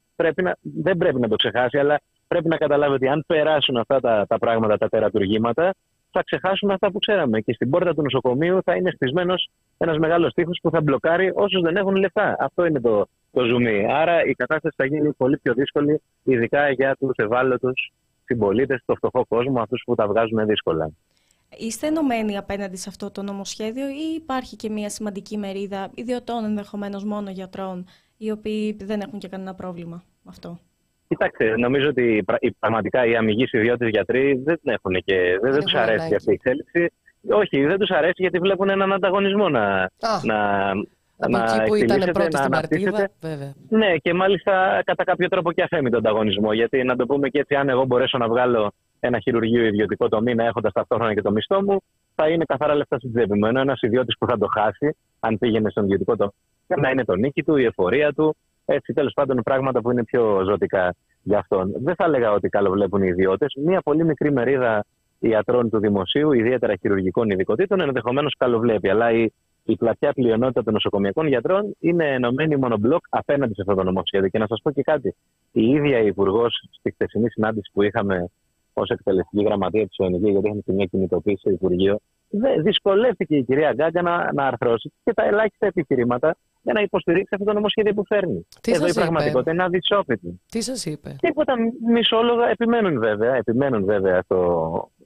δεν 0.61 0.97
πρέπει 0.97 1.21
να 1.21 1.29
το 1.29 1.37
ξεχάσει, 1.37 1.79
αλλά 1.79 2.01
πρέπει 2.29 2.49
να 2.49 2.57
καταλάβει 2.57 2.95
ότι 2.95 3.09
αν 3.09 3.25
περάσουν 3.27 3.77
αυτά 3.77 4.01
τα, 4.01 4.25
τα 4.29 4.39
πράγματα, 4.39 4.77
τα 4.77 4.89
τερατουργήματα, 4.89 5.75
θα 6.17 6.23
ξεχάσουν 6.23 6.71
αυτά 6.71 6.91
που 6.91 6.99
ξέραμε. 6.99 7.41
Και 7.41 7.53
στην 7.53 7.71
πόρτα 7.71 7.95
του 7.95 8.03
νοσοκομείου 8.03 8.59
θα 8.65 8.77
είναι 8.77 8.91
χτισμένο 8.91 9.35
ένας 9.79 9.99
μεγάλος 9.99 10.33
τείχος 10.33 10.59
που 10.63 10.71
θα 10.71 10.81
μπλοκάρει 10.81 11.33
όσους 11.35 11.61
δεν 11.63 11.77
έχουν 11.77 11.97
λεφτά. 11.97 12.37
Αυτό 12.39 12.67
είναι 12.67 12.81
το, 12.81 13.07
το 13.33 13.45
ζουμί. 13.45 13.87
Άρα 13.93 14.25
η 14.25 14.33
κατάσταση 14.33 14.75
θα 14.77 14.85
γίνει 14.87 15.13
πολύ 15.13 15.39
πιο 15.39 15.55
δύσκολη, 15.55 16.01
ειδικά 16.23 16.71
για 16.71 16.97
τους 16.99 17.17
ευάλωτους 17.17 17.93
συμπολίτες, 18.25 18.83
το 18.87 18.95
φτωχό 18.95 19.25
κόσμο, 19.29 19.61
αυτούς 19.61 19.83
που 19.87 19.95
τα 19.95 20.07
βγάζουν 20.07 20.47
δύσκολα. 20.47 20.91
Είστε 21.59 21.87
ενωμένοι 21.87 22.37
απέναντι 22.37 22.77
σε 22.77 22.89
αυτό 22.89 23.11
το 23.11 23.23
νομοσχέδιο 23.23 23.89
ή 23.89 24.15
υπάρχει 24.17 24.57
και 24.57 24.71
μια 24.71 24.91
σημαντική 24.91 25.37
μερίδα 25.37 25.91
ιδιωτών 25.95 26.45
ενδεχομένως 26.45 27.05
μόνο 27.05 27.31
γιατρών 27.31 27.87
οι 28.17 28.31
οποίοι 28.31 28.77
δεν 28.85 29.01
έχουν 29.01 29.19
και 29.19 29.29
κανένα 29.29 29.55
πρόβλημα 29.55 30.03
με 30.23 30.31
αυτό; 30.31 30.59
Κοιτάξτε, 31.09 31.57
νομίζω 31.57 31.89
ότι 31.89 32.25
πραγματικά 32.59 33.07
οι 33.07 33.17
αμυγεί 33.17 33.49
ιδιώτες 33.51 33.89
γιατροί 33.89 34.43
δεν 34.45 34.59
έχουν 34.65 34.93
και 35.05 35.39
δεν, 35.43 35.53
δεν 35.53 35.61
τους 35.61 35.75
αρέσει 35.75 36.15
αυτή 36.15 36.31
η 36.31 36.33
εξέλιξη. 36.33 36.93
Όχι, 37.31 37.65
δεν 37.65 37.79
τους 37.79 37.91
αρέσει 37.91 38.15
γιατί 38.17 38.39
βλέπουν 38.39 38.69
έναν 38.69 38.93
ανταγωνισμό 38.93 39.49
να, 39.49 39.91
να, 40.23 40.71
από 41.19 41.37
εκεί 41.37 41.65
που 41.67 41.75
ήταν 41.75 42.11
πρώτη 42.13 42.37
στην 42.37 42.51
παρτίδα, 42.51 43.09
βέβαια. 43.21 43.55
Ναι, 43.69 43.97
και 43.97 44.15
μάλιστα 44.15 44.83
κατά 44.85 45.05
κάποιο 45.05 45.29
τρόπο 45.29 45.53
και 45.53 45.63
αφέμει 45.63 45.91
τον 45.91 45.99
ανταγωνισμό. 45.99 46.53
Γιατί 46.53 46.85
να 46.85 46.97
το 46.97 47.07
πούμε 47.07 47.29
και 47.29 47.39
έτσι, 47.39 47.55
αν 47.55 47.69
εγώ 47.69 47.85
μπορέσω 47.85 48.19
να 48.19 48.29
βγάλω 48.29 48.73
ένα 49.01 49.19
χειρουργείο 49.19 49.65
ιδιωτικό 49.65 50.09
το 50.09 50.21
μήνα 50.21 50.45
έχοντας 50.45 50.73
ταυτόχρονα 50.73 51.15
και 51.15 51.23
το 51.23 51.31
μισθό 51.31 51.63
μου, 51.63 51.83
θα 52.15 52.29
είναι 52.29 52.45
καθαρά 52.45 52.75
λεφτά 52.75 52.99
στην 52.99 53.13
τσέπη 53.13 53.39
μου. 53.39 53.47
Ενώ 53.47 53.61
ένας 53.61 53.81
ιδιώτης 53.83 54.19
που 54.19 54.27
θα 54.27 54.39
το 54.39 54.47
χάσει, 54.47 54.97
αν 55.21 55.39
πήγαινε 55.39 55.71
στον 55.71 55.85
ιδιωτικό 55.85 56.17
το 56.17 56.33
να 56.67 56.91
είναι 56.91 57.05
το 57.05 57.15
νίκη 57.15 57.43
του, 57.43 57.57
η 57.57 57.65
εφορία 57.65 58.13
του. 58.13 58.37
Έτσι, 58.67 58.93
τέλος 58.93 59.13
πάντων, 59.13 59.43
πράγματα 59.43 59.81
που 59.81 59.91
είναι 59.91 60.05
πιο 60.05 60.43
ζωτικά 60.45 60.95
για 61.23 61.39
αυτόν. 61.39 61.73
Δεν 61.83 61.95
θα 61.95 62.05
έλεγα 62.05 62.33
ότι 62.33 62.49
καλοβλέπουν 62.49 63.03
οι 63.03 63.09
ιδιώτες. 63.09 63.55
Μία 63.65 63.81
πολύ 63.81 64.05
μικρή 64.05 64.33
μερίδα 64.33 64.85
ιατρών 65.19 65.71
του 65.71 65.79
δημοσίου, 65.79 66.33
ιδιαίτερα 66.33 66.75
χειρουργικών 66.77 67.31
ειδικοτήτων, 67.31 67.81
ενδεχομένως 67.81 68.35
καλοβλέπει. 68.39 68.89
Αλλά 68.89 69.13
η, 69.13 69.33
η 69.65 69.77
πλατιά 69.77 70.13
πλειονότητα 70.13 70.63
των 70.63 70.73
νοσοκομιακών 70.73 71.27
γιατρών 71.27 71.77
είναι 71.81 72.13
ενωμένη 72.13 72.57
μονομπλοκ 72.57 73.05
απέναντι 73.09 73.55
σε 73.55 73.61
αυτό 73.61 73.75
το 73.75 73.83
νομοσχέδιο. 73.83 74.29
Και 74.29 74.39
να 74.39 74.47
σας 74.47 74.61
πω 74.63 74.71
και 74.71 74.83
κάτι. 74.83 75.15
Η 75.53 75.69
ίδια 75.69 75.99
η 75.99 76.07
Υπουργός 76.07 76.69
στη 76.71 76.91
χθεσινή 76.91 77.31
συνάντηση 77.31 77.71
που 77.73 77.83
είχαμε 77.83 78.31
ως 78.73 78.89
εκτελεστική 78.89 79.45
γραμματεία 79.45 79.87
της 79.87 79.99
ΟΕΝΓ, 79.99 80.15
γιατί 80.19 80.47
είχαμε 80.47 80.61
και 80.65 80.73
μια 80.73 80.85
κινητοποίηση 80.85 81.39
στο 81.39 81.51
Υπουργείο, 81.51 81.99
δυσκολεύτηκε 82.63 83.37
η 83.37 83.43
κυρία 83.45 83.73
Γκάγκα 83.73 84.03
να, 84.03 84.33
να 84.33 84.47
αρθρώσει 84.47 84.93
και 85.05 85.13
τα 85.13 85.25
ελάχιστα 85.25 85.67
επιχειρήματα 85.67 86.37
για 86.67 86.75
να 86.75 86.81
υποστηρίξει 86.81 87.35
αυτό 87.35 87.45
το 87.45 87.53
νομοσχέδιο 87.53 87.95
που 87.95 88.05
φέρνει. 88.07 88.47
Τι 88.61 88.73
Εδώ 88.73 88.87
η 88.87 88.93
πραγματικότητα 88.93 89.51
είναι 89.53 89.63
αδυσόπιτη. 89.63 90.41
Τι 90.51 90.61
σας 90.61 90.87
είπε; 90.87 91.17
Τίποτα 91.19 91.55
μισόλογα 91.93 92.49
επιμένουν 92.49 92.99
βέβαια, 92.99 93.35
επιμένουν 93.35 93.85
βέβαια 93.85 94.23
στο, 94.23 94.41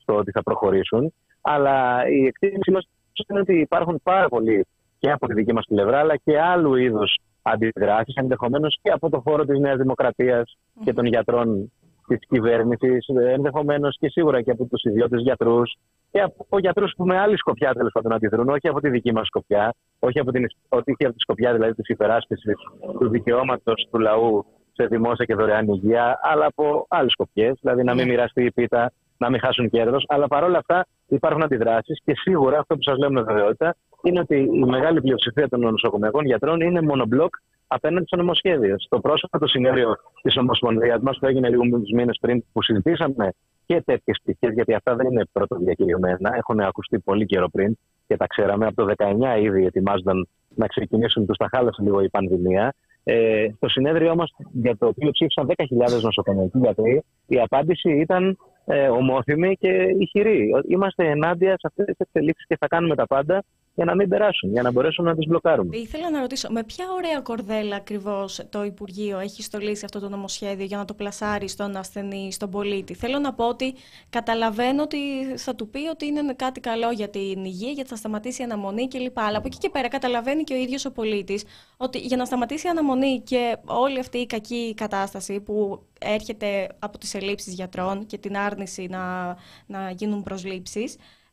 στο 0.00 0.14
ότι 0.14 0.30
θα 0.30 0.42
προχωρήσουν. 0.42 1.12
Αλλά 1.40 2.08
η 2.08 2.26
εκτίμηση 2.26 2.70
μας 2.70 2.84
είναι 3.28 3.40
ότι 3.40 3.60
υπάρχουν 3.60 4.00
πάρα 4.02 4.28
πολλοί 4.28 4.66
και 4.98 5.10
από 5.10 5.26
τη 5.26 5.34
δική 5.34 5.52
μας 5.52 5.64
πλευρά, 5.68 5.98
αλλά 5.98 6.16
και 6.16 6.40
άλλου 6.40 6.74
είδους 6.74 7.18
αντιδράσεις, 7.42 8.14
ενδεχομένως 8.14 8.78
και 8.82 8.90
από 8.90 9.10
το 9.10 9.20
χώρο 9.20 9.44
της 9.44 9.58
Νέας 9.58 9.76
Δημοκρατίας 9.76 10.56
και 10.84 10.92
των 10.92 11.04
γιατρών 11.06 11.72
της 12.16 12.28
κυβέρνησης, 12.28 13.06
ενδεχομένως 13.08 13.96
και 14.00 14.08
σίγουρα 14.08 14.42
και 14.42 14.50
από 14.50 14.64
τους 14.64 14.82
ιδιώτες 14.82 15.22
γιατρούς 15.22 15.76
και 16.10 16.20
από 16.20 16.58
γιατρούς 16.58 16.92
που 16.96 17.04
με 17.04 17.18
άλλη 17.18 17.36
σκοπιά 17.36 17.72
τέλος 17.72 17.92
πάντων 17.92 18.12
αντιδρούν, 18.12 18.48
όχι 18.48 18.68
από 18.68 18.80
τη 18.80 18.90
δική 18.90 19.12
μας 19.12 19.26
σκοπιά, 19.26 19.74
όχι 19.98 20.18
από, 20.18 20.30
την, 20.30 20.46
όχι 20.68 21.04
από 21.04 21.14
τη 21.14 21.20
σκοπιά 21.20 21.52
δηλαδή 21.52 21.74
της 21.74 21.88
υπεράσπισης 21.88 22.54
του 22.98 23.08
δικαιώματος 23.08 23.88
του 23.90 23.98
λαού 23.98 24.44
σε 24.72 24.86
δημόσια 24.86 25.24
και 25.24 25.34
δωρεάν 25.34 25.68
υγεία, 25.68 26.20
αλλά 26.22 26.46
από 26.46 26.86
άλλες 26.88 27.12
σκοπιές, 27.12 27.58
δηλαδή 27.60 27.82
να 27.82 27.94
μην 27.94 28.04
ναι. 28.04 28.10
μοιραστεί 28.10 28.44
η 28.44 28.50
πίτα, 28.50 28.92
να 29.16 29.30
μην 29.30 29.40
χάσουν 29.40 29.70
κέρδος. 29.70 30.04
Αλλά 30.08 30.26
παρόλα 30.26 30.58
αυτά 30.58 30.86
υπάρχουν 31.08 31.42
αντιδράσεις 31.42 32.00
και 32.04 32.12
σίγουρα 32.16 32.58
αυτό 32.58 32.74
που 32.74 32.82
σας 32.82 32.98
λέω 32.98 33.10
με 33.10 33.22
βεβαιότητα 33.22 33.76
είναι 34.02 34.20
ότι 34.20 34.36
η 34.36 34.64
μεγάλη 34.64 35.00
πλειοψηφία 35.00 35.48
των 35.48 35.60
νοσοκομειακών 35.60 36.24
γιατρών 36.24 36.60
είναι 36.60 36.82
μονομπλοκ 36.82 37.34
απέναντι 37.72 38.06
στο 38.06 38.16
νομοσχέδιο. 38.16 38.74
Στο 38.78 39.00
πρόσφατο 39.00 39.46
συνέδριο 39.46 39.96
της 40.22 40.36
Ομοσπονδίας 40.36 41.00
μας, 41.00 41.18
που 41.18 41.26
έγινε 41.26 41.48
λίγο 41.48 41.62
μήνες 41.94 42.18
πριν, 42.20 42.44
που 42.52 42.62
συζητήσαμε 42.62 43.32
και 43.66 43.82
τέτοιες 43.84 44.18
πτυχές, 44.22 44.52
γιατί 44.54 44.74
αυτά 44.74 44.94
δεν 44.94 45.06
είναι 45.10 45.24
πρώτο 45.32 45.56
διακυριωμένα, 45.56 46.36
έχουν 46.36 46.60
ακουστεί 46.60 46.98
πολύ 46.98 47.26
καιρό 47.26 47.48
πριν 47.48 47.78
και 48.06 48.16
τα 48.16 48.26
ξέραμε. 48.26 48.66
Από 48.66 48.74
το 48.74 48.94
19 48.96 49.40
ήδη 49.40 49.64
ετοιμάζονταν 49.64 50.28
να 50.54 50.66
ξεκινήσουν, 50.66 51.26
τους 51.26 51.36
τα 51.36 51.48
χάλασε 51.50 51.82
λίγο 51.82 52.00
η 52.00 52.08
πανδημία. 52.08 52.74
Ε, 53.04 53.46
στο 53.56 53.68
συνέδριο 53.68 54.10
όμως, 54.10 54.34
για 54.52 54.76
το 54.76 54.86
οποίο 54.86 55.10
ψήφισαν 55.10 55.46
10.000 55.46 56.00
νοσοκομιακοί 56.02 56.58
γιατροί, 56.58 57.02
η 57.26 57.40
απάντηση 57.40 57.90
ήταν 57.90 58.36
ε, 58.64 58.88
ομόθυμη 58.88 59.56
και 59.56 59.94
ηχηρή. 59.98 60.50
Είμαστε 60.68 61.10
ενάντια 61.10 61.50
σε 61.50 61.66
αυτές 61.66 61.86
τις 61.86 61.98
εξελίξεις 61.98 62.46
και 62.46 62.56
θα 62.60 62.66
κάνουμε 62.66 62.94
τα 62.94 63.06
πάντα 63.06 63.44
για 63.74 63.84
να 63.84 63.94
μην 63.94 64.08
περάσουν, 64.08 64.50
για 64.50 64.62
να 64.62 64.72
μπορέσουν 64.72 65.04
να 65.04 65.14
τις 65.14 65.26
μπλοκάρουμε. 65.26 65.76
Ήθελα 65.76 66.10
να 66.10 66.20
ρωτήσω, 66.20 66.48
με 66.50 66.64
ποια 66.64 66.84
ωραία 66.96 67.20
κορδέλα 67.20 67.76
ακριβώς 67.76 68.40
το 68.48 68.64
Υπουργείο 68.64 69.18
έχει 69.18 69.42
στολίσει 69.42 69.84
αυτό 69.84 70.00
το 70.00 70.08
νομοσχέδιο 70.08 70.64
για 70.64 70.76
να 70.76 70.84
το 70.84 70.94
πλασάρει 70.94 71.48
στον 71.48 71.76
ασθενή, 71.76 72.32
στον 72.32 72.50
πολίτη; 72.50 72.94
Θέλω 72.94 73.18
να 73.18 73.34
πω 73.34 73.48
ότι 73.48 73.74
καταλαβαίνω 74.10 74.82
ότι 74.82 74.98
θα 75.36 75.54
του 75.54 75.68
πει 75.68 75.88
ότι 75.88 76.06
είναι 76.06 76.34
κάτι 76.34 76.60
καλό 76.60 76.90
για 76.90 77.08
την 77.08 77.44
υγεία, 77.44 77.70
γιατί 77.70 77.88
θα 77.88 77.96
σταματήσει 77.96 78.42
η 78.42 78.44
αναμονή 78.44 78.88
κλπ. 78.88 79.18
Αλλά 79.18 79.38
από 79.38 79.46
εκεί 79.46 79.58
και 79.58 79.70
πέρα 79.70 79.88
καταλαβαίνει 79.88 80.44
και 80.44 80.54
ο 80.54 80.56
ίδιος 80.56 80.84
ο 80.84 80.92
πολίτης 80.92 81.44
ότι 81.76 81.98
για 81.98 82.16
να 82.16 82.24
σταματήσει 82.24 82.66
η 82.66 82.70
αναμονή 82.70 83.20
και 83.20 83.56
όλη 83.64 83.98
αυτή 83.98 84.18
η 84.18 84.26
κακή 84.26 84.74
κατάσταση 84.76 85.40
που 85.40 85.82
έρχεται 86.00 86.68
από 86.78 86.98
τις 86.98 87.14
ελλείψεις 87.14 87.54
γιατρών 87.54 88.06
και 88.06 88.18
την 88.18 88.36
άρνηση 88.36 88.86
να, 88.90 89.36
να 89.66 89.90
γίνουν 89.90 90.22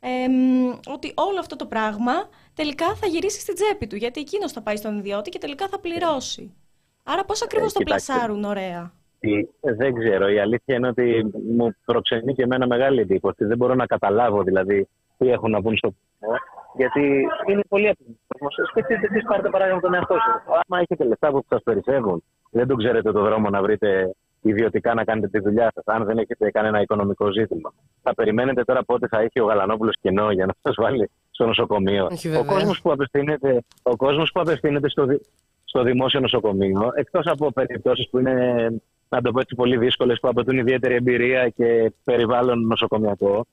προσλήψεις, 0.08 0.94
ότι 0.94 1.14
όλο 1.16 1.40
αυτό 1.40 1.56
το 1.56 1.66
πράγμα 1.66 2.14
τελικά 2.54 2.96
θα 2.96 3.08
γυρίσει 3.08 3.40
στην 3.40 3.56
τσέπη 3.56 3.88
του, 3.88 3.96
γιατί 3.96 4.20
εκείνος 4.20 4.52
θα 4.52 4.62
πάει 4.62 4.76
στον 4.76 4.98
ιδιώτη 4.98 5.30
και 5.30 5.40
τελικά 5.40 5.68
θα 5.68 5.80
πληρώσει. 5.80 6.54
Άρα 7.04 7.26
πώς 7.26 7.44
ακριβώς 7.44 7.74
το 7.74 7.84
πλασάρουν 7.84 8.44
ωραία; 8.44 8.92
Δεν 9.62 9.94
ξέρω. 9.94 10.30
Η 10.30 10.40
αλήθεια 10.40 10.76
είναι 10.76 10.88
ότι 10.88 11.30
μου 11.56 11.76
προξενεί 11.86 12.34
και 12.34 12.44
εμένα 12.44 12.68
μεγάλη 12.68 13.02
εντύπωση. 13.02 13.46
Δεν 13.46 13.58
μπορώ 13.58 13.76
να 13.76 13.86
καταλάβω 13.86 14.44
δηλαδή 14.44 14.88
τι 15.18 15.30
έχουν 15.30 15.52
να 15.52 15.62
πούν 15.62 15.78
στο 15.78 15.94
γιατί 16.78 17.28
είναι 17.48 17.62
πολύ 17.70 17.90
απλό. 17.90 18.48
Σκεφτείτε 18.70 19.08
τι 19.08 19.22
πάρετε 19.22 19.50
παράδειγμα 19.50 19.80
τον 19.80 19.94
εαυτό 19.94 20.14
σας. 20.14 20.62
Άμα 20.68 20.82
έχετε 20.82 21.04
λεφτά 21.04 21.32
που 21.32 21.46
σας 21.50 21.64
περισσεύουν, 21.64 22.24
δεν 22.50 22.68
τον 22.68 22.78
ξέρετε 22.78 23.12
το 23.12 23.22
δρόμο 23.22 23.50
να 23.50 23.62
βρείτε 23.62 24.16
ιδιωτικά 24.48 24.94
να 24.94 25.04
κάνετε 25.04 25.28
τη 25.28 25.40
δουλειά 25.40 25.72
σας, 25.76 25.84
αν 25.86 26.06
δεν 26.06 26.18
έχετε 26.18 26.52
κανένα 26.52 26.82
οικονομικό 26.82 27.32
ζήτημα. 27.32 27.74
θα 28.02 28.14
περιμένετε 28.14 28.64
τώρα 28.64 28.84
πότε 28.84 29.08
θα 29.08 29.20
έχει 29.20 29.40
ο 29.40 29.46
Γαλανόπουλος 29.46 29.96
κενό 30.02 30.32
για 30.32 30.46
να 30.46 30.54
σας 30.62 30.76
βάλει 30.78 31.10
στο 31.32 31.46
νοσοκομείο. 31.46 32.08
Όχι, 32.12 32.28
ο 32.28 32.32
βέβαια. 32.32 32.54
κόσμος 32.54 32.82
που 32.82 32.92
απευθύνεται, 32.92 33.64
ο 33.84 33.96
κόσμος 33.96 34.32
που 34.32 34.40
απευθύνεται 34.40 34.90
στο, 34.90 35.06
δι- 35.06 35.22
στο 35.64 35.84
δημόσιο 35.84 36.20
νοσοκομείο, 36.20 36.92
εκτός 36.96 37.26
από 37.26 37.52
περιπτώσεις 37.52 38.10
που 38.10 38.20
είναι, 38.20 38.68
να 39.10 39.22
το 39.22 39.32
πω 39.32 39.40
έτσι, 39.40 39.56
πολύ 39.56 39.78
δύσκολες, 39.78 40.20
που 40.20 40.28
απαιτούν 40.28 40.58
ιδιαίτερη 40.58 40.96
εμπειρία 40.96 41.50
και 41.50 41.94
περιβάλλον 42.04 42.60
νοσοκομιακό, 42.66 43.46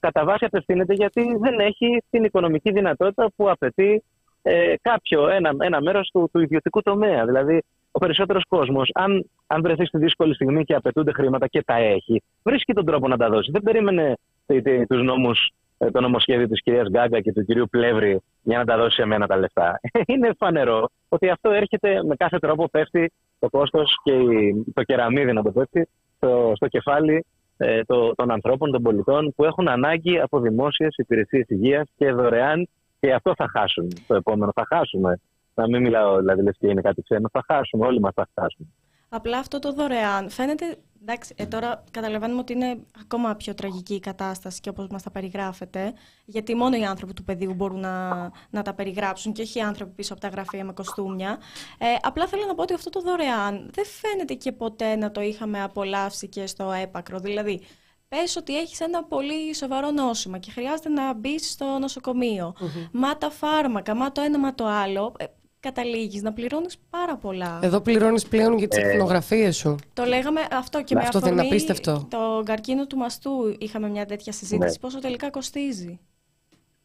κατά 0.00 0.24
βάση 0.24 0.44
απευθύνεται 0.44 0.94
γιατί 0.94 1.36
δεν 1.40 1.58
έχει 1.58 2.02
την 2.10 2.24
οικονομική 2.24 2.72
δυνατότητα 2.72 3.30
που 3.36 3.50
απαιτεί 3.50 4.02
ε, 4.42 4.74
κάποιο, 4.82 5.28
ένα, 5.28 5.50
ένα 5.58 5.80
μέρος 5.80 6.10
του, 6.12 6.28
του 6.32 6.40
ιδιωτικού 6.40 6.82
τομέα. 6.82 7.24
Δηλαδή, 7.24 7.62
ο 8.00 8.04
περισσότερος 8.06 8.44
κόσμος, 8.48 8.90
αν, 8.94 9.26
αν 9.46 9.62
βρεθεί 9.62 9.84
στη 9.86 9.98
δύσκολη 9.98 10.34
στιγμή 10.34 10.64
και 10.64 10.74
απαιτούνται 10.74 11.12
χρήματα 11.12 11.46
και 11.46 11.62
τα 11.62 11.74
έχει, 11.74 12.22
βρίσκει 12.42 12.72
τον 12.72 12.84
τρόπο 12.84 13.08
να 13.08 13.16
τα 13.16 13.28
δώσει. 13.28 13.50
Δεν 13.50 13.62
περίμενε 13.62 14.14
τε- 14.46 14.62
τε- 14.64 14.86
τους 14.88 15.02
νόμους, 15.02 15.50
ε, 15.78 15.90
το 15.90 16.00
νομοσχέδιο 16.00 16.48
της 16.48 16.62
κυρίας 16.62 16.88
Γκάγκα 16.90 17.20
και 17.20 17.32
του 17.32 17.44
κυρίου 17.44 17.66
Πλεύρη 17.70 18.20
για 18.42 18.58
να 18.58 18.64
τα 18.64 18.76
δώσει 18.76 18.94
σε 19.00 19.04
μένα 19.06 19.26
τα 19.26 19.36
λεφτά. 19.36 19.80
Είναι 20.12 20.30
φανερό 20.38 20.88
ότι 21.08 21.28
αυτό 21.28 21.50
έρχεται 21.50 22.02
με 22.04 22.14
κάθε 22.16 22.38
τρόπο 22.38 22.68
πέφτει 22.70 23.12
το 23.38 23.48
κόστος 23.50 23.96
και 24.02 24.12
η- 24.12 24.64
το 24.74 24.82
κεραμίδι 24.82 25.32
να 25.32 25.42
το 25.42 25.50
πέφτει 25.52 25.88
στο, 26.16 26.52
στο 26.54 26.66
κεφάλι 26.68 27.24
ε, 27.56 27.82
το- 27.84 28.14
των 28.14 28.30
ανθρώπων, 28.30 28.70
των 28.70 28.82
πολιτών 28.82 29.32
που 29.36 29.44
έχουν 29.44 29.68
ανάγκη 29.68 30.20
από 30.20 30.40
δημόσιες 30.40 30.94
υπηρεσίες 30.96 31.44
υγείας 31.48 31.88
και 31.96 32.12
δωρεάν 32.12 32.68
και 33.00 33.12
αυτό 33.12 33.32
θα 33.36 33.48
χάσουν 33.48 33.88
το 34.06 34.14
επόμενο. 34.14 34.52
Θα 34.54 34.66
χάσουμε. 34.68 35.20
Να 35.54 35.68
μην 35.68 35.80
μιλάω 35.80 36.18
δηλαδή 36.18 36.42
λες 36.42 36.56
και 36.58 36.66
είναι 36.66 36.80
κάτι 36.80 37.02
ξένο. 37.02 37.28
Θα 37.32 37.44
χάσουμε. 37.46 37.86
Όλοι 37.86 38.00
μας 38.00 38.12
θα 38.14 38.28
χάσουμε. 38.40 38.68
Απλά 39.08 39.38
αυτό 39.38 39.58
το 39.58 39.72
δωρεάν 39.72 40.30
φαίνεται. 40.30 40.76
Εντάξει, 41.02 41.34
ε, 41.36 41.46
τώρα 41.46 41.84
καταλαβαίνουμε 41.90 42.40
ότι 42.40 42.52
είναι 42.52 42.78
ακόμα 43.00 43.34
πιο 43.34 43.54
τραγική 43.54 43.94
η 43.94 44.00
κατάσταση 44.00 44.60
και 44.60 44.68
όπως 44.68 44.86
μας 44.90 45.02
τα 45.02 45.10
περιγράφετε, 45.10 45.92
γιατί 46.24 46.54
μόνο 46.54 46.76
οι 46.76 46.84
άνθρωποι 46.84 47.12
του 47.12 47.24
πεδίου 47.24 47.54
μπορούν 47.54 47.80
να, 47.80 48.08
να 48.50 48.62
τα 48.62 48.74
περιγράψουν 48.74 49.32
και 49.32 49.42
όχι 49.42 49.58
οι 49.58 49.62
άνθρωποι 49.62 49.92
πίσω 49.94 50.12
από 50.12 50.22
τα 50.22 50.28
γραφεία 50.28 50.64
με 50.64 50.72
κοστούμια. 50.72 51.38
Ε, 51.78 51.86
απλά 52.02 52.26
θέλω 52.26 52.46
να 52.46 52.54
πω 52.54 52.62
ότι 52.62 52.74
αυτό 52.74 52.90
το 52.90 53.00
δωρεάν 53.00 53.70
δεν 53.72 53.84
φαίνεται 53.84 54.34
και 54.34 54.52
ποτέ 54.52 54.96
να 54.96 55.10
το 55.10 55.20
είχαμε 55.20 55.62
απολαύσει 55.62 56.28
και 56.28 56.46
στο 56.46 56.72
έπακρο. 56.72 57.18
Δηλαδή, 57.18 57.60
πες 58.08 58.36
ότι 58.36 58.58
έχεις 58.58 58.80
ένα 58.80 59.04
πολύ 59.04 59.54
σοβαρό 59.54 59.90
νόσημα 59.90 60.38
και 60.38 60.50
χρειάζεται 60.50 60.88
να 60.88 61.14
μπεις 61.14 61.50
στο 61.50 61.78
νοσοκομείο. 61.80 62.54
Μα 62.92 63.18
τα 63.18 63.30
φάρμακα, 63.30 63.94
μα 63.94 64.12
το 64.12 64.20
ένα, 64.20 64.38
μα 64.38 64.54
το 64.54 64.66
άλλο. 64.66 65.14
Ε, 65.62 65.68
καταλήγεις 65.68 66.22
να 66.22 66.32
πληρώνεις 66.32 66.78
πάρα 66.90 67.16
πολλά. 67.16 67.58
Εδώ 67.62 67.80
πληρώνεις 67.80 68.26
πλέον 68.28 68.58
για 68.58 68.68
τις 68.68 68.78
εθνογραφίε 68.78 69.50
σου. 69.50 69.76
Το 69.92 70.04
λέγαμε 70.04 70.40
αυτό 70.52 70.82
και 70.82 70.94
Αυτό 70.98 71.18
με 71.18 71.24
δεν 71.24 71.32
είναι 71.32 71.40
αφορμή 71.40 71.62
απίστευτο. 71.62 72.06
το 72.10 72.42
καρκίνο 72.44 72.86
του 72.86 72.96
μαστού 72.96 73.30
είχαμε 73.58 73.88
μια 73.88 74.06
τέτοια 74.06 74.32
συζήτηση. 74.32 74.72
Ναι. 74.72 74.78
Πόσο 74.80 74.98
τελικά 75.00 75.30
κοστίζει; 75.30 75.98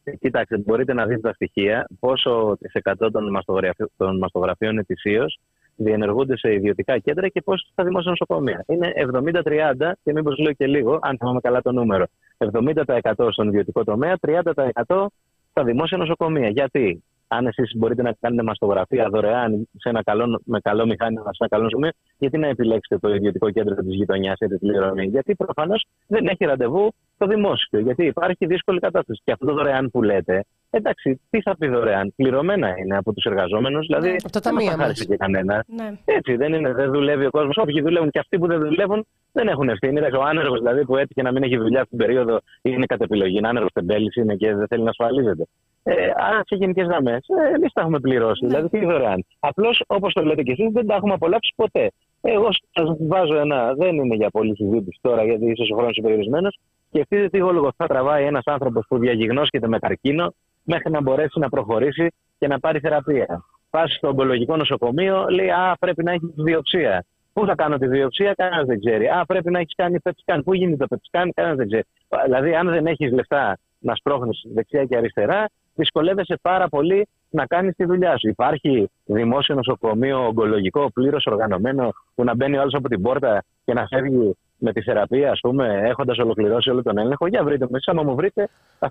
Ε, 0.04 0.16
Κοιτάξτε, 0.16 0.58
μπορείτε 0.58 0.92
να 0.92 1.06
δείτε 1.06 1.20
τα 1.20 1.32
στοιχεία 1.32 1.86
πόσο 2.00 2.56
τις 2.60 2.72
100 2.74 3.10
των, 3.12 3.30
μαστογραφι- 3.30 3.90
των 3.96 4.18
μαστογραφιών 4.18 4.78
ετησίως 4.78 5.38
διενεργούνται 5.76 6.36
σε 6.38 6.52
ιδιωτικά 6.52 6.98
κέντρα 6.98 7.28
και 7.28 7.40
πόσο 7.42 7.66
στα 7.72 7.84
δημόσια 7.84 8.10
νοσοκομεία. 8.10 8.64
Είναι 8.68 8.92
70-30 8.94 9.92
και 10.02 10.12
μήπως 10.12 10.38
λέω 10.38 10.52
και 10.52 10.66
λίγο, 10.66 10.98
αν 11.02 11.16
θυμάμαι 11.18 11.40
καλά 11.40 11.62
το 11.62 11.72
νούμερο. 11.72 12.04
70% 12.38 13.28
στον 13.32 13.48
ιδιωτικό 13.48 13.84
τομέα, 13.84 14.16
30% 14.20 15.06
στα 15.50 15.64
δημόσια 15.64 15.98
νοσοκομεία. 15.98 16.48
Γιατί, 16.48 17.02
αν 17.28 17.46
εσείς 17.46 17.72
μπορείτε 17.76 18.02
να 18.02 18.12
κάνετε 18.20 18.42
μαστογραφία 18.42 19.08
δωρεάν 19.08 19.68
σε 19.78 19.88
ένα 19.88 20.02
καλό, 20.02 20.40
με 20.44 20.60
καλό 20.60 20.86
μηχάνημα 20.86 21.22
σε 21.22 21.36
ένα 21.38 21.48
καλό 21.48 21.62
νοσοκομείο, 21.62 21.90
γιατί 22.18 22.38
να 22.38 22.46
επιλέξετε 22.46 22.98
το 22.98 23.14
ιδιωτικό 23.14 23.50
κέντρο 23.50 23.74
της 23.74 23.94
γειτονιάς 23.94 24.38
ή 24.40 24.46
τη 24.46 24.58
πληρωμή. 24.58 25.04
Γιατί 25.06 25.34
προφανώς 25.34 25.86
δεν 26.06 26.26
έχει 26.26 26.44
ραντεβού 26.44 26.92
το 27.18 27.26
δημόσιο. 27.26 27.78
Γιατί 27.78 28.04
υπάρχει 28.04 28.46
δύσκολη 28.46 28.80
κατάσταση. 28.80 29.20
Και 29.24 29.32
αυτό 29.32 29.46
το 29.46 29.52
δωρεάν 29.52 29.90
που 29.90 30.02
λέτε, 30.02 30.44
εντάξει, 30.70 31.20
τι 31.30 31.42
θα 31.42 31.56
πει 31.56 31.68
δωρεάν; 31.68 32.12
Πληρωμένα 32.16 32.74
είναι 32.78 32.96
από 32.96 33.12
τους 33.12 33.24
εργαζόμενους, 33.24 33.86
δηλαδή. 33.86 34.08
Ναι. 34.08 34.16
Από 34.24 34.32
τα 34.32 34.40
δεν 34.40 34.54
μας 34.54 34.64
ταμεία 34.64 34.84
χάρισε 34.84 35.04
μας. 35.08 35.08
και 35.08 35.16
κανένας. 35.16 35.66
Ναι. 35.66 35.92
Έτσι 36.04 36.36
δεν 36.36 36.52
είναι, 36.52 36.72
δεν 36.72 36.90
δουλεύει 36.90 37.26
ο 37.26 37.30
κόσμος. 37.30 37.56
Όποιοι 37.56 37.82
δουλεύουν 37.82 38.10
και 38.10 38.18
αυτοί 38.18 38.38
που 38.38 38.46
δεν 38.46 38.58
δουλεύουν 38.58 39.06
δεν 39.32 39.48
έχουν 39.48 39.68
ευθύνη. 39.68 39.98
Εντάξει, 39.98 40.16
Ο 40.16 40.22
άνεργος 40.22 40.58
δηλαδή 40.58 40.84
που 40.84 40.96
έτυχε 40.96 41.22
να 41.22 41.32
μην 41.32 41.42
έχει 41.42 41.56
δουλειά 41.56 41.84
στην 41.84 41.98
περίοδο 41.98 42.40
είναι 42.62 42.86
κατ' 42.86 43.02
επιλογή. 43.02 43.36
Είναι 43.36 43.48
άνεργος 43.48 43.72
τεμπέλης 43.72 44.14
είναι 44.14 44.34
και 44.34 44.54
δεν 44.54 44.66
θέλει 44.66 44.82
να 44.82 44.90
ασφαλίζεται. 44.90 45.46
Ε, 45.88 46.12
άρα 46.16 46.40
σε 46.46 46.56
γενικές 46.56 46.86
γραμμές 46.86 47.26
ε, 47.28 47.54
εμείς 47.54 47.72
τα 47.72 47.80
έχουμε 47.80 48.00
πληρώσει. 48.00 48.44
Ναι. 48.44 48.48
Δηλαδή 48.48 48.68
τι 48.68 48.86
δωρεάν. 48.86 49.24
Απλώς 49.38 49.82
όπως 49.86 50.12
το 50.12 50.24
λέτε 50.24 50.42
κι 50.42 50.50
εσείς 50.50 50.72
δεν 50.72 50.86
τα 50.86 50.94
έχουμε 50.94 51.12
απολαύσει 51.12 51.52
ποτέ. 51.56 51.90
Εγώ 52.20 52.48
σας 52.72 52.96
βάζω 52.98 53.36
ένα, 53.36 53.74
δεν 53.74 53.94
είναι 53.94 54.14
για 54.14 54.30
πολλή 54.30 54.56
συζήτηση 54.56 54.98
τώρα 55.00 55.24
γιατί 55.24 55.50
ίσως 55.50 55.70
ο 55.70 55.74
χρόνος 55.74 55.96
είναι 55.96 56.06
περιορισμένος. 56.06 56.58
Σκεφτείτε 56.88 57.28
τι 57.28 57.38
γολογοθά 57.38 57.86
τραβάει 57.86 58.24
ένας 58.24 58.42
άνθρωπος 58.44 58.84
που 58.88 58.98
διαγιγνώσκεται 58.98 59.68
με 59.68 59.78
καρκίνο 59.78 60.34
μέχρι 60.62 60.90
να 60.90 61.00
μπορέσει 61.02 61.38
να 61.38 61.48
προχωρήσει 61.48 62.12
και 62.38 62.46
να 62.46 62.58
πάρει 62.58 62.78
θεραπεία. 62.78 63.44
Πας 63.70 63.92
στο 63.92 64.08
ογκολογικό 64.08 64.56
νοσοκομείο, 64.56 65.26
λέει 65.28 65.50
Α, 65.50 65.76
πρέπει 65.80 66.02
να 66.02 66.12
έχεις 66.12 66.34
βιοψία. 66.36 67.04
Πού 67.32 67.46
θα 67.46 67.54
κάνω 67.54 67.78
τη 67.78 67.88
βιοψία, 67.88 68.34
κανένας 68.34 68.66
δεν 68.66 68.80
ξέρει. 68.80 69.06
Α, 69.08 69.24
πρέπει 69.26 69.50
να 69.50 69.58
έχεις 69.58 69.74
κάνει 69.76 69.98
PET 70.02 70.12
scan. 70.24 70.40
Πού 70.44 70.54
γίνεται 70.54 70.86
το 70.86 70.96
PET 70.96 71.18
scan, 71.18 71.28
κανένας 71.34 71.58
δεν 71.58 71.66
ξέρει. 71.66 71.84
Δηλαδή, 72.24 72.54
αν 72.54 72.70
δεν 72.70 72.86
έχεις 72.86 73.12
λεφτά 73.12 73.58
να 73.78 73.94
σπρώχνεις 73.94 74.42
δεξιά 74.54 74.84
και 74.84 74.96
αριστερά, 74.96 75.46
δυσκολεύεσαι 75.76 76.38
πάρα 76.42 76.68
πολύ 76.68 77.08
να 77.30 77.46
κάνεις 77.46 77.76
τη 77.76 77.84
δουλειά 77.84 78.18
σου. 78.18 78.28
Υπάρχει 78.28 78.90
δημόσιο 79.04 79.54
νοσοκομείο 79.54 80.26
ογκολογικό, 80.26 80.90
πλήρως 80.92 81.26
οργανωμένο, 81.26 81.92
που 82.14 82.24
να 82.24 82.34
μπαίνει 82.34 82.56
ο 82.56 82.60
άλλος 82.60 82.74
από 82.74 82.88
την 82.88 83.02
πόρτα 83.02 83.44
και 83.64 83.72
να 83.72 83.86
φεύγει 83.86 84.36
με 84.58 84.72
τη 84.72 84.82
θεραπεία, 84.82 85.30
ας 85.30 85.40
πούμε, 85.40 85.80
έχοντας 85.84 86.18
ολοκληρώσει 86.18 86.70
όλο 86.70 86.82
τον 86.82 86.98
έλεγχο. 86.98 87.26
Για 87.26 87.44
βρείτε 87.44 87.66
με, 87.70 87.78
άμα 87.86 88.02
μου 88.02 88.14
βρείτε, 88.14 88.48
θα, 88.78 88.88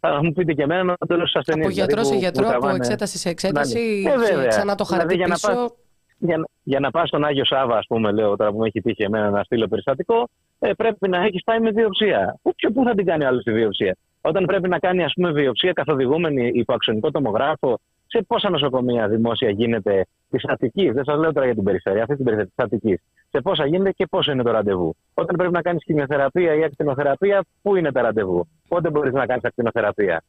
θα 0.00 0.20
μου 0.22 0.32
πείτε 0.32 0.52
και 0.52 0.62
εμένα 0.62 0.82
να 0.84 0.96
το 1.06 1.16
λέω 1.16 1.26
στους 1.26 1.34
ασθενείς. 1.40 1.64
Από 1.64 1.74
γιατρός 1.74 2.06
σε 2.06 2.14
γιατρό, 2.14 2.48
από 2.54 2.68
εξέταση 2.68 3.18
σε 3.18 3.28
εξέταση, 3.28 4.00
Ναι, 4.04 4.10
και 4.10 4.16
βέβαια. 4.18 4.46
ξανά 4.46 4.74
το 4.74 4.84
Δηλαδή, 4.84 5.00
χαρτί 5.02 5.16
για 5.16 5.26
να 5.26 5.34
πίσω. 5.34 5.46
πας- 5.48 5.74
για, 6.18 6.36
να- 6.36 6.46
για 6.62 6.80
να 6.80 6.90
πας 6.90 7.08
στον 7.08 7.24
Άγιο 7.24 7.44
Σάβα, 7.44 7.76
ας 7.76 7.86
πούμε, 7.86 8.12
λέω 8.12 8.36
τώρα 8.36 8.50
που 8.50 8.58
με 8.58 8.66
έχει 8.66 8.80
τύχει 8.80 9.02
εμένα 9.02 9.30
να 9.30 9.42
στείλω 9.42 9.68
περιστατικό, 9.68 10.28
ε, 10.58 10.72
πρέπει 10.72 11.08
να 11.08 11.22
έχεις 11.24 11.42
πάει 11.44 11.60
με 11.60 11.70
βιοψία. 11.70 12.38
Πού, 12.42 12.54
ποιο- 12.54 12.72
πού 12.72 12.84
θα 12.84 12.94
την 12.94 13.06
κάνει 13.06 13.24
άλλο 13.24 13.42
τη 13.42 13.52
βιοψία. 13.52 13.96
Όταν 14.28 14.44
πρέπει 14.44 14.68
να 14.68 14.78
κάνει, 14.78 15.04
ας 15.04 15.12
πούμε, 15.14 15.30
βιοψία 15.32 15.72
καθοδηγούμενη 15.72 16.50
υποαξονικό 16.54 17.10
τομογράφο, 17.10 17.78
σε 18.06 18.24
πόσα 18.26 18.50
νοσοκομεία 18.50 19.08
δημόσια 19.08 19.50
γίνεται 19.50 20.06
της 20.30 20.44
Αττικής, 20.44 20.92
δεν 20.92 21.04
σας 21.04 21.18
λέω 21.18 21.32
τώρα 21.32 21.46
για 21.46 21.54
την 21.54 21.64
περιφέρεια, 21.64 22.02
αυτή 22.02 22.14
την 22.16 22.24
περιφέρεια 22.24 22.52
της 22.56 22.64
Αττικής. 22.64 23.02
Σε 23.30 23.40
πόσα 23.40 23.66
γίνεται 23.66 23.90
και 23.90 24.06
πόσο 24.06 24.32
είναι 24.32 24.42
το 24.42 24.50
ραντεβού; 24.50 24.96
Όταν 25.14 25.36
πρέπει 25.36 25.52
να 25.52 25.62
κάνεις 25.62 25.82
χημειοθεραπεία 25.84 26.54
ή 26.54 26.64
ακτινοθεραπεία, 26.64 27.44
πού 27.62 27.76
είναι 27.76 27.92
τα 27.92 28.02
ραντεβού; 28.02 28.48
Πότε 28.68 28.90
μπορείς 28.90 29.12
να 29.12 29.26
κάνεις 29.26 29.44
ακτινοθεραπεία; 29.44 30.22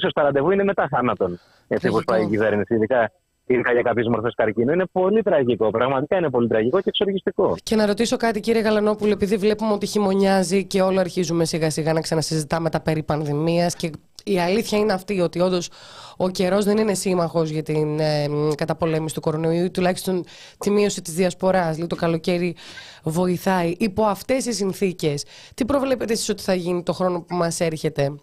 σω 0.00 0.08
τα 0.08 0.22
ραντεβού 0.22 0.50
είναι 0.50 0.64
μετά 0.64 0.88
θάνατον. 0.88 1.38
Έτσι 1.68 1.88
όπως 1.88 2.04
Τραγικό. 2.04 2.04
πάει 2.04 2.22
η 2.22 2.26
κυβέρνηση, 2.26 2.74
ειδικά, 2.74 3.10
ειδικά 3.46 3.72
για 3.72 3.82
κάποιες 3.82 4.06
μορφές 4.06 4.34
καρκίνου. 4.34 4.72
Είναι 4.72 4.84
πολύ 4.92 5.22
τραγικό. 5.22 5.70
Πραγματικά 5.70 6.16
είναι 6.16 6.30
πολύ 6.30 6.48
τραγικό 6.48 6.80
και 6.80 6.88
εξοργιστικό. 6.88 7.56
Και 7.62 7.76
να 7.76 7.86
ρωτήσω 7.86 8.16
κάτι, 8.16 8.40
κύριε 8.40 8.60
Γαλανόπουλο, 8.60 9.12
επειδή 9.12 9.36
βλέπουμε 9.36 9.72
ότι 9.72 9.86
χειμωνιάζει 9.86 10.64
και 10.64 10.82
όλο 10.82 11.00
αρχίζουμε 11.00 11.44
σιγά 11.44 11.70
σιγά 11.70 11.92
να 11.92 12.00
ξανασυζητάμε 12.00 12.70
τα 12.70 12.80
περί 12.80 13.02
πανδημίας 13.02 13.74
και 13.74 13.90
η 14.24 14.38
αλήθεια 14.38 14.78
είναι 14.78 14.92
αυτή 14.92 15.20
ότι 15.20 15.40
όντως 15.40 15.70
ο 16.16 16.30
καιρός 16.30 16.64
δεν 16.64 16.76
είναι 16.76 16.94
σύμμαχος 16.94 17.50
για 17.50 17.62
την 17.62 18.00
ε, 18.00 18.28
μ, 18.28 18.50
καταπολέμηση 18.54 19.14
του 19.14 19.20
κορονοϊού 19.20 19.64
ή 19.64 19.70
τουλάχιστον 19.70 20.24
τη 20.58 20.70
μείωση 20.70 21.02
της 21.02 21.14
διασποράς. 21.14 21.74
Δηλαδή 21.74 21.86
το 21.86 21.96
καλοκαίρι 21.96 22.56
βοηθάει. 23.02 23.74
Υπό 23.78 24.04
αυτές 24.04 24.46
οι 24.46 24.52
συνθήκες, 24.52 25.24
τι 25.54 25.64
προβλέπετε 25.64 26.12
εσείς 26.12 26.28
ότι 26.28 26.42
θα 26.42 26.54
γίνει 26.54 26.82
το 26.82 26.92
χρόνο 26.92 27.20
που 27.20 27.34
μας 27.34 27.60
έρχεται; 27.60 28.14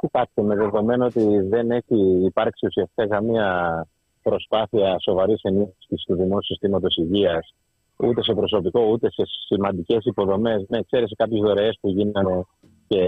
Κοιτάξτε, 0.00 0.42
με 0.42 0.54
δεδομένο 0.54 1.04
ότι 1.04 1.40
δεν 1.40 1.70
έχει 1.70 2.24
υπάρξει 2.24 2.66
ουσιαστικά 2.66 3.06
καμία 3.06 3.86
προσπάθεια 4.22 4.96
σοβαρής 5.00 5.40
ενίσχυσης 5.42 6.04
του 6.06 6.14
δημόσιου 6.14 6.44
συστήματος 6.44 6.96
υγείας, 6.96 7.54
ούτε 7.96 8.22
σε 8.22 8.34
προσωπικό, 8.34 8.86
ούτε 8.86 9.10
σε 9.10 9.22
σημαντικές 9.46 10.04
υποδομές, 10.04 10.64
με 10.68 10.78
εξαίρεση 10.78 11.14
κάποιες 11.14 11.40
δωρεές 11.40 11.78
που 11.80 11.88
γίνανε 11.88 12.44
και 12.88 13.04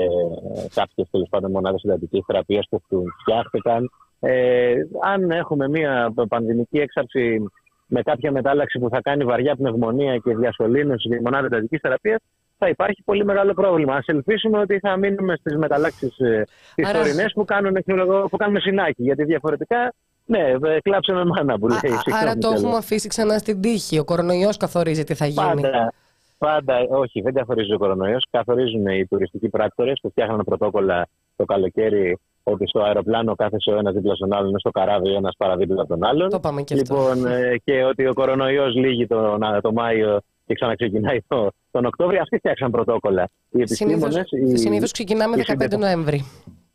κάποιες 0.75 1.09
τέλος 1.11 1.29
πάντων 1.31 1.51
μονάδες 1.51 1.81
συντατικής 1.81 2.25
θεραπείας 2.27 2.67
που 2.71 2.83
φτιάχτηκαν. 3.21 3.91
Ε, 4.21 4.75
αν 5.03 5.31
έχουμε 5.31 5.69
μια 5.69 6.13
πανδημική 6.29 6.79
έξαρση 6.79 7.43
με 7.87 8.03
κάποια 8.03 8.33
μετάλλαξη 8.33 8.79
που 8.79 8.89
θα 8.89 9.01
κάνει 9.01 9.25
βαριά 9.25 9.57
πνευμονία 9.57 10.17
και 10.17 10.37
διασωλήνωση 10.37 11.09
για 11.09 11.21
μονάδα 11.25 11.47
εντατική 11.47 11.79
θεραπείας, 11.79 12.21
θα 12.63 12.69
υπάρχει 12.71 13.03
πολύ 13.05 13.25
μεγάλο 13.25 13.53
πρόβλημα. 13.55 13.95
Α 13.95 14.03
ελπίσουμε 14.07 14.59
ότι 14.59 14.79
θα 14.79 14.97
μείνουμε 14.97 15.37
στις 15.37 15.57
μεταλλάξεις 15.57 16.19
ε, 16.19 16.47
τις 16.75 16.89
Άρα- 16.89 16.99
τωρινέ 16.99 17.25
που, 17.35 17.45
κάνουν, 17.45 17.83
ξέρω 17.85 18.01
εγώ, 18.03 18.29
που 18.31 18.37
κάνουμε 18.37 18.61
συνάκι. 18.61 19.03
Γιατί 19.03 19.25
διαφορετικά, 19.25 19.93
ναι, 20.27 20.39
ε, 20.39 20.81
κλάψε 20.83 21.13
με 21.13 21.25
μάνα 21.25 21.59
που 21.59 21.67
Α- 21.67 21.69
λέει. 21.71 21.93
α- 21.93 22.01
Συγγνώμη 22.01 22.23
άρα 22.23 22.33
το 22.33 22.39
κιόλας. 22.39 22.61
έχουμε 22.61 22.77
αφήσει 22.77 23.09
ξανά 23.09 23.39
στην 23.39 23.61
τύχη. 23.61 23.99
Ο 23.99 24.05
κορονοϊός 24.05 24.57
καθορίζει 24.57 25.05
τι 25.05 25.15
θα 25.15 25.27
γίνει. 25.27 25.61
Πάντα, 25.63 25.93
πάντα, 26.39 26.75
όχι, 26.89 27.21
δεν 27.21 27.35
καθορίζει 27.35 27.73
ο 27.75 27.79
κορονοϊός. 27.79 28.27
Καθορίζουν 28.31 28.87
οι 28.87 29.07
τουριστικοί 29.07 29.49
πράκτορες 29.49 29.99
που 30.03 30.09
φτιάχνουν 30.11 30.43
πρωτόκολλα 30.45 31.07
το 31.37 31.45
καλοκαίρι 31.45 32.19
ότι 32.43 32.67
στο 32.69 32.81
αεροπλάνο 32.83 33.35
κάθεσε 33.35 33.71
ο 33.71 33.77
ένας 33.79 33.95
δίπλα 33.95 34.15
στον 34.15 34.33
άλλον, 34.33 34.59
στο 34.59 34.71
καράβι 34.71 35.15
ένας 35.15 35.35
παραδίπλα 35.39 35.81
από 35.83 35.89
τον 35.89 36.05
άλλον. 36.05 36.29
Το 36.29 36.37
είπαμε 36.37 36.63
και 36.63 36.75
αυτό. 36.75 36.95
Λοιπόν, 36.95 37.27
ε, 37.33 37.57
και 37.65 37.85
ότι 37.85 38.07
ο 38.07 38.13
κορονοϊός 38.13 38.75
λύγει 38.75 39.07
τον 39.07 39.41
το 39.63 39.73
Μάιο 39.73 40.21
και 40.47 40.55
ξαναξεκινάει 40.55 41.19
το, 41.29 41.51
τον 41.71 41.85
Οκτώβριο, 41.85 42.21
αυτοί 42.21 42.37
φτιάξαν 42.37 42.71
πρωτόκολλα. 42.71 43.29
Οι 43.51 43.61
επιστήμονες, 43.61 44.29
Συνήθω 44.55 44.87
ξεκινάμε 44.87 45.37
15 45.47 45.79
Νοέμβρη. 45.79 46.25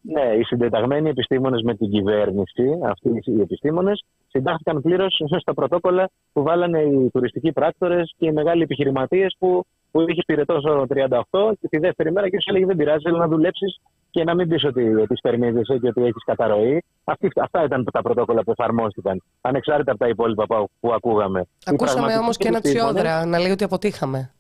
Ναι, 0.02 0.36
οι 0.40 0.44
συντεταγμένοι 0.44 1.10
επιστήμονες 1.10 1.62
με 1.62 1.76
την 1.76 1.90
κυβέρνηση, 1.90 2.64
αυτοί 2.84 3.10
οι 3.26 3.42
επιστήμονες, 3.42 4.04
συντάχθηκαν 4.28 4.82
πλήρως 4.82 5.22
στα 5.42 5.54
πρωτόκολλα 5.54 6.10
που 6.34 6.44
βάλανε 6.44 6.82
οι 6.82 7.10
τουριστικοί 7.10 7.52
πράκτορες 7.52 8.14
και 8.18 8.26
οι 8.26 8.32
μεγάλοι 8.32 8.62
επιχειρηματίες 8.62 9.36
που, 9.40 9.66
που 9.92 10.02
είχε 10.02 10.22
πυρετός 10.26 10.62
στο 10.62 10.86
38 11.30 11.52
και 11.60 11.68
τη 11.68 11.78
δεύτερη 11.78 12.12
μέρα 12.12 12.30
και 12.30 12.42
σου 12.42 12.50
έλεγε 12.50 12.66
δεν 12.66 12.76
πειράζει, 12.76 13.04
θέλω 13.04 13.18
να 13.18 13.28
δουλέψεις 13.28 13.80
και 14.18 14.24
να 14.24 14.36
μην 14.36 14.48
πεις 14.48 14.64
ότι 14.64 14.84
επισπερμίζεσαι 15.02 15.78
και 15.78 15.88
ότι 15.88 16.02
έχεις 16.02 16.24
καταρροή. 16.26 16.84
Αυτή, 17.04 17.28
αυτά 17.42 17.64
ήταν 17.64 17.88
τα 17.92 18.02
πρωτόκολλα 18.02 18.44
που 18.44 18.52
εφαρμόστηκαν, 18.52 19.24
ανεξάρτητα 19.42 19.92
από 19.92 20.00
τα 20.00 20.08
υπόλοιπα 20.08 20.46
που, 20.46 20.70
που 20.80 20.94
ακούγαμε. 20.94 21.48
Ακούσαμε 21.66 22.18
όμως 22.18 22.38
και 22.38 22.48
ένα 22.48 22.62
Τσιόδρα 22.62 23.26
να 23.26 23.40
λέει 23.40 23.52
ότι 23.52 23.64
αποτύχαμε. 23.64 24.32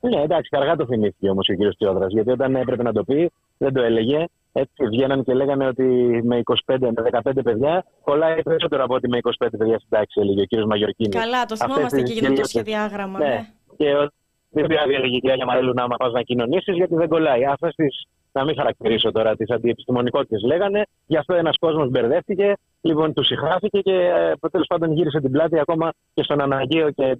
Ναι, 0.00 0.20
εντάξει, 0.22 0.48
αργά 0.52 0.76
το 0.76 0.86
θυμήθηκε 0.86 1.30
όμως 1.30 1.48
ο 1.48 1.54
κ. 1.54 1.74
Τσιόδρας, 1.74 2.12
γιατί 2.12 2.30
όταν 2.30 2.56
έπρεπε 2.56 2.82
να 2.82 2.92
το 2.92 3.04
πει, 3.04 3.30
δεν 3.58 3.72
το 3.72 3.82
έλεγε. 3.82 4.24
Έτσι 4.52 4.86
βγαίναν 4.86 5.24
και 5.24 5.34
λέγανε 5.34 5.66
ότι 5.66 5.84
με 6.24 6.40
25, 6.66 6.76
με 6.78 7.20
15 7.24 7.30
παιδιά 7.44 7.84
κολλάει 8.04 8.42
περισσότερο 8.42 8.84
από 8.84 8.94
ότι 8.94 9.08
με 9.08 9.18
25 9.22 9.46
παιδιά 9.58 9.78
στην 9.78 9.88
τάξη, 9.88 10.20
έλεγε 10.20 10.40
ο 10.40 10.44
κ. 10.44 10.66
Μαγιορκίνης. 10.66 11.14
Καλά, 11.20 11.44
το 11.44 11.56
θυμόμαστε 11.56 12.02
και 12.02 12.12
για 12.12 12.32
το 12.32 12.44
σχεδιάγραμμα. 12.44 13.18
Ναι. 13.18 13.26
ναι. 13.26 13.46
Και 13.76 14.10
δεν 14.50 14.66
πειράζει, 14.66 14.92
έλεγε 14.92 15.16
η 15.16 15.20
κυρία 15.20 15.46
Μαρέλου, 15.46 15.72
να 15.74 15.88
πα 15.88 16.10
να 16.10 16.22
κοινωνήσει, 16.22 16.72
γιατί 16.72 16.94
δεν 16.94 17.08
κολλάει. 17.08 17.44
Αυτέ 17.44 17.68
τι, 17.76 17.86
να 18.32 18.44
μην 18.44 18.54
χαρακτηρίσω 18.56 19.12
τώρα, 19.12 19.36
τις 19.36 19.50
αντιεπιστημονικότητες 19.50 20.42
λέγανε. 20.42 20.82
Γι' 21.06 21.16
αυτό 21.16 21.34
ένας 21.34 21.56
κόσμος 21.58 21.88
μπερδεύτηκε, 21.90 22.52
λοιπόν 22.80 23.12
τους 23.12 23.26
συγχάθηκε 23.26 23.80
και 23.80 23.92
ε, 23.92 24.48
τέλος 24.50 24.66
πάντων 24.66 24.92
γύρισε 24.92 25.20
την 25.20 25.30
πλάτη 25.30 25.58
ακόμα 25.58 25.92
και 26.14 26.22
στον 26.22 26.40
αναγκαίο 26.40 26.90
και 26.90 27.04
ε, 27.04 27.16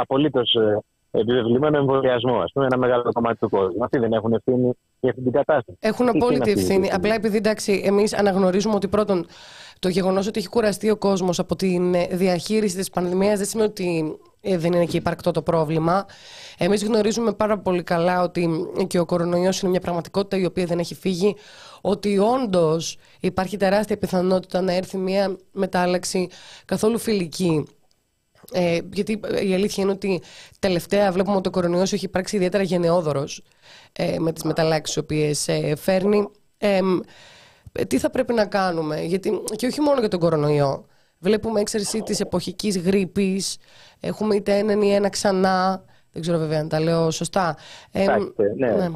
απολύτως 0.00 0.54
ε, 0.54 0.78
επιβεβλημένο 1.10 1.76
εμβολιασμό, 1.76 2.36
ας 2.36 2.52
πούμε, 2.52 2.66
ένα 2.66 2.76
μεγάλο 2.76 3.12
κομμάτι 3.12 3.38
του 3.38 3.48
κόσμου. 3.48 3.84
Αυτοί 3.84 3.98
δεν 3.98 4.12
έχουν 4.12 4.32
ευθύνη 4.32 4.70
για 5.00 5.10
αυτή 5.10 5.22
την 5.22 5.32
κατάσταση. 5.32 5.78
Έχουν 5.80 6.08
απόλυτη 6.08 6.50
ευθύνη. 6.50 6.90
Απλά 6.92 7.14
επειδή 7.14 7.36
εντάξει, 7.36 7.82
εμείς 7.86 8.14
αναγνωρίζουμε 8.14 8.74
ότι 8.74 8.88
πρώτον 8.88 9.26
το 9.78 9.88
γεγονός 9.88 10.26
ότι 10.26 10.38
έχει 10.38 10.48
κουραστεί 10.48 10.90
ο 10.90 10.96
κόσμος 10.96 11.38
από 11.38 11.56
τη 11.56 11.90
ε, 11.94 12.16
διαχείριση 12.16 12.76
της 12.76 12.90
πανδημίας 12.90 13.38
δεν 13.38 13.46
σημαίνει 13.46 13.68
ότι 13.68 14.18
ε, 14.31 14.31
δεν 14.42 14.72
είναι 14.72 14.84
και 14.84 14.96
υπαρκτό 14.96 15.30
το 15.30 15.42
πρόβλημα. 15.42 16.06
Εμείς 16.58 16.84
γνωρίζουμε 16.84 17.32
πάρα 17.32 17.58
πολύ 17.58 17.82
καλά 17.82 18.22
ότι 18.22 18.66
και 18.86 18.98
ο 18.98 19.04
κορονοϊός 19.04 19.60
είναι 19.60 19.70
μια 19.70 19.80
πραγματικότητα 19.80 20.36
η 20.36 20.44
οποία 20.44 20.66
δεν 20.66 20.78
έχει 20.78 20.94
φύγει. 20.94 21.36
Ότι 21.80 22.18
όντως 22.18 22.98
υπάρχει 23.20 23.56
τεράστια 23.56 23.98
πιθανότητα 23.98 24.60
να 24.60 24.72
έρθει 24.72 24.96
μια 24.96 25.36
μετάλλαξη 25.52 26.28
καθόλου 26.64 26.98
φιλική 26.98 27.66
ε, 28.52 28.78
γιατί 28.92 29.20
η 29.42 29.54
αλήθεια 29.54 29.82
είναι 29.82 29.92
ότι 29.92 30.22
τελευταία 30.58 31.12
βλέπουμε 31.12 31.36
ότι 31.36 31.48
ο 31.48 31.50
κορονοϊός 31.50 31.92
έχει 31.92 32.04
υπάρξει 32.04 32.36
ιδιαίτερα 32.36 32.62
γενναιόδωρος 32.62 33.42
ε, 33.92 34.18
με 34.18 34.32
τις 34.32 34.42
μεταλλάξεις 34.42 34.94
τις 34.94 35.02
οποίες 35.02 35.48
ε, 35.48 35.76
φέρνει. 35.76 36.28
Ε, 36.58 36.80
τι 37.88 37.98
θα 37.98 38.10
πρέπει 38.10 38.32
να 38.32 38.46
κάνουμε, 38.46 39.02
γιατί 39.02 39.42
και 39.56 39.66
όχι 39.66 39.80
μόνο 39.80 40.00
για 40.00 40.08
τον 40.08 40.20
κορονοϊό. 40.20 40.86
Βλέπουμε 41.22 41.60
έξαρση 41.60 42.02
της 42.02 42.20
εποχικής 42.20 42.78
γρήπης, 42.78 43.58
έχουμε 44.00 44.34
είτε 44.34 44.56
έναν 44.56 44.82
ή 44.82 44.94
ένα 44.94 45.08
ξανά, 45.08 45.84
δεν 46.12 46.22
ξέρω 46.22 46.38
βέβαια 46.38 46.60
αν 46.60 46.68
τα 46.68 46.80
λέω 46.80 47.10
σωστά. 47.10 47.56
Ε, 47.92 48.06
ναι, 48.56 48.70
ναι 48.70 48.88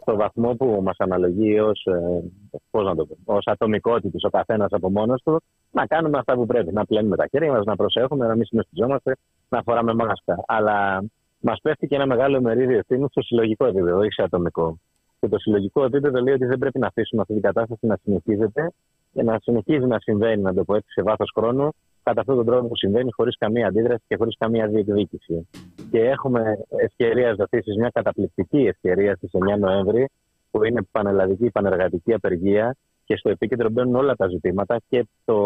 στο 0.00 0.16
βαθμό 0.16 0.54
που 0.54 0.80
μας 0.82 0.96
αναλογεί 0.98 1.60
ως, 1.60 1.84
ε, 1.84 2.22
πώς 2.70 2.84
να 2.84 2.94
το 2.94 3.06
πω, 3.06 3.34
ως 3.34 3.46
ατομικότητες 3.46 4.24
ο 4.24 4.30
καθένας 4.30 4.72
από 4.72 4.90
μόνος 4.90 5.22
του, 5.22 5.42
να 5.70 5.86
κάνουμε 5.86 6.18
αυτά 6.18 6.34
που 6.34 6.46
πρέπει. 6.46 6.72
Να 6.72 6.84
πλένουμε 6.84 7.16
τα 7.16 7.26
χέρια 7.26 7.52
μας, 7.52 7.64
να 7.64 7.76
προσέχουμε, 7.76 8.26
να 8.26 8.34
μην 8.34 8.44
συμμεστιζόμαστε, 8.44 9.16
να 9.48 9.62
φοράμε 9.62 9.94
μάσκα. 9.94 10.44
Αλλά 10.46 11.04
μας 11.40 11.60
πέφτει 11.62 11.86
και 11.86 11.94
ένα 11.94 12.06
μεγάλο 12.06 12.40
μερίδιο 12.40 12.78
ευθύνη 12.78 13.06
στο 13.10 13.22
συλλογικό 13.22 13.64
επίπεδο, 13.64 13.98
όχι 13.98 14.12
σε 14.12 14.22
ατομικό. 14.22 14.78
Και 15.20 15.28
το 15.28 15.38
συλλογικό 15.38 15.84
επίπεδο 15.84 16.22
λέει 16.22 16.34
ότι 16.34 16.46
δεν 16.46 16.58
πρέπει 16.58 16.78
να 16.78 16.86
αφήσουμε 16.86 17.20
αυτή 17.20 17.32
την 17.32 17.42
κατάσταση 17.42 17.86
να 17.86 17.98
συνεχίζεται 18.02 18.72
και 19.12 19.22
να 19.22 19.38
συνεχίζει 19.42 19.86
να 19.86 19.98
συμβαίνει, 19.98 20.42
να 20.42 20.54
το 20.54 20.64
πω 20.64 20.74
έτσι, 20.74 20.92
σε 20.92 21.02
βάθος 21.02 21.32
χρόνου, 21.34 21.68
κατά 22.02 22.20
αυτόν 22.20 22.36
τον 22.36 22.46
τρόπο 22.46 22.68
που 22.68 22.76
συμβαίνει, 22.76 23.10
χωρίς 23.12 23.36
καμία 23.38 23.66
αντίδραση 23.66 24.04
και 24.08 24.16
χωρίς 24.16 24.36
καμία 24.38 24.66
διεκδίκηση. 24.66 25.48
Και 25.90 26.00
έχουμε 26.00 26.58
ευκαιρία 26.76 27.34
δοθήσει 27.34 27.78
μια 27.78 27.90
καταπληκτική 27.94 28.58
ευκαιρία 28.58 29.14
στις 29.16 29.30
9 29.54 29.58
Νοέμβρη, 29.58 30.08
που 30.50 30.64
είναι 30.64 30.82
πανελλαδική 30.90 31.50
πανεργατική 31.50 32.12
απεργία 32.12 32.76
και 33.04 33.16
στο 33.16 33.30
επίκεντρο 33.30 33.70
μπαίνουν 33.70 33.94
όλα 33.94 34.16
τα 34.16 34.28
ζητήματα 34.28 34.80
και 34.88 35.06
το, 35.24 35.36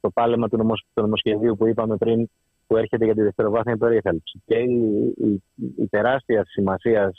το 0.00 0.10
πάλεμα 0.10 0.48
του, 0.48 0.56
νομοσ, 0.56 0.84
του 0.94 1.02
νομοσχεδίου 1.02 1.56
που 1.56 1.66
είπαμε 1.66 1.96
πριν 1.96 2.28
που 2.66 2.76
έρχεται 2.76 3.04
για 3.04 3.14
τη 3.14 3.22
δευτεροβάθμια 3.22 3.76
περίθαλψη 3.76 4.42
και 4.46 4.56
η, 4.56 5.14
η, 5.16 5.42
η 5.76 5.86
τεράστια 5.88 6.44
σημασία 6.46 7.12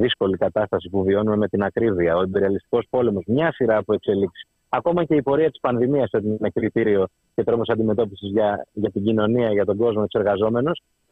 δύσκολη 0.00 0.36
κατάσταση 0.36 0.88
που 0.88 1.02
βιώνουμε 1.02 1.36
με 1.36 1.48
την 1.48 1.62
ακρίβεια, 1.62 2.16
ο 2.16 2.22
εμπειριαλιστικό 2.22 2.78
πόλεμος, 2.90 3.24
μια 3.26 3.52
σειρά 3.52 3.76
από 3.76 3.92
εξελίξεις. 3.92 4.48
Ακόμα 4.68 5.04
και 5.04 5.14
η 5.14 5.22
πορεία 5.22 5.50
της 5.50 5.60
πανδημίας 5.60 6.10
είναι 6.22 6.50
κριτήριο 6.54 7.06
και 7.34 7.44
τρόμο 7.44 7.62
αντιμετώπισης 7.66 8.30
για, 8.30 8.66
για 8.72 8.90
την 8.90 9.04
κοινωνία, 9.04 9.52
για 9.52 9.64
τον 9.64 9.76
κόσμο, 9.76 10.06
του 10.06 10.18
εργαζόμενου. 10.18 10.70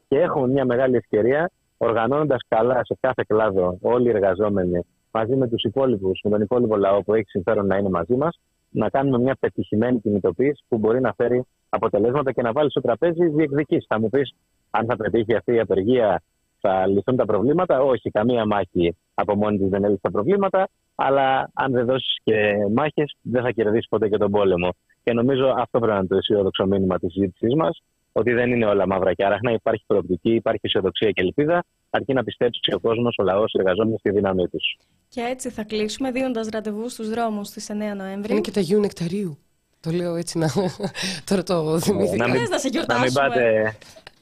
Και 0.08 0.18
έχουμε 0.18 0.48
μια 0.48 0.64
μεγάλη 0.64 0.96
ευκαιρία, 0.96 1.50
οργανώνοντας 1.76 2.40
καλά 2.48 2.80
σε 2.84 2.96
κάθε 3.00 3.24
κλάδο 3.26 3.78
όλοι 3.80 4.06
οι 4.06 4.10
εργαζόμενοι 4.10 4.84
μαζί 5.10 5.36
με 5.36 5.48
τους 5.48 5.62
υπόλοιπους, 5.62 6.20
με 6.24 6.30
τον 6.30 6.40
υπόλοιπο 6.40 6.76
λαό 6.76 7.02
που 7.02 7.14
έχει 7.14 7.28
συμφέρον 7.28 7.66
να 7.66 7.76
είναι 7.76 7.88
μαζί 7.88 8.16
μας, 8.16 8.40
να 8.70 8.88
κάνουμε 8.88 9.18
μια 9.18 9.36
πετυχημένη 9.40 10.00
κινητοποίηση 10.00 10.64
που 10.68 10.78
μπορεί 10.78 11.00
να 11.00 11.12
φέρει 11.12 11.46
αποτελέσματα 11.68 12.32
και 12.32 12.42
να 12.42 12.52
βάλει 12.52 12.70
στο 12.70 12.80
τραπέζι 12.80 13.26
διεκδικήσεις. 13.28 13.86
Θα 13.88 14.00
μου 14.00 14.08
πεις, 14.08 14.34
αν 14.70 14.86
θα 14.86 14.96
πετύχει 14.96 15.34
αυτή 15.34 15.54
η 15.54 15.60
απεργία, 15.60 16.22
θα 16.60 16.86
λυθούν 16.86 17.16
τα 17.16 17.24
προβλήματα. 17.24 17.80
Όχι, 17.80 18.10
καμία 18.10 18.46
μάχη 18.46 18.96
από 19.14 19.34
μόνη 19.34 19.58
της 19.58 19.68
δεν 19.68 19.84
έλυσε 19.84 20.00
τα 20.00 20.10
προβλήματα. 20.10 20.68
Αλλά 20.94 21.50
αν 21.54 21.72
δεν 21.72 21.86
δώσεις 21.86 22.18
και 22.22 22.54
μάχες, 22.74 23.16
δεν 23.22 23.42
θα 23.42 23.50
κερδίσεις 23.50 23.88
ποτέ 23.88 24.08
και 24.08 24.16
τον 24.16 24.30
πόλεμο. 24.30 24.74
Και 25.02 25.12
νομίζω 25.12 25.54
αυτό 25.56 25.78
πρέπει 25.78 25.92
να 25.92 25.98
είναι 25.98 26.06
το 26.06 26.16
αισιόδοξο 26.16 26.66
μήνυμα 26.66 26.98
της 26.98 27.12
συζήτησής 27.12 27.54
μας, 27.54 27.82
ότι 28.12 28.32
δεν 28.32 28.50
είναι 28.50 28.66
όλα 28.66 28.86
μαύρα 28.86 29.12
και 29.12 29.24
άραχνα. 29.24 29.52
Υπάρχει 29.52 29.84
προοπτική, 29.86 30.34
υπάρχει 30.34 30.60
αισιοδοξία 30.62 31.10
και 31.10 31.20
ελπίδα, 31.20 31.64
αρκεί 31.90 32.12
να 32.12 32.24
πιστέψει 32.24 32.74
ο 32.74 32.80
κόσμος, 32.80 33.14
ο 33.18 33.22
λαός, 33.22 33.52
οι 33.52 33.58
εργαζόμενοι 33.58 33.98
στη 33.98 34.10
δύναμή 34.10 34.48
τους. 34.48 34.78
Και 35.08 35.20
έτσι 35.20 35.50
θα 35.50 35.64
κλείσουμε 35.64 36.10
δίνοντας 36.10 36.48
ραντεβού 36.48 36.88
στους 36.88 37.10
δρόμους 37.10 37.48
στις 37.48 37.70
9 37.70 37.94
Νοέμβρη. 37.96 38.32
Είναι 38.32 38.40
και 38.40 38.50
τα 38.50 38.60
Γιου 38.60 38.80
Νεκταρίου. 38.80 39.38
Το 39.80 39.90
λέω 39.90 40.14
έτσι 40.14 40.38
να. 40.38 40.48
Τώρα 41.28 41.42
το 41.42 41.80
θυμήθηκα. 41.80 42.26
Να 42.26 42.32
μην, 42.32 42.42
να 42.50 42.58
σε 42.58 42.68
Να 42.86 42.98
μην 42.98 43.12
πάτε, 43.12 43.76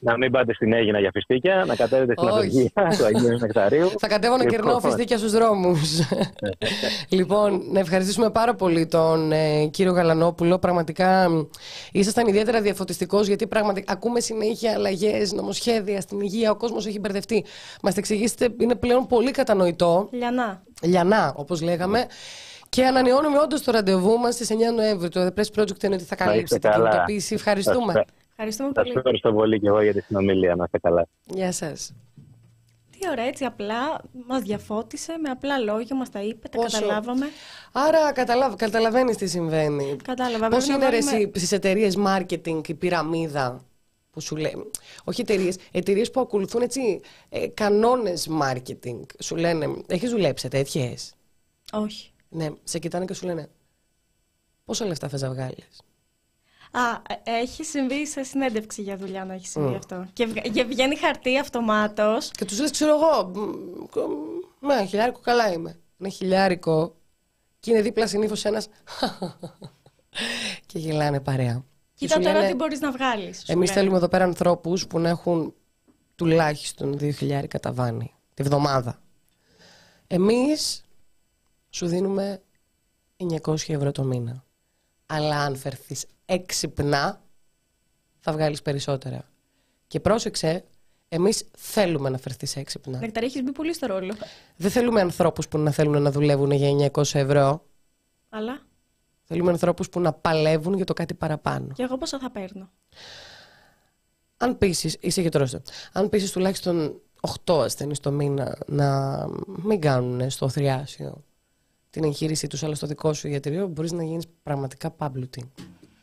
να 0.05 0.17
μην 0.17 0.31
πάτε 0.31 0.53
στην 0.53 0.73
Έγινα 0.73 0.99
για 0.99 1.09
φιστίκια, 1.13 1.63
να 1.67 1.75
κατέβετε 1.75 2.13
στην 2.17 2.27
απεργία 2.29 2.71
του 2.97 3.05
Αγίου 3.05 3.37
Νεκταρίου. 3.37 3.89
Θα 3.99 4.07
κατέβω 4.07 4.37
να 4.37 4.45
κερνάω 4.45 4.73
λοιπόν. 4.75 4.91
φιστίκια 4.91 5.17
στους 5.17 5.31
δρόμους. 5.31 5.99
λοιπόν, 7.17 7.61
να 7.71 7.79
ευχαριστήσουμε 7.79 8.29
πάρα 8.29 8.55
πολύ 8.55 8.85
τον 8.85 9.31
ε, 9.31 9.65
κύριο 9.65 9.91
Γαλανόπουλο. 9.91 10.59
Πραγματικά 10.59 11.27
ήσασταν 11.91 12.27
ιδιαίτερα 12.27 12.61
διαφωτιστικός, 12.61 13.27
γιατί 13.27 13.47
πραγματικά 13.47 13.93
ακούμε 13.93 14.19
συνέχεια 14.19 14.73
αλλαγές, 14.73 15.33
νομοσχέδια 15.33 16.01
στην 16.01 16.19
υγεία. 16.19 16.51
Ο 16.51 16.55
κόσμος 16.55 16.85
έχει 16.87 16.99
μπερδευτεί. 16.99 17.45
Μας 17.81 17.93
τα 17.93 17.99
εξηγήσετε, 17.99 18.49
είναι 18.57 18.75
πλέον 18.75 19.07
πολύ 19.07 19.31
κατανοητό. 19.31 20.09
Λιανά. 20.11 20.63
Λιανά, 20.81 21.33
όπως 21.35 21.61
λέγαμε. 21.61 22.05
Και 22.69 22.85
ανανεώνουμε 22.85 23.39
όντως 23.39 23.61
το 23.61 23.71
ραντεβού 23.71 24.17
μας 24.17 24.33
στις 24.33 24.49
9 24.51 24.73
Νοέμβρη. 24.75 25.09
Το 25.09 25.25
The 25.25 25.39
Press 25.39 25.61
Project 25.61 25.83
είναι 25.83 25.95
ότι 25.95 26.03
θα 26.03 26.15
καλύψει 26.15 26.59
την 26.59 26.71
κινητοποίηση. 26.71 27.33
Ευχαριστούμε. 27.33 28.05
Ευχαριστούμε 28.37 28.71
πολύ. 28.71 28.87
Σας 28.87 28.95
ευχαριστώ 28.95 29.33
πολύ 29.33 29.59
και 29.59 29.67
εγώ 29.67 29.81
για 29.81 29.93
τη 29.93 30.01
συνομιλία. 30.01 30.55
Να 30.55 30.63
είστε 30.63 30.77
καλά. 30.77 31.07
Γεια 31.23 31.51
σας. 31.51 31.93
Τι 32.91 33.09
ωραία, 33.09 33.25
έτσι 33.25 33.45
απλά 33.45 34.01
μας 34.27 34.41
διαφώτισε, 34.41 35.17
με 35.17 35.29
απλά 35.29 35.57
λόγια 35.57 35.95
μας 35.95 36.09
τα 36.09 36.21
είπε, 36.21 36.47
τα 36.47 36.57
καταλάβαμε. 36.57 37.25
Άρα 37.71 38.11
καταλαβ, 38.11 38.55
καταλαβαίνεις 38.55 39.17
τι 39.17 39.27
συμβαίνει. 39.27 39.95
Κατάλαβα. 40.03 40.47
Πώς 40.47 40.67
είναι 40.67 40.77
βάλουμε... 40.77 41.17
ρε, 41.17 41.29
στις 41.33 41.51
εταιρείες 41.51 41.97
marketing 42.05 42.67
η 42.67 42.73
πυραμίδα 42.73 43.65
που 44.11 44.21
σου 44.21 44.35
λέει. 44.35 44.71
Όχι 45.03 45.21
εταιρείες, 45.21 45.57
εταιρείες 45.71 46.11
που 46.11 46.19
ακολουθούν 46.19 46.61
έτσι 46.61 47.01
ε, 47.29 47.47
κανόνες 47.47 48.29
marketing. 48.41 49.01
Σου 49.19 49.35
λένε, 49.35 49.75
έχεις 49.87 50.09
δουλέψει 50.09 50.47
τέτοιες; 50.47 51.13
Όχι. 51.71 52.11
Ναι, 52.29 52.49
σε 52.63 52.79
κοιτάνε 52.79 53.05
και 53.05 53.13
σου 53.13 53.25
λένε 53.25 53.49
πόσα 54.65 54.85
λεφτά 54.85 55.07
θες 55.07 55.21
να 55.21 55.29
βγάλεις; 55.29 55.81
Α, 56.75 57.01
έχει 57.23 57.63
συμβεί 57.63 58.07
σε 58.07 58.23
συνέντευξη 58.23 58.81
για 58.81 58.97
δουλειά 58.97 59.25
να 59.25 59.33
έχει 59.33 59.47
συμβεί 59.47 59.75
αυτό. 59.75 60.05
Και, 60.13 60.25
και 60.25 60.63
βγαίνει 60.63 60.95
χαρτί 60.95 61.39
αυτομάτως. 61.39 62.31
Και 62.31 62.45
τους 62.45 62.59
λες, 62.59 62.71
ξέρω 62.71 62.95
εγώ. 62.95 63.31
Ναι, 64.59 64.85
χιλιάρικο 64.85 65.19
καλά 65.19 65.51
είμαι. 65.51 65.79
Είναι 65.97 66.09
χιλιάρικο. 66.09 66.95
Και 67.59 67.71
είναι 67.71 67.81
δίπλα 67.81 68.07
συνήθως 68.07 68.45
ένας. 68.45 68.67
και 70.65 70.79
γελάνε 70.79 71.19
παρέα. 71.19 71.63
Κοίτα 71.93 72.19
τώρα 72.19 72.33
λένε, 72.33 72.47
τι 72.47 72.55
μπορείς 72.55 72.79
να 72.79 72.91
βγάλεις. 72.91 73.43
Εμείς 73.47 73.71
θέλουμε 73.71 73.97
εδώ 73.97 74.07
πέρα 74.07 74.23
ανθρώπους 74.23 74.87
που 74.87 74.99
να 74.99 75.09
έχουν 75.09 75.53
τουλάχιστον 76.15 76.97
2.000 76.99 77.43
ταβάνι 77.61 78.13
τη 78.33 78.43
βδομάδα. 78.43 79.01
Εμείς 80.07 80.83
σου 81.69 81.87
δίνουμε 81.87 82.41
900 83.45 83.55
ευρώ 83.67 83.91
το 83.91 84.03
μήνα. 84.03 84.43
Αλλά 85.05 85.39
αν 85.39 85.55
φερθείς 85.55 86.05
έξυπνα, 86.25 87.21
θα 88.19 88.31
βγάλεις 88.31 88.61
περισσότερα. 88.61 89.29
Και 89.87 89.99
πρόσεξε, 89.99 90.63
εμείς 91.09 91.49
θέλουμε 91.57 92.09
να 92.09 92.17
φερθείς 92.17 92.55
έξυπνα. 92.55 92.99
Νεκταρή, 92.99 93.25
έχεις 93.25 93.43
μπει 93.43 93.51
πολύ 93.51 93.73
στο 93.73 93.87
ρόλο. 93.87 94.13
Δεν 94.55 94.71
θέλουμε 94.71 95.01
ανθρώπους 95.01 95.47
που 95.47 95.57
να 95.57 95.71
θέλουν 95.71 96.01
να 96.01 96.11
δουλεύουν 96.11 96.51
για 96.51 96.89
900 96.93 97.19
ευρώ. 97.19 97.65
Αλλά; 98.29 98.61
Θέλουμε 99.27 99.51
ανθρώπους 99.51 99.89
που 99.89 99.99
να 99.99 100.13
παλεύουν 100.13 100.73
για 100.73 100.85
το 100.85 100.93
κάτι 100.93 101.13
παραπάνω. 101.13 101.67
και 101.73 101.83
εγώ 101.83 101.97
πόσα 101.97 102.19
θα 102.19 102.31
παίρνω; 102.31 102.71
Αν 104.37 104.57
πείσει, 104.57 104.97
είσαι 104.99 105.21
γιατρό. 105.21 105.47
Αν 105.91 106.09
πείσει 106.09 106.31
τουλάχιστον 106.31 107.01
8 107.45 107.59
ασθενείς 107.63 107.99
το 107.99 108.11
μήνα 108.11 108.57
να 108.67 109.19
μην 109.45 109.81
κάνουν 109.81 110.29
στο 110.29 110.49
θριάσιο 110.49 111.23
την 111.89 112.03
εγχείρησή 112.03 112.47
τους, 112.47 112.63
αλλά 112.63 112.75
στο 112.75 112.87
δικό 112.87 113.13
σου 113.13 113.27
ιατρείο, 113.27 113.67
μπορείς 113.67 113.91
να 113.91 114.03
γίνεις 114.03 114.25
πραγματικά 114.43 114.91
πάμπλουτη. 114.91 115.51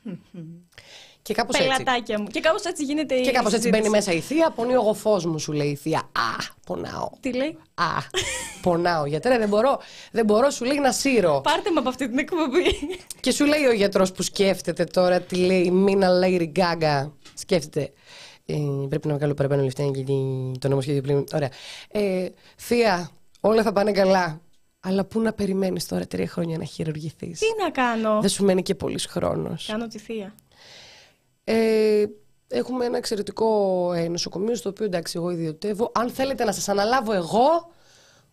και 1.23 1.35
κάπως 1.35 1.57
έτσι. 1.57 1.69
Πελατάκια 1.69 2.21
μου. 2.21 2.27
Και 2.27 2.41
κάπως 2.41 2.65
έτσι 2.65 2.85
γίνεται 2.85 3.15
η. 3.15 3.23
Και 3.23 3.31
κάπως 3.31 3.53
έτσι 3.53 3.57
συζήτηση. 3.57 3.83
μπαίνει 3.83 3.89
μέσα 3.89 4.13
η 4.13 4.21
θεία, 4.21 4.51
πονεί 4.51 4.77
ο 4.77 4.81
γοφός 4.81 5.25
μου, 5.25 5.39
σου 5.39 5.53
λέει 5.53 5.69
η 5.69 5.75
θεία. 5.75 5.99
Α, 5.99 6.55
πονάω. 6.67 7.09
Τι 7.21 7.33
λέει; 7.33 7.59
Α, 7.75 7.85
πονάω. 8.63 9.07
Γιατρέ, 9.07 9.39
δεν 9.39 9.49
μπορώ, 9.49 9.81
δεν 10.11 10.25
μπορώ, 10.25 10.51
σου 10.51 10.65
λέει 10.65 10.79
να 10.79 10.93
σύρω. 10.93 11.41
Πάρτε 11.41 11.71
με 11.71 11.79
από 11.79 11.89
αυτή 11.89 12.09
την 12.09 12.19
εκπομπή. 12.19 12.99
Και 13.21 13.31
σου 13.31 13.45
λέει 13.45 13.65
ο 13.65 13.73
γιατρός 13.73 14.13
που 14.13 14.23
σκέφτεται 14.23 14.85
τώρα 14.85 15.21
τι 15.21 15.37
λέει 15.37 15.63
η 15.63 15.71
Μίνα 15.71 16.09
Lady 16.25 16.53
Gaga. 16.57 17.11
Σκέφτεται. 17.35 17.93
Ε, 18.47 18.55
πρέπει 18.89 19.09
να 19.09 19.15
βγάλω 19.15 19.35
παραπάνω 19.35 19.63
λεφτά 19.63 19.83
γιατί 19.83 20.15
το 20.59 20.69
νομοσχέδιο 20.69 21.03
πλήν. 21.03 21.25
Ωραία. 21.35 21.51
Ε, 21.89 22.29
θεία, 22.57 23.11
όλα 23.41 23.63
θα 23.63 23.73
πάνε 23.73 23.93
καλά. 23.93 24.41
Αλλά 24.85 25.05
πού 25.05 25.21
να 25.21 25.33
περιμένεις 25.33 25.87
τώρα 25.87 26.07
τρία 26.07 26.27
χρόνια 26.27 26.59
να 26.59 26.65
χειρουργηθείς; 26.65 27.39
Τι 27.39 27.47
να 27.63 27.71
κάνω; 27.71 28.21
Δεν 28.21 28.31
σου 28.31 28.45
μένει 28.45 28.63
και 28.63 28.75
πολύς 28.75 29.07
χρόνος. 29.07 29.67
Κάνω 29.67 29.87
τη 29.87 29.99
θεία. 29.99 30.35
Ε, 31.45 32.05
έχουμε 32.49 32.85
ένα 32.85 32.97
εξαιρετικό 32.97 33.93
ε, 33.93 34.09
νοσοκομείο 34.09 34.55
στο 34.55 34.69
οποίο 34.69 34.85
εντάξει, 34.85 35.13
εγώ 35.17 35.31
ιδιωτεύω. 35.31 35.93
Αν 35.95 36.11
θέλετε 36.11 36.45
να 36.45 36.53
σας 36.53 36.69
αναλάβω 36.69 37.13
εγώ, 37.13 37.73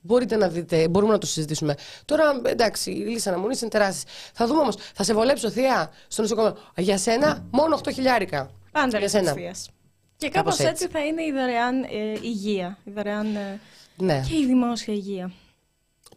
μπορείτε 0.02 0.36
να 0.36 0.48
δείτε, 0.50 0.88
μπορούμε 0.88 1.12
να 1.12 1.18
το 1.18 1.26
συζητήσουμε. 1.28 1.76
Τώρα 2.06 2.42
εντάξει, 2.46 2.92
οι 2.92 2.96
λύσει 3.06 3.30
αναμονής 3.30 3.62
είναι 3.62 3.70
τεράστιες. 3.70 4.14
Θα 4.34 4.48
δούμε 4.48 4.60
όμως, 4.62 4.76
θα 4.94 5.04
σε 5.04 5.14
βολέψω 5.14 5.50
θεία 5.50 5.92
στο 6.08 6.22
νοσοκομείο. 6.22 6.58
Για 6.78 6.98
σένα, 6.98 7.46
μόνο 7.52 7.76
8 7.84 7.92
χιλιάρικα. 7.94 8.52
Πάντα 8.72 8.88
Για 8.88 9.00
λες 9.00 9.12
σένα. 9.12 9.24
της 9.24 9.42
θείας. 9.42 9.70
Και 10.18 10.30
κάπως 10.30 10.58
Κάπως 10.58 10.72
έτσι. 10.72 10.84
έτσι. 10.86 10.98
θα 10.98 11.06
είναι 11.06 11.24
η 11.24 11.32
δωρεάν 11.32 11.84
ε, 11.84 11.88
υγεία. 12.22 12.78
Η 12.84 12.92
δωρεάν. 12.92 13.36
ε, 13.36 13.60
Ναι. 13.98 14.24
και 14.30 14.36
η 14.36 14.46
δημόσια 14.46 14.94
υγεία. 14.94 15.32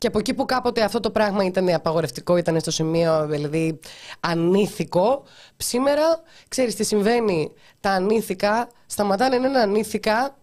Και 0.03 0.09
από 0.09 0.19
εκεί 0.19 0.35
που 0.35 0.45
κάποτε 0.45 0.83
αυτό 0.83 1.01
το 1.01 1.11
πράγμα 1.11 1.45
ήταν 1.45 1.69
απαγορευτικό, 1.69 2.37
ήταν 2.37 2.61
στο 2.61 2.71
σημείο 2.71 3.27
δηλαδή 3.27 3.81
ανήθικο, 4.21 5.25
σήμερα 5.57 6.03
ξέρεις 6.49 6.75
τι 6.75 6.85
συμβαίνει. 6.85 7.53
Τα 7.81 7.91
ανήθικα 7.91 8.71
σταματάνε 8.87 9.39
να 9.39 9.49
είναι 9.49 9.59
ανήθικα 9.59 10.39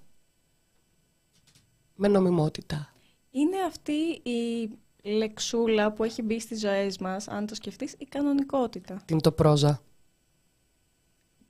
με 1.96 2.08
νομιμότητα. 2.08 2.94
Είναι 3.32 3.58
αυτή 3.68 4.22
η 4.24 4.70
λεξούλα 5.04 5.92
που 5.92 6.04
έχει 6.04 6.22
μπει 6.22 6.40
στις 6.40 6.60
ζωές 6.60 6.98
μας, 6.98 7.28
αν 7.28 7.46
το 7.46 7.56
σκεφτείς, 7.56 7.96
η 7.98 8.06
κανονικότητα. 8.06 8.94
Τι 8.94 9.14
είναι 9.14 9.22
το 9.22 9.32
πρόζα. 9.32 9.82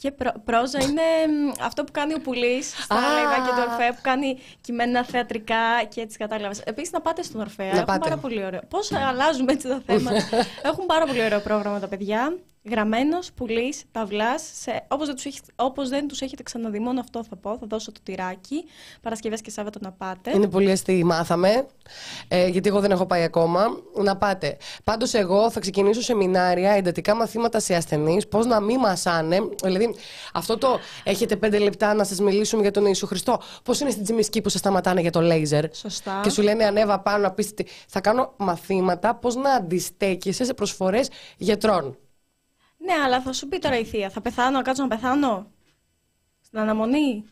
Και 0.02 0.12
πρό- 0.12 0.40
πρόζα 0.46 0.80
είναι 0.82 1.02
μ, 1.28 1.52
αυτό 1.64 1.84
που 1.84 1.92
κάνει 1.92 2.14
ο 2.14 2.20
Πουλής 2.20 2.84
στα 2.84 2.96
Α. 2.96 3.00
λαϊβάκια 3.02 3.54
του 3.54 3.70
Ορφέα, 3.70 3.94
που 3.94 4.00
κάνει 4.02 4.40
κείμενα 4.62 5.04
θεατρικά 5.04 5.84
και 5.90 6.02
έτσι 6.02 6.18
κατάλαβες. 6.18 6.60
Επίσης 6.66 6.92
να 6.92 7.02
πάτε 7.02 7.22
στον 7.24 7.42
Ορφέα, 7.42 7.70
έχουν 7.72 7.86
πάτε. 7.86 8.00
πάρα 8.00 8.18
πολύ 8.18 8.44
ωραίο. 8.46 8.60
Πώς 8.70 8.92
αλλάζουμε 8.92 9.52
έτσι 9.52 9.68
τα 9.68 9.82
θέματα. 9.86 10.18
έχουν 10.70 10.86
πάρα 10.86 11.06
πολύ 11.06 11.24
ωραίο 11.24 11.40
πρόγραμμα 11.40 11.80
τα 11.80 11.88
παιδιά. 11.88 12.38
Γραμμένος, 12.64 13.32
Πουλής, 13.36 13.84
Ταυλάς, 13.92 14.44
σε, 14.62 14.86
όπως, 14.88 15.06
δεν 15.06 15.16
τους 15.16 15.26
έχεις- 15.26 15.42
όπως 15.56 15.90
δεν 15.90 16.08
τους 16.08 16.22
έχετε 16.22 16.44
ξαναδεί, 16.44 16.80
μόνο 16.80 17.00
αυτό 17.00 17.24
θα 17.24 17.36
πω, 17.36 17.58
θα 17.58 17.66
δώσω 17.70 17.92
το 17.92 18.00
τυράκι, 18.04 18.64
Παρασκευές 19.02 19.42
και 19.42 19.50
Σάββατο 19.52 19.80
να 19.82 19.92
πάτε. 19.92 20.32
Είναι 20.36 20.48
πολύ 20.48 20.72
αστείο, 20.72 21.06
μάθαμε. 21.06 21.66
Ε, 22.28 22.48
γιατί 22.48 22.70
εγώ 22.70 22.80
δεν 22.80 22.92
έχω 22.92 23.06
πάει 23.06 23.24
ακόμα. 23.24 23.66
Να 23.96 24.18
πάτε. 24.18 24.58
Πάντως, 24.84 25.14
εγώ 25.14 25.52
θα 25.52 25.60
ξεκινήσω 25.60 26.02
σεμινάρια, 26.02 26.72
εντατικά 26.72 27.16
μαθήματα 27.16 27.60
σε 27.60 27.76
ασθενείς, 27.76 28.28
πώς 28.28 28.46
να 28.46 28.60
μην 28.60 28.80
μασάνε. 28.80 29.38
Δηλαδή, 29.64 29.96
αυτό 30.34 30.58
το 30.58 30.80
έχετε 31.04 31.36
πέντε 31.36 31.58
λεπτά 31.60 31.94
να 31.94 32.04
σας 32.04 32.20
μιλήσουμε 32.20 32.62
για 32.62 32.72
τον 32.72 32.86
Ιησού 32.86 33.08
Χριστό. 33.08 33.40
Πώς 33.64 33.80
είναι 33.80 33.90
στην 33.90 34.04
Τζιμισκή 34.04 34.42
που 34.42 34.50
σας 34.50 34.60
σταματάνε 34.60 35.02
για 35.02 35.12
το 35.12 35.22
λέιζερ; 35.22 35.76
Σωστά. 35.76 36.20
Και 36.24 36.30
σου 36.30 36.42
λένε 36.42 36.66
ανέβα 36.66 37.00
πάνω 37.00 37.18
να 37.18 37.32
πεις 37.32 37.54
τι. 37.54 37.64
Θα 37.88 38.02
κάνω 38.02 38.34
μαθήματα 38.38 39.16
πώς 39.16 39.36
να 39.36 39.52
αντιστέκεσαι 39.52 40.44
σε 40.46 40.54
προσφορές 40.54 41.10
γιατρών. 41.38 41.98
Ναι, 42.90 43.04
αλλά 43.04 43.22
θα 43.22 43.34
σου 43.34 43.48
πει 43.48 43.60
τώρα 43.60 43.80
η 43.80 43.86
θεία, 43.86 44.10
θα 44.10 44.22
πεθάνω, 44.22 44.58
να 44.58 44.62
κάτσω 44.62 44.82
να 44.82 44.88
πεθάνω; 44.88 45.52
Στην 46.42 46.60
αναμονή; 46.60 47.24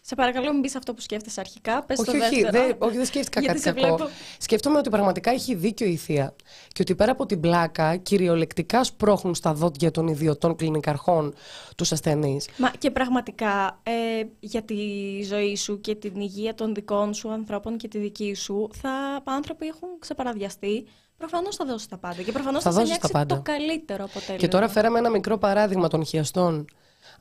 Σε 0.00 0.14
παρακαλώ, 0.14 0.52
μην 0.52 0.62
πεις 0.62 0.76
αυτό 0.76 0.94
που 0.94 1.00
σκέφτεσαι 1.00 1.40
αρχικά. 1.40 1.82
Πες 1.82 1.96
το 1.96 2.10
όχι, 2.10 2.20
όχι, 2.20 2.42
δεύτερο. 2.42 2.66
δεν, 2.66 2.76
όχι, 2.78 2.96
δεν 2.96 3.06
σκέφτηκα 3.06 3.40
Γιατί 3.40 3.60
κάτι 3.60 3.78
σε 3.78 3.80
κακό. 3.82 3.96
βλέπω. 3.96 4.12
Σκέφτομαι 4.38 4.78
ότι 4.78 4.90
πραγματικά 4.90 5.30
έχει 5.30 5.54
δίκιο 5.54 5.86
η 5.86 5.96
θεία. 5.96 6.34
Και 6.68 6.82
ότι 6.82 6.94
πέρα 6.94 7.12
από 7.12 7.26
την 7.26 7.40
πλάκα, 7.40 7.96
κυριολεκτικά 7.96 8.84
σπρώχνουν 8.84 9.34
στα 9.34 9.52
δόντια 9.54 9.90
των 9.90 10.06
ιδιωτών 10.06 10.56
κλινικαρχών 10.56 11.34
τους 11.76 11.92
ασθενείς. 11.92 12.48
Μα 12.56 12.70
και 12.78 12.90
πραγματικά 12.90 13.80
ε, 13.82 14.24
για 14.40 14.62
τη 14.62 14.76
ζωή 15.22 15.56
σου 15.56 15.80
και 15.80 15.94
την 15.94 16.20
υγεία 16.20 16.54
των 16.54 16.74
δικών 16.74 17.14
σου 17.14 17.30
ανθρώπων 17.30 17.76
και 17.76 17.88
τη 17.88 17.98
δική 17.98 18.34
σου, 18.34 18.68
θα 18.72 19.22
άνθρωποι 19.24 19.66
έχουν 19.66 19.88
ξεπαραδιαστεί. 19.98 20.86
Προφανώς 21.28 21.56
θα 21.56 21.64
δώσει 21.64 21.88
τα 21.88 21.98
πάντα. 21.98 22.22
Και 22.22 22.32
προφανώς 22.32 22.62
Θα 22.62 22.70
θα, 22.70 22.76
σε 22.76 22.82
δώσεις 22.82 22.98
τα 22.98 23.08
νιάξει 23.08 23.12
πάντα. 23.12 23.34
το 23.36 23.42
καλύτερο 23.52 24.04
αποτέλεσμα. 24.04 24.36
Και 24.36 24.48
τώρα 24.48 24.68
φέραμε 24.68 24.98
ένα 24.98 25.10
μικρό 25.10 25.38
παράδειγμα 25.38 25.88
των 25.88 26.04
χιαστών. 26.04 26.64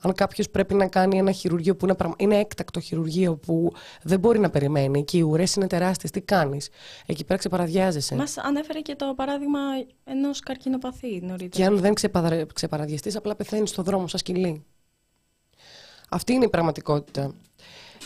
Αν 0.01 0.13
κάποιος 0.13 0.49
πρέπει 0.49 0.73
να 0.73 0.87
κάνει 0.87 1.17
ένα 1.17 1.31
χειρουργείο 1.31 1.75
που 1.75 1.85
είναι, 1.85 1.95
πραγμα- 1.95 2.15
είναι 2.17 2.37
έκτακτο 2.37 2.79
χειρουργείο 2.79 3.35
που 3.37 3.71
δεν 4.03 4.19
μπορεί 4.19 4.39
να 4.39 4.49
περιμένει 4.49 5.03
και 5.03 5.17
οι 5.17 5.21
ουρές 5.21 5.55
είναι 5.55 5.67
τεράστιες, 5.67 6.11
τι 6.11 6.21
κάνεις; 6.21 6.69
Εκεί 7.05 7.25
πέρα 7.25 7.39
ξεπαραδιάζεσαι. 7.39 8.15
Μας 8.15 8.37
ανέφερε 8.37 8.79
και 8.79 8.95
το 8.95 9.13
παράδειγμα 9.15 9.59
ενός 10.03 10.39
καρκινοπαθή 10.39 11.19
Και 11.19 11.25
νωρίτερα. 11.25 11.67
αν 11.67 11.77
δεν 11.77 11.93
ξεπαρα... 11.93 12.45
ξεπαραδιαστείς, 12.53 13.15
απλά 13.15 13.35
πεθαίνεις 13.35 13.69
στο 13.69 13.83
δρόμο 13.83 14.07
σαν 14.07 14.19
σκυλί. 14.19 14.63
Αυτή 16.09 16.33
είναι 16.33 16.45
η 16.45 16.49
πραγματικότητα. 16.49 17.33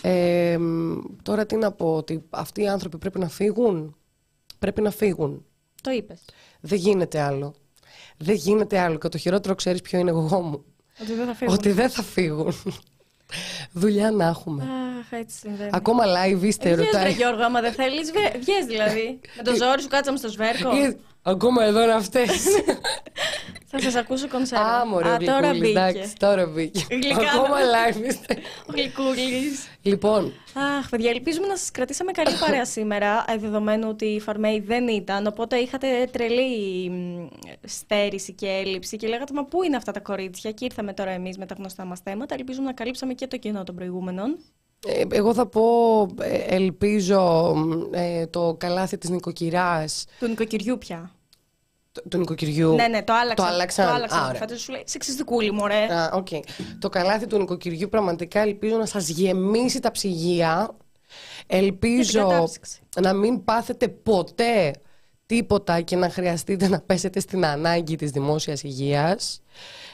Ε, 0.01 0.57
μ, 0.59 0.97
τώρα 1.23 1.45
τι 1.45 1.55
να 1.55 1.71
πω, 1.71 1.95
ότι 1.95 2.23
αυτοί 2.29 2.61
οι 2.61 2.67
άνθρωποι 2.67 2.97
πρέπει 2.97 3.19
να 3.19 3.27
φύγουν; 3.29 3.95
Πρέπει 4.59 4.81
να 4.81 4.91
φύγουν. 4.91 5.45
Το 5.86 5.91
είπες. 5.91 6.19
Δεν 6.59 6.77
γίνεται 6.77 7.19
άλλο. 7.19 7.55
Δεν 8.17 8.36
γίνεται 8.36 8.79
άλλο. 8.79 8.97
Και 8.97 9.07
το 9.07 9.17
χειρότερο 9.17 9.55
ξέρεις 9.55 9.81
ποιο 9.81 9.99
είναι 9.99 10.09
εγώ 10.09 10.39
μου. 10.41 10.65
Ότι 11.01 11.13
δεν 11.13 11.25
θα 11.25 11.33
φύγουν. 11.33 11.53
Ότι 11.53 11.71
δεν 11.71 11.89
θα 11.89 12.03
φύγουν. 12.03 12.53
Δουλειά 13.71 14.11
να 14.11 14.25
έχουμε. 14.27 14.63
Αχ, 14.63 15.11
έτσι 15.19 15.38
συμβαίνει. 15.38 15.69
Ακόμα 15.73 16.03
live 16.05 16.41
είστε, 16.43 16.73
Βγες, 16.73 16.79
ρε 16.79 16.86
ρωτάει. 16.86 17.11
Γιώργο, 17.11 17.43
άμα 17.43 17.61
δεν 17.61 17.73
θέλεις, 17.73 18.11
βγε- 18.11 18.38
βγες 18.39 18.65
δηλαδή. 18.65 19.19
Με 19.38 19.43
το 19.43 19.55
ζόρι 19.55 19.81
σου 19.81 19.88
κάτσαμε 19.88 20.17
στο 20.17 20.29
σβέρκο. 20.29 20.69
Ε, 21.28 21.32
Ακόμα 21.32 21.63
εδώ 21.63 21.84
είναι 21.84 21.93
αυτές. 21.93 22.30
Θα 23.78 23.80
σας 23.80 23.95
ακούσω 23.95 24.28
κονσέρβα. 24.28 24.65
Α, 24.65 24.86
μωρέ, 24.86 25.09
Α, 25.09 25.13
ο 25.15 25.17
τώρα 25.17 25.38
Γλυκούλης, 25.51 25.59
μπήκε. 25.59 25.80
εντάξει, 25.80 26.15
τώρα 26.17 26.45
μπήκε. 26.45 26.86
Γλυκά. 26.89 27.32
Ακόμα 27.34 27.55
live 27.57 28.07
είστε. 28.07 28.38
Ο 28.67 28.71
Γλυκούλης. 28.71 29.67
Λοιπόν, 29.82 30.34
Αχ, 30.80 30.89
παιδιά, 30.89 31.09
ελπίζουμε 31.09 31.47
να 31.47 31.57
σας 31.57 31.71
κρατήσαμε 31.71 32.11
καλή 32.11 32.36
παρέα 32.39 32.65
σήμερα, 32.65 33.26
ε, 33.28 33.38
δεδομένου 33.38 33.88
ότι 33.89 34.05
η 34.05 34.19
Φαρμέη 34.19 34.59
δεν 34.59 34.88
ήταν, 34.88 35.28
οπότε 35.28 35.57
είχατε 35.57 36.09
τρελή 36.11 36.89
μ, 36.89 37.28
στέρηση 37.63 38.34
και 38.34 38.47
έλλειψη 38.47 38.97
και 38.97 39.07
λέγατε, 39.07 39.34
μα 39.34 39.45
πού 39.45 39.63
είναι 39.63 39.76
αυτά 39.76 39.91
τα 39.91 39.99
κορίτσια 39.99 40.51
και 40.51 40.65
ήρθαμε 40.65 40.93
τώρα 40.93 41.11
εμείς 41.11 41.38
με 41.38 41.45
τα 41.45 41.55
γνωστά 41.57 41.86
μας 41.86 41.99
θέματα. 41.99 42.36
Ελπίζουμε 42.36 42.65
να 42.65 42.73
καλύψαμε 42.73 43.13
και 43.13 43.28
το 43.28 43.38
κοινό 43.38 43.63
των 43.63 43.76
προηγούμενων. 43.76 44.38
Ε, 44.86 45.03
εγώ 45.11 45.33
θα 45.33 45.45
πω, 45.45 45.61
ε, 46.21 46.36
ελπίζω 46.55 47.53
ε, 47.91 48.25
το 48.27 48.55
καλάθι 48.59 48.97
της 48.97 49.09
νοικοκυράς, 49.09 50.05
Του 50.19 50.27
νοικοκυριού 50.27 50.77
πια. 50.77 51.11
του- 51.91 52.03
του 52.09 52.17
νοικοκυριού. 52.17 52.75
Ναι, 52.75 52.88
ναι, 52.88 53.03
το 53.03 53.13
άλλαξαν. 53.13 53.45
Το 53.47 53.53
άλλαξαν. 53.53 53.88
Το 53.88 53.93
άλλαξαν. 53.93 54.19
Α, 54.19 54.25
ωραία. 54.27 54.39
Φέτος 54.39 54.61
σου 54.61 54.71
λέει, 54.71 54.83
σεξιστικούλη, 54.86 55.51
μωρέ. 55.51 55.83
Α, 55.93 56.11
οκ. 56.13 56.27
Το 56.79 56.89
καλάθι 56.89 57.27
του 57.27 57.38
νοικοκυριού 57.38 57.89
πραγματικά 57.89 58.39
ελπίζω 58.39 58.77
να 58.77 58.86
σας 58.86 59.09
γεμίσει 59.09 59.79
τα 59.79 59.91
ψυγεία. 59.91 60.69
Για 61.47 61.59
Ελπίζω 61.59 62.19
την 62.19 62.29
κατάψυξη. 62.29 62.79
να 63.01 63.13
μην 63.13 63.43
πάθετε 63.43 63.88
ποτέ 63.88 64.71
τίποτα 65.25 65.81
και 65.81 65.95
να 65.95 66.09
χρειαστείτε 66.09 66.67
να 66.67 66.79
πέσετε 66.79 67.19
στην 67.19 67.45
ανάγκη 67.45 67.95
της 67.95 68.11
δημόσιας 68.11 68.63
υγείας. 68.63 69.41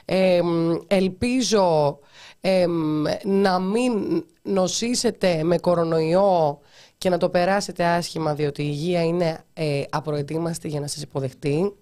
Ε, 0.05 0.41
μ, 0.41 0.71
ελπίζω 0.87 1.99
ε, 2.41 2.67
μ, 2.67 3.03
να 3.23 3.59
μην 3.59 4.25
νοσήσετε 4.41 5.43
με 5.43 5.57
κορονοϊό 5.57 6.59
και 6.97 7.09
να 7.09 7.17
το 7.17 7.29
περάσετε 7.29 7.83
άσχημα 7.83 8.35
διότι 8.35 8.61
η 8.61 8.67
υγεία 8.69 9.03
είναι 9.03 9.43
ε, 9.53 9.83
απροετοίμαστη 9.89 10.67
για 10.67 10.79
να 10.79 10.87
σας 10.87 11.01
υποδεχτεί. 11.01 11.73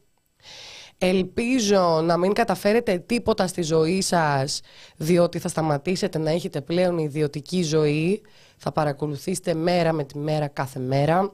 Ελπίζω 0.97 2.01
να 2.03 2.18
μην 2.18 2.34
καταφέρετε 2.34 2.97
τίποτα 2.97 3.47
στη 3.47 3.62
ζωή 3.62 4.01
σας 4.01 4.62
διότι 4.97 5.39
θα 5.39 5.47
σταματήσετε 5.47 6.18
να 6.18 6.30
έχετε 6.30 6.62
πλέον 6.62 6.97
ιδιωτική 6.97 7.64
ζωή. 7.64 8.22
Θα 8.57 8.72
παρακολουθήσετε 8.72 9.53
μέρα 9.53 9.93
με 9.93 10.03
τη 10.03 10.18
μέρα 10.18 10.47
κάθε 10.47 10.80
μέρα. 10.80 11.34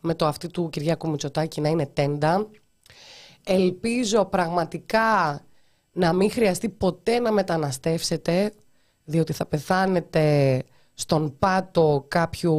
Με 0.00 0.14
το 0.14 0.26
αυτή 0.26 0.48
του 0.48 0.68
Κυριάκου 0.70 1.10
Μητσοτάκη 1.10 1.60
να 1.60 1.68
είναι 1.68 1.86
τέντα. 1.86 2.50
Ελπίζω 3.44 4.24
πραγματικά 4.24 5.40
να 5.94 6.12
μην 6.12 6.30
χρειαστεί 6.30 6.68
ποτέ 6.68 7.18
να 7.18 7.32
μεταναστεύσετε 7.32 8.52
διότι 9.04 9.32
θα 9.32 9.46
πεθάνετε 9.46 10.62
στον 10.94 11.38
πάτο 11.38 12.04
κάποιου 12.08 12.54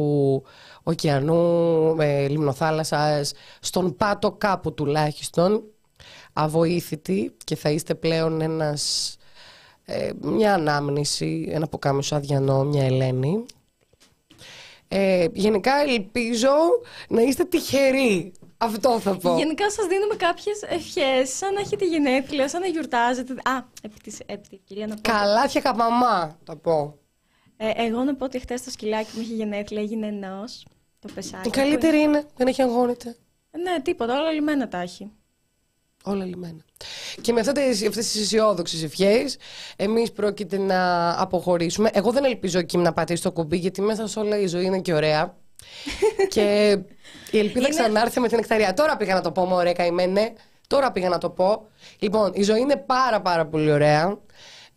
ωκεανού, 0.82 1.96
ε, 2.00 2.28
λιμνοθάλασσας, 2.28 3.32
στον 3.60 3.96
πάτο 3.96 4.32
κάπου 4.32 4.74
τουλάχιστον, 4.74 5.62
αβοήθητοι 6.32 7.36
και 7.44 7.56
θα 7.56 7.70
είστε 7.70 7.94
πλέον 7.94 8.40
ένας, 8.40 9.16
ε, 9.84 10.10
μια 10.20 10.54
ανάμνηση, 10.54 11.46
ένα 11.50 11.66
ποκάμισο 11.66 12.16
αδιανό, 12.16 12.64
μια 12.64 12.84
Ελένη. 12.84 13.44
Ε, 14.88 15.26
γενικά 15.32 15.72
ελπίζω 15.88 16.54
να 17.08 17.22
είστε 17.22 17.44
τυχεροί. 17.44 18.32
Αυτό 18.58 19.00
θα 19.00 19.16
πω. 19.16 19.36
Γενικά 19.36 19.70
σας 19.70 19.86
δίνουμε 19.86 20.14
κάποιες 20.14 20.62
ευχές, 20.68 21.36
σαν 21.36 21.54
να 21.54 21.60
έχετε 21.60 21.84
γενέθλια, 21.86 22.48
σαν 22.48 22.60
να 22.60 22.66
γιορτάζετε. 22.66 23.32
Α, 23.32 23.64
επί 23.82 24.00
τη 24.10 24.16
ευκαιρία 24.26 24.86
να 24.86 24.94
πω. 24.94 25.00
Καλάθια 25.00 25.60
καπαμά, 25.60 26.38
θα 26.44 26.56
πω. 26.56 26.98
Ε, 27.56 27.70
εγώ 27.76 28.02
να 28.04 28.14
πω 28.14 28.24
ότι 28.24 28.38
χτε 28.38 28.54
το 28.64 28.70
σκυλάκι 28.70 29.10
μου 29.14 29.20
είχε 29.20 29.34
γενέθλια, 29.34 29.80
έγινε 29.80 30.06
ενό. 30.06 30.44
Το 30.98 31.08
πεσάκι. 31.14 31.48
Η 31.48 31.50
καλύτερη 31.50 32.00
είναι, 32.00 32.24
δεν 32.36 32.46
έχει 32.46 32.62
αγχώνεται. 32.62 33.16
Ε, 33.50 33.58
Ναι, 33.58 33.80
τίποτα, 33.82 34.20
όλα 34.20 34.30
λιμένα 34.32 34.68
τα 34.68 34.78
έχει. 34.80 35.10
Όλα 36.04 36.24
λιμένα. 36.24 36.64
Και 37.20 37.32
με 37.32 37.40
αυτές, 37.40 37.86
αυτές 37.86 38.10
τις 38.12 38.22
αισιόδοξες 38.22 38.82
ευχές, 38.82 39.36
εμείς 39.76 40.12
πρόκειται 40.12 40.58
να 40.58 41.10
αποχωρήσουμε. 41.20 41.90
Εγώ 41.92 42.12
δεν 42.12 42.24
ελπίζω 42.24 42.58
εκεί 42.58 42.76
να 42.76 42.92
πατήσεις 42.92 43.22
το 43.22 43.32
κουμπί, 43.32 43.56
γιατί 43.56 43.80
μέσα 43.82 44.06
σε 44.06 44.18
όλα 44.18 44.38
η 44.38 44.46
ζωή 44.46 44.64
είναι 44.64 44.80
και 44.80 44.94
ωραία. 44.94 45.36
και 46.34 46.78
η 47.30 47.38
ελπίδα 47.38 47.58
Είναι- 47.66 47.68
ξανάρθει 47.68 48.20
με 48.20 48.28
την 48.28 48.38
εκταρία. 48.38 48.74
Τώρα 48.74 48.96
πήγα 48.96 49.14
να 49.14 49.20
το 49.20 49.32
πω, 49.32 49.44
μωρέ 49.44 49.72
καημένε. 49.72 50.32
Τώρα 50.66 50.92
πήγα 50.92 51.08
να 51.08 51.18
το 51.18 51.30
πω. 51.30 51.66
Λοιπόν, 51.98 52.30
η 52.34 52.42
ζωή 52.42 52.60
είναι 52.60 52.76
πάρα 52.76 53.20
πάρα 53.20 53.46
πολύ 53.46 53.72
ωραία. 53.72 54.18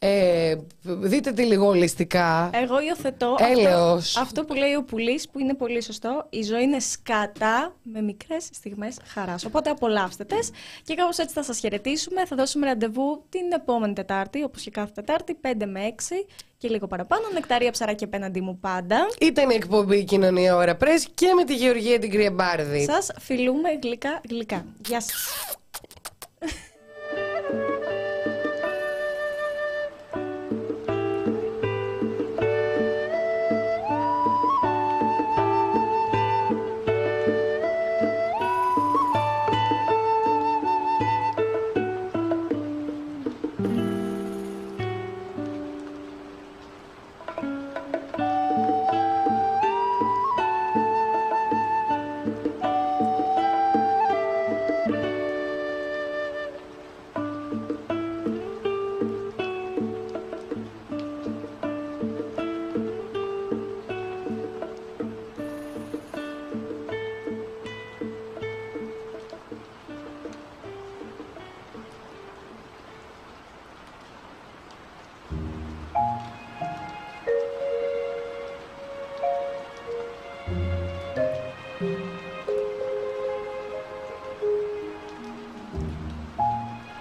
Ε, 0.02 0.56
δείτε 0.84 1.32
τη 1.32 1.44
λίγο 1.44 1.68
ολιστικά. 1.68 2.50
Εγώ 2.54 2.82
υιοθετώ 2.82 3.36
Έλεος. 3.40 4.08
αυτό, 4.08 4.22
αυτό 4.22 4.46
που 4.46 4.54
λέει 4.54 4.74
ο 4.74 4.84
Πουλής, 4.84 5.30
που 5.30 5.40
είναι 5.40 5.54
πολύ 5.54 5.84
σωστό. 5.84 6.26
Η 6.30 6.44
ζωή 6.44 6.64
είναι 6.64 6.80
σκατά 6.80 7.76
με 7.84 8.02
μικρές 8.02 8.48
στιγμές 8.52 8.98
χαράς. 9.06 9.46
Οπότε 9.46 9.70
απολαύστε 9.70 10.24
τες 10.24 10.50
και 10.84 10.94
κάπως 10.96 11.18
έτσι 11.18 11.34
θα 11.34 11.44
σας 11.44 11.60
χαιρετήσουμε. 11.60 12.26
Θα 12.26 12.36
δώσουμε 12.36 12.66
ραντεβού 12.66 13.24
την 13.30 13.52
επόμενη 13.56 13.94
Τετάρτη, 13.94 14.44
όπως 14.44 14.62
και 14.62 14.72
κάθε 14.72 14.92
Τετάρτη, 14.94 15.38
5 15.42 15.66
με 15.66 15.86
6 15.86 16.26
και 16.58 16.68
λίγο 16.68 16.88
παραπάνω. 16.88 17.22
Νεκταρία 17.34 17.72
ψαράκι 17.72 18.04
απέναντί 18.04 18.42
μου 18.42 18.60
πάντα. 18.60 19.08
Ήταν 19.20 19.50
η 19.50 19.54
εκπομπή 19.54 20.04
Κοινωνία 20.04 20.56
Ωρα 20.56 20.76
Πρέσ 20.76 21.08
και 21.14 21.34
με 21.36 21.44
τη 21.44 21.56
Γεωργία 21.56 22.00
την 22.00 22.10
Κρυεμπάρδη. 22.12 22.84
Σας 22.84 23.12
φιλούμε 23.20 23.70
γλυκά 23.84 24.22
γλυκά. 24.30 24.66
Γεια 24.88 25.02
σας. 25.02 25.14